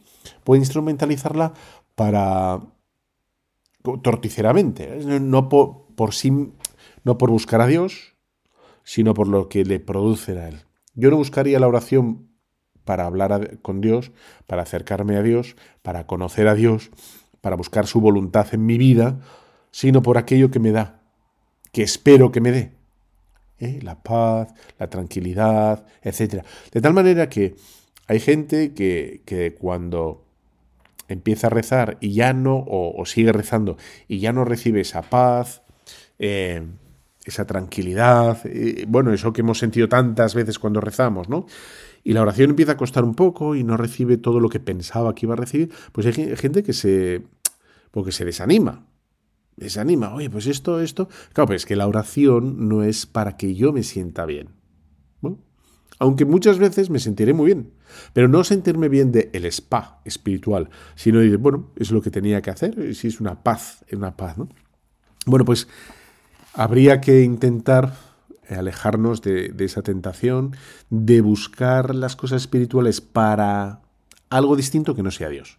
Puede 0.45 0.61
instrumentalizarla 0.61 1.55
para 1.99 2.61
torticeramente, 3.83 5.01
¿eh? 5.01 5.19
no 5.19 5.49
por, 5.49 6.15
sí, 6.15 6.53
no 7.03 7.19
por 7.19 7.31
buscar 7.31 7.61
a 7.61 7.67
Dios, 7.67 8.15
sino 8.85 9.15
por 9.15 9.27
lo 9.27 9.49
que 9.49 9.65
le 9.65 9.81
produce 9.81 10.39
a 10.39 10.49
Él. 10.49 10.61
Yo 10.95 11.11
no 11.11 11.17
buscaría 11.17 11.59
la 11.59 11.67
oración 11.67 12.29
para 12.85 13.05
hablar 13.05 13.59
con 13.63 13.81
Dios, 13.81 14.13
para 14.47 14.63
acercarme 14.63 15.17
a 15.17 15.23
Dios, 15.23 15.57
para 15.83 16.07
conocer 16.07 16.47
a 16.47 16.55
Dios, 16.55 16.91
para 17.41 17.57
buscar 17.57 17.89
su 17.89 18.01
voluntad 18.01 18.47
en 18.53 18.65
mi 18.65 18.79
vida, 18.79 19.19
sino 19.73 20.01
por 20.01 20.19
aquello 20.19 20.53
que 20.53 20.61
me 20.61 20.71
da, 20.71 21.03
que 21.73 21.83
espero 21.83 22.31
que 22.31 22.41
me 22.41 22.53
dé. 22.53 22.79
¿eh? 23.59 23.81
la 23.83 24.01
paz, 24.01 24.55
la 24.79 24.89
tranquilidad, 24.89 25.85
etc. 26.03 26.45
De 26.71 26.81
tal 26.81 26.95
manera 26.95 27.29
que 27.29 27.57
hay 28.07 28.21
gente 28.21 28.73
que, 28.73 29.57
cuando 29.61 30.28
empieza 31.09 31.49
a 31.49 31.51
rezar 31.51 31.99
y 32.01 32.13
ya 32.13 32.33
no, 32.33 32.65
o, 32.67 33.05
sigue 33.07 33.33
rezando 33.33 33.77
y 34.07 34.21
ya 34.21 34.33
no 34.33 34.45
recibe 34.45 34.81
esa 34.81 35.03
paz, 35.03 35.63
eh, 36.19 36.63
esa 37.25 37.47
tranquilidad, 37.47 38.39
eh, 38.45 38.85
bueno, 38.89 39.13
eso 39.13 39.33
que 39.33 39.41
hemos 39.41 39.59
sentido 39.59 39.89
tantas 39.89 40.35
veces 40.35 40.59
cuando 40.59 40.81
rezamos, 40.81 41.29
¿no? 41.29 41.47
Y 42.05 42.13
la 42.13 42.23
oración 42.23 42.51
empieza 42.51 42.73
a 42.73 42.77
costar 42.77 43.05
un 43.05 43.15
poco 43.15 43.55
y 43.55 43.65
no 43.65 43.77
recibe 43.77 44.17
todo 44.17 44.41
lo 44.41 44.49
que 44.49 44.61
pensaba 44.61 45.15
que 45.15 45.27
iba 45.27 45.35
a 45.35 45.37
recibir, 45.37 45.71
pues 45.93 46.07
hay 46.07 46.37
gente 46.37 46.63
que 46.63 46.73
se, 46.73 47.23
porque 47.91 48.13
se 48.13 48.25
desanima, 48.25 48.87
desanima. 49.57 50.15
Oye, 50.15 50.31
pues 50.31 50.47
esto, 50.47 50.81
esto. 50.81 51.09
Claro, 51.33 51.49
pues 51.49 51.63
es 51.63 51.67
que 51.67 51.77
la 51.77 51.87
oración 51.87 52.69
no 52.69 52.83
es 52.83 53.07
para 53.07 53.37
que 53.37 53.55
yo 53.55 53.73
me 53.73 53.83
sienta 53.83 54.25
bien. 54.25 54.59
Aunque 56.01 56.25
muchas 56.25 56.59
veces 56.59 56.91
me 56.91 57.01
sentiré 57.01 57.33
muy 57.33 57.47
bien. 57.47 57.73
Pero 58.13 58.29
no 58.29 58.45
sentirme 58.45 58.89
bien 58.89 59.13
de 59.13 59.31
el 59.33 59.45
spa 59.47 60.01
espiritual, 60.05 60.71
sino 60.95 61.21
de, 61.21 61.37
bueno, 61.37 61.71
es 61.77 61.91
lo 61.91 62.03
que 62.03 62.11
tenía 62.11 62.43
que 62.43 62.51
hacer, 62.51 62.95
si 62.95 63.09
es 63.09 63.21
una 63.21 63.43
paz, 63.43 63.85
una 63.93 64.17
paz, 64.17 64.39
¿no? 64.39 64.49
Bueno, 65.27 65.45
pues 65.45 65.69
habría 66.55 67.01
que 67.01 67.23
intentar 67.23 67.95
alejarnos 68.49 69.23
de, 69.23 69.55
esa 69.59 69.83
tentación, 69.83 70.57
de 70.91 71.21
buscar 71.21 71.95
las 71.95 72.17
cosas 72.17 72.43
espirituales 72.43 73.01
para 73.01 73.81
algo 74.31 74.57
distinto 74.57 74.95
que 74.95 75.03
no 75.03 75.11
sea 75.11 75.29
Dios 75.29 75.59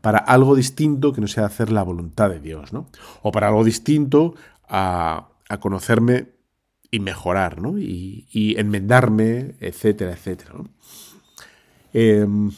para 0.00 0.18
algo 0.18 0.54
distinto 0.54 1.12
que 1.12 1.22
no 1.22 1.26
sea 1.26 1.46
hacer 1.46 1.72
la 1.72 1.82
voluntad 1.82 2.28
de 2.28 2.38
Dios, 2.38 2.72
¿no? 2.72 2.86
O 3.22 3.32
para 3.32 3.48
algo 3.48 3.64
distinto 3.64 4.34
a, 4.68 5.30
conocerme 5.58 6.28
y 6.90 7.00
mejorar, 7.00 7.60
¿no? 7.60 7.78
Y, 7.78 8.54
enmendarme, 8.58 9.54
etcétera, 9.58 10.12
etcétera. 10.12 10.52
Em, 11.98 12.50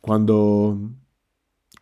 cuando 0.00 0.78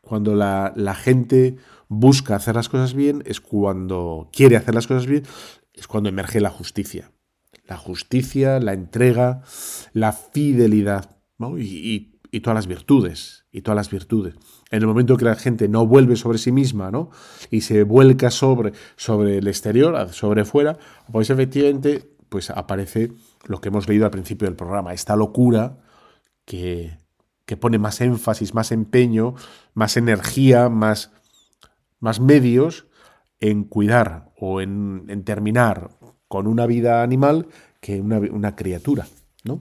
cuando 0.01 0.35
la, 0.35 0.95
gente 0.97 1.57
busca 1.87 2.35
hacer 2.35 2.57
las 2.57 2.69
cosas 2.69 2.93
bien, 2.93 3.23
es 3.25 3.41
cuando 3.41 4.29
quiere 4.33 4.57
hacer 4.57 4.75
las 4.75 4.89
cosas 4.89 5.07
bien, 5.07 5.23
es 5.75 5.87
cuando 5.87 6.09
emerge 6.09 6.41
la 6.41 6.51
justicia. 6.51 7.13
La 7.69 7.77
justicia, 7.77 8.59
la 8.59 8.73
entrega, 8.73 9.43
la 9.93 10.13
fidelidad 10.13 11.19
¿no? 11.39 11.57
y, 11.57 12.19
y 12.33 12.41
todas 12.41 12.57
las 12.57 12.67
virtudes, 12.67 13.45
y 13.53 13.63
todas 13.63 13.77
las 13.77 13.89
virtudes. 13.89 14.35
En 14.73 14.81
el 14.81 14.89
momento 14.89 15.17
que 15.17 15.25
la 15.25 15.37
gente 15.37 15.69
no 15.69 15.87
vuelve 15.87 16.17
sobre 16.17 16.39
sí 16.39 16.51
misma, 16.51 16.91
¿no? 16.91 17.11
Y 17.49 17.61
se 17.61 17.85
vuelca 17.85 18.33
sobre, 18.33 18.73
sobre 18.97 19.39
el 19.39 19.47
exterior, 19.47 20.09
sobre 20.13 20.45
fuera, 20.45 20.79
pues 21.13 21.31
efectivamente 21.31 22.11
pues 22.29 22.51
aparece 22.51 23.13
lo 23.47 23.61
que 23.61 23.69
hemos 23.69 23.89
leído 23.89 24.05
al 24.05 24.11
principio 24.11 24.49
del 24.49 24.57
programa, 24.57 24.93
esta 24.93 25.15
locura 25.15 25.79
que, 26.45 26.99
que 27.47 27.57
pone 27.57 27.79
más 27.79 28.01
énfasis, 28.01 28.55
más 28.55 28.73
empeño, 28.73 29.35
más 29.75 29.97
energía, 29.97 30.69
más, 30.69 31.13
más 32.01 32.21
medios 32.21 32.87
en 33.41 33.65
cuidar 33.65 34.33
o 34.39 34.61
en, 34.61 35.05
en 35.09 35.25
terminar 35.25 35.91
con 36.29 36.47
una 36.47 36.67
vida 36.67 37.03
animal 37.03 37.49
que 37.81 38.01
una, 38.01 38.19
una 38.19 38.57
criatura, 38.57 39.07
¿no? 39.45 39.61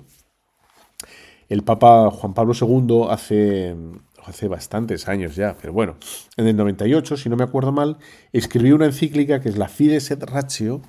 El 1.49 1.63
Papa 1.63 2.09
Juan 2.11 2.33
Pablo 2.33 2.53
II 2.53 3.07
hace, 3.09 3.75
hace 4.23 4.47
bastantes 4.47 5.09
años 5.09 5.35
ya, 5.35 5.57
pero 5.59 5.73
bueno, 5.73 5.97
en 6.37 6.47
el 6.47 6.55
98, 6.55 7.17
si 7.17 7.27
no 7.27 7.35
me 7.35 7.43
acuerdo 7.43 7.73
mal, 7.73 7.97
escribió 8.31 8.75
una 8.75 8.85
encíclica 8.85 9.41
que 9.41 9.49
es 9.49 9.57
la 9.57 9.67
Fides 9.67 10.11
et 10.11 10.23
Ratio, 10.23 10.81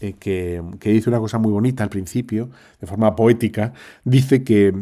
eh, 0.00 0.12
que, 0.12 0.62
que, 0.80 0.90
dice 0.90 1.08
una 1.08 1.18
cosa 1.18 1.38
muy 1.38 1.50
bonita 1.50 1.82
al 1.82 1.88
principio, 1.88 2.50
de 2.78 2.86
forma 2.86 3.16
poética, 3.16 3.72
dice 4.04 4.44
que 4.44 4.74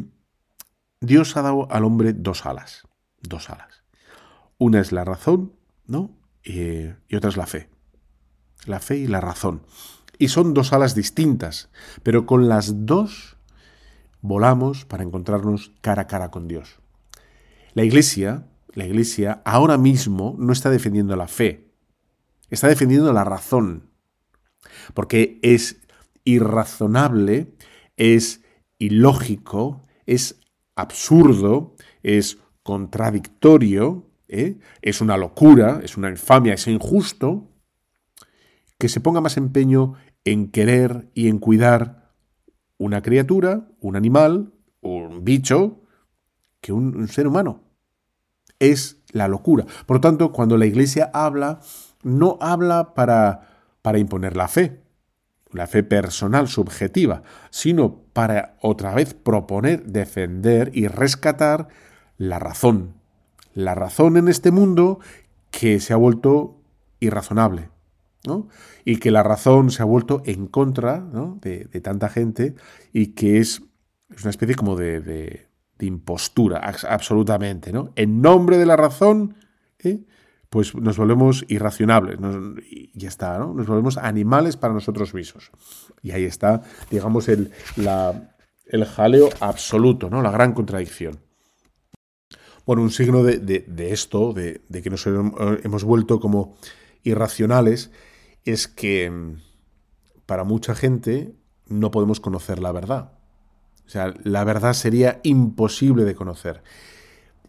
Dios 1.01 1.37
ha 1.37 1.43
dado 1.43 1.67
al 1.71 1.85
hombre 1.85 2.13
dos 2.13 2.45
alas, 2.45 2.87
dos 3.23 3.49
alas. 3.49 3.83
Una 4.59 4.81
es 4.81 4.93
la 4.93 5.05
razón, 5.05 5.55
¿no? 5.87 6.21
y, 6.45 6.89
otra 7.15 7.31
es 7.31 7.37
la 7.37 7.47
fe. 7.47 7.69
La 8.67 8.81
fe 8.81 8.99
y 8.99 9.07
la 9.07 9.21
razón. 9.21 9.63
Y 10.19 10.29
son 10.29 10.53
dos 10.53 10.73
alas 10.73 10.95
distintas, 10.95 11.71
pero 12.03 12.27
con 12.27 12.49
las 12.49 12.85
dos 12.87 13.39
volamos 14.21 14.85
para 14.85 15.03
encontrarnos 15.03 15.73
cara 15.81 16.03
a 16.03 16.07
cara 16.07 16.31
con 16.31 16.47
Dios. 16.47 16.81
La 17.73 17.85
Iglesia, 17.85 18.47
la 18.75 18.85
Iglesia 18.85 19.41
ahora 19.45 19.79
mismo 19.79 20.37
no 20.39 20.53
está 20.53 20.69
defendiendo 20.69 21.17
la 21.17 21.29
fe, 21.29 21.73
está 22.51 22.69
defendiendo 22.69 23.13
la 23.15 23.25
razón, 23.25 23.91
porque 24.93 25.39
es 25.43 25.81
irrazonable, 26.25 27.55
es 27.97 28.43
ilógico, 28.79 29.87
es 30.05 30.40
absurdo, 30.81 31.77
es 32.03 32.39
contradictorio, 32.63 34.11
¿eh? 34.29 34.59
es 34.83 35.01
una 35.01 35.17
locura, 35.17 35.81
es 35.83 35.97
una 35.97 36.09
infamia, 36.09 36.55
es 36.55 36.67
injusto, 36.67 37.49
que 38.79 38.89
se 38.89 39.01
ponga 39.01 39.21
más 39.21 39.37
empeño 39.37 39.95
en 40.25 40.51
querer 40.51 41.11
y 41.15 41.29
en 41.29 41.39
cuidar 41.39 42.13
una 42.79 43.03
criatura, 43.03 43.69
un 43.81 43.97
animal, 43.97 44.53
un 44.81 45.25
bicho, 45.25 45.83
que 46.61 46.73
un, 46.73 47.09
ser 47.09 47.27
humano. 47.27 47.63
Es 48.59 49.03
la 49.13 49.29
locura. 49.29 49.67
Por 49.87 49.97
lo 49.97 50.01
tanto, 50.01 50.33
cuando 50.33 50.57
la 50.57 50.67
Iglesia 50.67 51.11
habla, 51.13 51.61
no 52.03 52.39
habla 52.41 52.95
para, 52.95 53.49
para 53.83 53.99
imponer 53.99 54.37
la 54.37 54.49
fe, 54.49 54.83
la 55.53 55.67
fe 55.67 55.83
personal, 55.83 56.49
subjetiva, 56.49 57.23
sino 57.51 58.05
para 58.21 58.55
otra 58.61 58.95
vez 58.95 59.15
proponer, 59.15 59.83
defender 59.87 60.73
y 60.75 60.89
rescatar 60.89 61.69
la 62.19 62.39
razón. 62.39 62.93
La 63.55 63.75
razón 63.75 64.19
en 64.19 64.29
este 64.29 64.51
mundo 64.51 65.01
que 65.51 65.81
se 65.81 65.95
ha 65.95 65.97
vuelto 65.97 66.61
irrazonable. 66.99 67.71
¿no? 68.27 68.49
Y 68.85 68.99
que 68.99 69.11
la 69.11 69.23
razón 69.23 69.71
se 69.71 69.81
ha 69.81 69.87
vuelto 69.87 70.21
en 70.27 70.49
contra 70.49 71.03
de, 71.41 71.65
tanta 71.83 72.11
gente 72.11 72.57
y 72.93 73.15
que 73.15 73.39
es, 73.39 73.63
es 74.15 74.21
una 74.21 74.29
especie 74.29 74.55
como 74.55 74.77
de, 74.77 75.01
de, 75.01 75.87
impostura, 75.87 76.59
absolutamente. 76.91 77.73
¿no? 77.73 77.91
En 77.97 78.21
nombre 78.21 78.59
de 78.59 78.67
la 78.67 78.77
razón, 78.77 79.37
¿eh? 79.79 80.05
Pues 80.51 80.75
nos 80.75 80.99
volvemos 80.99 81.45
irracionables 81.49 82.19
y 82.69 82.91
ya 82.99 83.09
está, 83.09 83.39
¿no? 83.39 83.55
Nos 83.55 83.67
volvemos 83.67 83.97
animales 83.97 84.57
para 84.57 84.75
nosotros 84.75 85.15
mismos. 85.15 85.51
Y 86.03 86.11
ahí 86.11 86.25
está, 86.25 86.63
digamos, 86.91 87.29
el, 87.29 87.53
el 88.67 88.85
jaleo 88.85 89.31
absoluto, 89.41 90.11
¿no? 90.11 90.23
La 90.23 90.33
gran 90.33 90.53
contradicción. 90.53 91.21
Bueno, 92.67 92.83
un 92.83 92.91
signo 92.91 93.23
de, 93.23 93.65
esto, 93.91 94.33
de, 94.33 94.61
que 94.83 94.91
nos 94.91 95.07
hemos 95.07 95.85
vuelto 95.85 96.21
como 96.21 96.57
irracionales, 97.03 97.91
es 98.45 98.69
que 98.69 99.11
mm, 99.11 99.37
para 100.27 100.45
mucha 100.45 100.75
gente 100.75 101.35
no 101.67 101.91
podemos 101.91 102.21
conocer 102.21 102.61
la 102.61 102.73
verdad. 102.73 103.13
O 103.87 103.89
sea, 103.89 104.15
la 104.23 104.45
verdad 104.45 104.75
sería 104.75 105.21
imposible 105.25 106.05
de 106.05 106.15
conocer. 106.15 106.63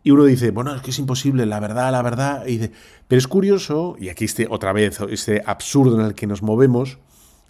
Y 0.04 0.12
uno 0.12 0.24
dice, 0.26 0.52
bueno, 0.52 0.76
es 0.76 0.82
que 0.82 0.91
es 0.91 0.99
imposible, 0.99 1.45
la 1.45 1.60
verdad, 1.60 1.91
la 1.91 2.02
verdad. 2.02 2.47
Y 2.47 2.72
pero 3.08 3.20
es 3.20 3.28
curioso, 3.28 3.95
y 3.99 4.10
aquí 4.10 4.26
este, 4.26 4.47
otra 4.49 4.74
vez, 4.74 4.99
este 5.10 5.43
absurdo 5.45 5.99
en 5.99 6.06
el 6.06 6.16
que 6.16 6.28
nos 6.28 6.41
movemos, 6.41 6.97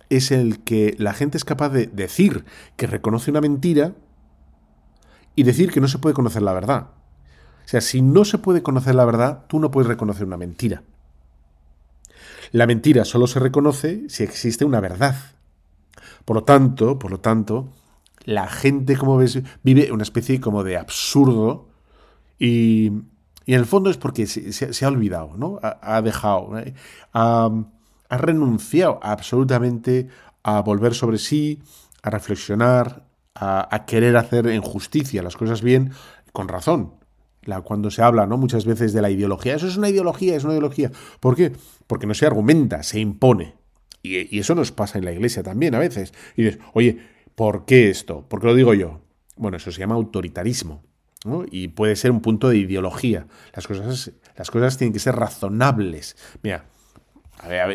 es 0.09 0.31
el 0.31 0.63
que 0.63 0.95
la 0.97 1.13
gente 1.13 1.37
es 1.37 1.45
capaz 1.45 1.69
de 1.69 1.87
decir 1.87 2.43
que 2.75 2.87
reconoce 2.87 3.31
una 3.31 3.39
mentira 3.39 3.93
y 5.35 5.43
decir 5.43 5.71
que 5.71 5.79
no 5.79 5.87
se 5.87 5.99
puede 5.99 6.13
conocer 6.13 6.41
la 6.41 6.51
verdad. 6.53 6.89
O 7.63 7.67
sea, 7.67 7.79
si 7.79 8.01
no 8.01 8.25
se 8.25 8.37
puede 8.37 8.61
conocer 8.61 8.95
la 8.95 9.05
verdad, 9.05 9.45
tú 9.47 9.59
no 9.59 9.71
puedes 9.71 9.87
reconocer 9.87 10.25
una 10.25 10.35
mentira. 10.35 10.83
La 12.51 12.67
mentira 12.67 13.05
solo 13.05 13.27
se 13.27 13.39
reconoce 13.39 14.03
si 14.09 14.23
existe 14.23 14.65
una 14.65 14.81
verdad. 14.81 15.15
Por 16.25 16.35
lo 16.35 16.43
tanto, 16.43 16.99
por 16.99 17.11
lo 17.11 17.21
tanto, 17.21 17.69
la 18.25 18.47
gente, 18.47 18.97
como 18.97 19.15
ves, 19.15 19.41
vive 19.63 19.93
una 19.93 20.03
especie 20.03 20.41
como 20.41 20.65
de 20.65 20.75
absurdo 20.75 21.70
y, 22.41 22.87
en 22.87 23.59
el 23.59 23.67
fondo 23.67 23.91
es 23.91 23.97
porque 23.97 24.25
se, 24.25 24.85
ha 24.85 24.87
olvidado, 24.87 25.33
¿no? 25.37 25.59
Ha, 25.61 26.01
dejado, 26.01 26.57
¿eh? 26.57 26.73
ha, 27.13 27.51
renunciado 28.09 28.99
absolutamente 29.03 30.07
a 30.41 30.61
volver 30.61 30.95
sobre 30.95 31.19
sí, 31.19 31.59
a 32.01 32.09
reflexionar, 32.09 33.05
a, 33.35 33.85
querer 33.85 34.17
hacer 34.17 34.47
en 34.47 34.63
justicia 34.63 35.21
las 35.21 35.37
cosas 35.37 35.61
bien, 35.61 35.91
con 36.33 36.47
razón. 36.47 36.95
Cuando 37.63 37.91
se 37.91 38.01
habla 38.01 38.25
¿no? 38.25 38.37
muchas 38.37 38.65
veces 38.65 38.91
de 38.93 39.03
la 39.03 39.11
ideología, 39.11 39.55
eso 39.55 39.67
es 39.67 39.77
una 39.77 39.89
ideología, 39.89 40.35
es 40.35 40.43
una 40.43 40.53
ideología. 40.53 40.91
¿Por 41.19 41.35
qué? 41.35 41.51
Porque 41.85 42.07
no 42.07 42.15
se 42.15 42.25
argumenta, 42.25 42.81
se 42.81 42.99
impone. 42.99 43.55
Y, 44.01 44.35
y 44.35 44.39
eso 44.39 44.55
nos 44.55 44.71
pasa 44.71 44.97
en 44.97 45.05
la 45.05 45.11
iglesia 45.11 45.43
también 45.43 45.75
a 45.75 45.79
veces. 45.79 46.11
Y 46.35 46.43
dices, 46.43 46.59
oye, 46.73 47.05
¿por 47.35 47.65
qué 47.65 47.89
esto? 47.89 48.25
¿Por 48.27 48.39
qué 48.41 48.47
lo 48.47 48.55
digo 48.55 48.73
yo? 48.73 49.01
Bueno, 49.35 49.57
eso 49.57 49.71
se 49.71 49.79
llama 49.79 49.95
autoritarismo. 49.95 50.83
Y 51.51 51.69
puede 51.69 51.95
ser 51.95 52.11
un 52.11 52.21
punto 52.21 52.49
de 52.49 52.57
ideología. 52.57 53.27
Las 53.53 53.67
cosas, 53.67 54.11
las 54.35 54.49
cosas 54.49 54.77
tienen 54.77 54.93
que 54.93 54.99
ser 54.99 55.15
razonables. 55.15 56.17
Mira, 56.41 56.65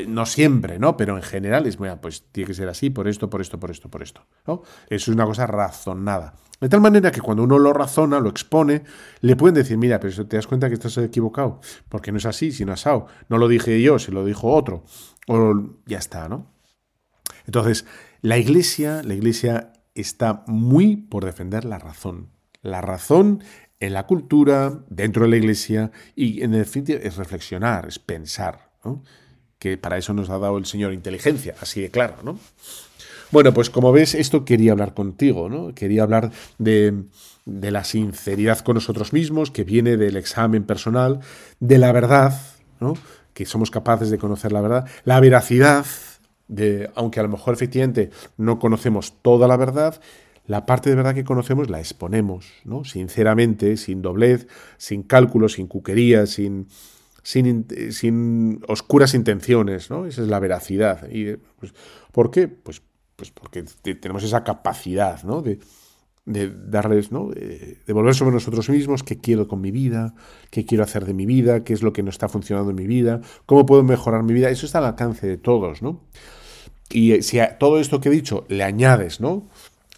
no 0.08 0.26
siempre, 0.26 0.78
¿no? 0.78 0.96
Pero 0.96 1.16
en 1.16 1.22
general 1.22 1.66
es, 1.66 1.78
mira, 1.78 2.00
pues 2.00 2.24
tiene 2.32 2.48
que 2.48 2.54
ser 2.54 2.68
así, 2.68 2.90
por 2.90 3.08
esto, 3.08 3.30
por 3.30 3.40
esto, 3.40 3.58
por 3.58 3.70
esto, 3.70 3.88
por 3.88 4.02
esto. 4.02 4.26
Eso 4.46 4.70
es 4.88 5.08
una 5.08 5.24
cosa 5.24 5.46
razonada. 5.46 6.34
De 6.60 6.68
tal 6.68 6.80
manera 6.80 7.10
que 7.10 7.20
cuando 7.20 7.44
uno 7.44 7.58
lo 7.58 7.72
razona, 7.72 8.18
lo 8.18 8.30
expone, 8.30 8.82
le 9.20 9.36
pueden 9.36 9.54
decir, 9.54 9.76
mira, 9.76 10.00
pero 10.00 10.26
te 10.26 10.36
das 10.36 10.46
cuenta 10.46 10.68
que 10.68 10.74
estás 10.74 10.96
equivocado, 10.98 11.60
porque 11.88 12.12
no 12.12 12.18
es 12.18 12.26
así, 12.26 12.50
sino 12.50 12.72
asado. 12.72 13.06
No 13.28 13.38
lo 13.38 13.46
dije 13.46 13.80
yo, 13.82 13.98
si 13.98 14.10
lo 14.10 14.24
dijo 14.24 14.52
otro. 14.52 14.84
O 15.26 15.54
ya 15.84 15.98
está, 15.98 16.28
¿no? 16.28 16.50
Entonces, 17.46 17.86
la 18.22 18.38
iglesia, 18.38 19.02
la 19.04 19.14
iglesia 19.14 19.72
está 19.94 20.44
muy 20.46 20.96
por 20.96 21.24
defender 21.24 21.64
la 21.64 21.78
razón 21.78 22.35
la 22.66 22.80
razón 22.80 23.42
en 23.80 23.92
la 23.92 24.06
cultura, 24.06 24.80
dentro 24.88 25.24
de 25.24 25.30
la 25.30 25.36
iglesia, 25.36 25.90
y 26.14 26.42
en 26.42 26.54
el 26.54 26.64
fin 26.64 26.84
es 26.88 27.16
reflexionar, 27.16 27.86
es 27.86 27.98
pensar, 27.98 28.70
que 29.58 29.76
para 29.76 29.98
eso 29.98 30.14
nos 30.14 30.30
ha 30.30 30.38
dado 30.38 30.58
el 30.58 30.66
Señor 30.66 30.92
inteligencia, 30.92 31.54
así 31.60 31.80
de 31.80 31.90
claro. 31.90 32.16
¿no? 32.22 32.38
Bueno, 33.30 33.52
pues 33.52 33.70
como 33.70 33.92
ves, 33.92 34.14
esto 34.14 34.44
quería 34.44 34.72
hablar 34.72 34.94
contigo, 34.94 35.48
¿no? 35.48 35.74
Quería 35.74 36.04
hablar 36.04 36.30
de, 36.58 37.04
de 37.44 37.70
la 37.70 37.84
sinceridad 37.84 38.60
con 38.60 38.74
nosotros 38.74 39.12
mismos, 39.12 39.50
que 39.50 39.64
viene 39.64 39.96
del 39.96 40.16
examen 40.16 40.64
personal, 40.64 41.20
de 41.60 41.78
la 41.78 41.92
verdad, 41.92 42.40
¿no? 42.80 42.94
que 43.36 43.44
somos 43.44 43.70
capaces 43.70 44.08
de 44.10 44.16
conocer 44.16 44.50
la 44.50 44.62
verdad, 44.62 44.88
la 45.04 45.20
veracidad, 45.20 45.84
de, 46.48 46.90
aunque 46.94 47.20
a 47.20 47.22
lo 47.22 47.28
mejor 47.28 47.52
efectivamente 47.52 48.10
no 48.38 48.58
conocemos 48.58 49.20
toda 49.20 49.46
la 49.46 49.58
verdad, 49.58 50.00
la 50.46 50.66
parte 50.66 50.90
de 50.90 50.96
verdad 50.96 51.14
que 51.14 51.24
conocemos 51.24 51.70
la 51.70 51.80
exponemos, 51.80 52.52
¿no? 52.64 52.84
Sinceramente, 52.84 53.76
sin 53.76 54.02
doblez, 54.02 54.46
sin 54.78 55.02
cálculos, 55.02 55.54
sin 55.54 55.66
cuquerías, 55.66 56.30
sin, 56.30 56.68
sin, 57.22 57.66
sin, 57.90 58.62
oscuras 58.68 59.14
intenciones, 59.14 59.90
¿no? 59.90 60.06
Esa 60.06 60.22
es 60.22 60.28
la 60.28 60.38
veracidad. 60.38 61.08
Y, 61.10 61.36
pues, 61.58 61.74
¿Por 62.12 62.30
qué? 62.30 62.48
Pues, 62.48 62.82
pues 63.16 63.30
porque 63.30 63.64
tenemos 63.82 64.22
esa 64.22 64.44
capacidad, 64.44 65.22
¿no? 65.24 65.42
De, 65.42 65.58
de 66.26 66.50
darles, 66.50 67.12
¿no? 67.12 67.30
De, 67.30 67.78
volver 67.92 68.14
sobre 68.14 68.32
nosotros 68.32 68.68
mismos, 68.68 69.02
qué 69.02 69.18
quiero 69.18 69.48
con 69.48 69.60
mi 69.60 69.70
vida, 69.70 70.14
qué 70.50 70.66
quiero 70.66 70.84
hacer 70.84 71.06
de 71.06 71.14
mi 71.14 71.24
vida, 71.24 71.64
qué 71.64 71.72
es 71.72 71.82
lo 71.82 71.92
que 71.92 72.02
no 72.02 72.10
está 72.10 72.28
funcionando 72.28 72.70
en 72.70 72.76
mi 72.76 72.86
vida, 72.86 73.20
cómo 73.46 73.64
puedo 73.64 73.82
mejorar 73.82 74.22
mi 74.22 74.34
vida. 74.34 74.50
Eso 74.50 74.66
está 74.66 74.78
al 74.78 74.86
alcance 74.86 75.26
de 75.26 75.36
todos, 75.38 75.82
¿no? 75.82 76.02
Y 76.90 77.22
si 77.22 77.38
a 77.38 77.58
todo 77.58 77.80
esto 77.80 78.00
que 78.00 78.08
he 78.08 78.12
dicho 78.12 78.44
le 78.48 78.62
añades, 78.62 79.20
¿no? 79.20 79.48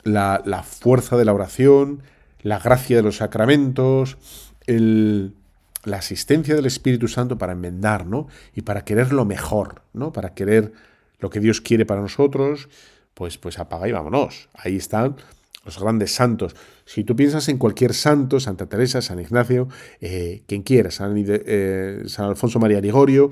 La, 0.04 0.62
fuerza 0.62 1.16
de 1.16 1.24
la 1.24 1.32
oración, 1.32 2.02
la 2.42 2.58
gracia 2.58 2.96
de 2.96 3.02
los 3.02 3.16
sacramentos, 3.16 4.18
la 4.66 5.96
asistencia 5.96 6.54
del 6.54 6.66
Espíritu 6.66 7.08
Santo 7.08 7.38
para 7.38 7.52
enmendar, 7.52 8.06
¿no? 8.06 8.28
Y 8.54 8.62
para 8.62 8.84
querer 8.84 9.12
lo 9.12 9.24
mejor, 9.24 9.82
¿no? 9.92 10.12
Para 10.12 10.34
querer 10.34 10.72
lo 11.18 11.30
que 11.30 11.40
Dios 11.40 11.60
quiere 11.60 11.86
para 11.86 12.00
nosotros, 12.00 12.68
pues, 13.14 13.38
pues 13.38 13.58
apaga 13.58 13.88
y 13.88 13.92
vámonos. 13.92 14.48
Ahí 14.54 14.76
están 14.76 15.16
los 15.64 15.78
grandes 15.78 16.14
santos. 16.14 16.54
Si 16.84 17.04
tú 17.04 17.16
piensas 17.16 17.48
en 17.48 17.58
cualquier 17.58 17.92
santo, 17.92 18.40
Santa 18.40 18.66
Teresa, 18.66 19.02
San 19.02 19.20
Ignacio, 19.20 19.68
eh, 20.00 20.42
quien 20.46 20.62
quiera, 20.62 20.90
San, 20.90 21.14
eh, 21.16 22.04
San 22.06 22.26
Alfonso 22.26 22.58
María 22.58 22.80
Ligorio, 22.80 23.30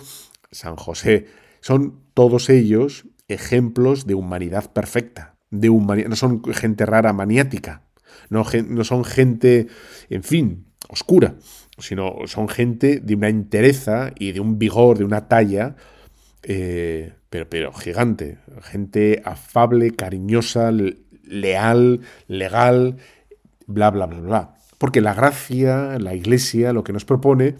San 0.50 0.76
José, 0.76 1.28
son 1.60 2.00
todos 2.14 2.50
ellos 2.50 3.06
ejemplos 3.28 4.06
de 4.06 4.14
humanidad 4.14 4.72
perfecta, 4.72 5.35
de 5.50 5.68
no 5.70 6.16
son 6.16 6.42
gente 6.44 6.86
rara 6.86 7.12
maniática, 7.12 7.82
no, 8.30 8.44
no 8.68 8.84
son 8.84 9.04
gente, 9.04 9.68
en 10.10 10.22
fin, 10.22 10.66
oscura, 10.88 11.34
sino 11.78 12.16
son 12.26 12.48
gente 12.48 13.00
de 13.00 13.14
una 13.14 13.28
entereza 13.28 14.12
y 14.18 14.32
de 14.32 14.40
un 14.40 14.58
vigor, 14.58 14.98
de 14.98 15.04
una 15.04 15.28
talla, 15.28 15.76
eh, 16.42 17.12
pero, 17.30 17.48
pero 17.48 17.72
gigante, 17.72 18.38
gente 18.62 19.22
afable, 19.24 19.90
cariñosa, 19.90 20.72
leal, 21.24 22.00
legal, 22.28 22.96
bla, 23.66 23.90
bla, 23.90 24.06
bla, 24.06 24.20
bla. 24.20 24.54
Porque 24.78 25.00
la 25.00 25.14
gracia, 25.14 25.98
la 25.98 26.14
iglesia, 26.14 26.72
lo 26.72 26.84
que 26.84 26.92
nos 26.92 27.04
propone 27.04 27.56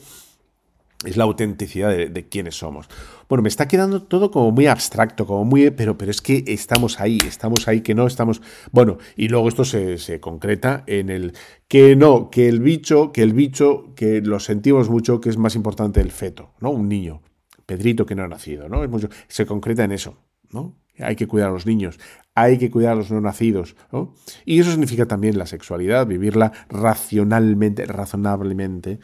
es 1.05 1.16
la 1.16 1.24
autenticidad 1.24 1.91
de, 1.91 2.09
de, 2.09 2.28
quiénes 2.28 2.57
somos. 2.57 2.89
Bueno, 3.29 3.43
me 3.43 3.49
está 3.49 3.68
quedando 3.68 4.03
todo 4.03 4.31
como 4.31 4.51
muy 4.51 4.66
abstracto, 4.66 5.27
como 5.27 5.45
muy... 5.45 5.70
Pero, 5.70 5.99
pero 5.99 6.11
es 6.11 6.20
que 6.20 6.45
estamos 6.47 7.01
ahí, 7.01 7.18
estamos 7.27 7.68
ahí, 7.68 7.81
que 7.81 7.95
no 7.95 8.07
estamos... 8.07 8.43
Bueno, 8.72 8.99
y 9.16 9.29
luego 9.29 9.49
esto 9.49 9.64
se, 9.64 9.99
se 9.99 10.20
concreta 10.20 10.85
en 10.87 11.11
el 11.11 11.33
que 11.68 11.97
no, 11.97 12.31
que 12.31 12.49
el 12.49 12.61
bicho, 12.61 13.12
que 13.12 13.22
el 13.22 13.33
bicho, 13.33 13.93
que 13.95 14.20
lo 14.20 14.41
sentimos 14.41 14.89
mucho, 14.91 15.20
que 15.20 15.29
es 15.29 15.37
más 15.37 15.57
importante 15.57 16.01
el 16.01 16.12
feto, 16.12 16.55
¿no? 16.61 16.70
Un 16.70 16.89
niño, 16.89 17.22
Pedrito 17.66 18.07
que 18.07 18.14
no 18.14 18.22
ha 18.22 18.29
nacido, 18.29 18.68
¿no? 18.68 18.85
Es 18.85 18.91
mucho, 18.91 19.09
se 19.27 19.45
concreta 19.45 19.83
en 19.83 19.93
eso, 19.93 20.16
¿no? 20.53 20.77
Hay 20.99 21.16
que 21.16 21.27
cuidar 21.27 21.51
a 21.51 21.53
los 21.53 21.66
niños, 21.66 21.99
hay 22.35 22.59
que 22.59 22.70
cuidar 22.70 22.93
a 22.93 22.97
los 22.97 23.11
no 23.11 23.20
nacidos. 23.20 23.77
¿no? 23.93 24.14
Y 24.45 24.61
eso 24.61 24.70
significa 24.70 25.07
también 25.07 25.37
la 25.37 25.47
sexualidad, 25.47 26.07
vivirla 26.07 26.53
racionalmente, 26.68 27.85
razonablemente, 27.87 29.01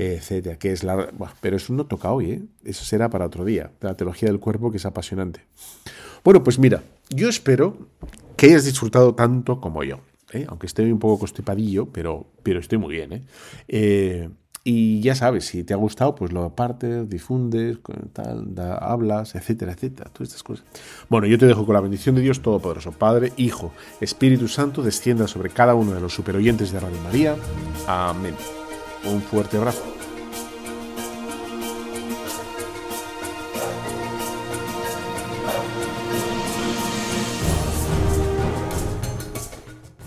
etcétera. 0.00 0.56
Que 0.58 0.72
es 0.72 0.82
la, 0.84 1.10
bueno, 1.12 1.34
pero 1.40 1.56
eso 1.56 1.72
no 1.72 1.86
toca 1.86 2.12
hoy, 2.12 2.30
¿eh? 2.30 2.42
eso 2.64 2.84
será 2.84 3.10
para 3.10 3.26
otro 3.26 3.44
día, 3.44 3.70
la 3.80 3.96
teología 3.96 4.28
del 4.28 4.40
cuerpo 4.40 4.70
que 4.70 4.78
es 4.78 4.86
apasionante. 4.86 5.40
Bueno, 6.24 6.42
pues 6.42 6.58
mira, 6.58 6.82
yo 7.08 7.28
espero 7.28 7.76
que 8.36 8.46
hayas 8.46 8.64
disfrutado 8.64 9.14
tanto 9.14 9.60
como 9.60 9.84
yo. 9.84 10.00
¿eh? 10.32 10.46
Aunque 10.48 10.66
esté 10.66 10.90
un 10.90 10.98
poco 10.98 11.20
constipadillo, 11.20 11.86
pero, 11.86 12.26
pero 12.42 12.60
estoy 12.60 12.78
muy 12.78 12.94
bien. 12.94 13.12
¿eh? 13.12 13.22
eh 13.68 14.28
y 14.62 15.00
ya 15.00 15.14
sabes, 15.14 15.46
si 15.46 15.64
te 15.64 15.72
ha 15.72 15.76
gustado, 15.76 16.14
pues 16.14 16.32
lo 16.32 16.44
apartes, 16.44 17.08
difundes, 17.08 17.78
tal, 18.12 18.52
hablas, 18.78 19.34
etcétera, 19.34 19.72
etcétera, 19.72 20.10
todas 20.10 20.28
estas 20.28 20.42
cosas. 20.42 20.66
Bueno, 21.08 21.26
yo 21.26 21.38
te 21.38 21.46
dejo 21.46 21.64
con 21.64 21.74
la 21.74 21.80
bendición 21.80 22.14
de 22.14 22.20
Dios 22.20 22.42
Todopoderoso, 22.42 22.92
Padre, 22.92 23.32
Hijo, 23.38 23.72
Espíritu 24.02 24.48
Santo, 24.48 24.82
descienda 24.82 25.26
sobre 25.28 25.48
cada 25.48 25.74
uno 25.74 25.92
de 25.92 26.00
los 26.02 26.12
superoyentes 26.12 26.72
de 26.72 26.80
Radio 26.80 27.00
María. 27.02 27.36
Amén. 27.86 28.34
Un 29.04 29.22
fuerte 29.22 29.56
abrazo. 29.56 29.82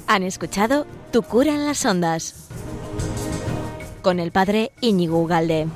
Han 0.07 0.23
escuchado 0.23 0.85
Tu 1.11 1.23
cura 1.23 1.55
en 1.55 1.65
las 1.65 1.83
ondas 1.85 2.49
con 4.03 4.19
el 4.19 4.31
padre 4.31 4.71
Íñigo 4.81 5.19
Ugalde. 5.19 5.67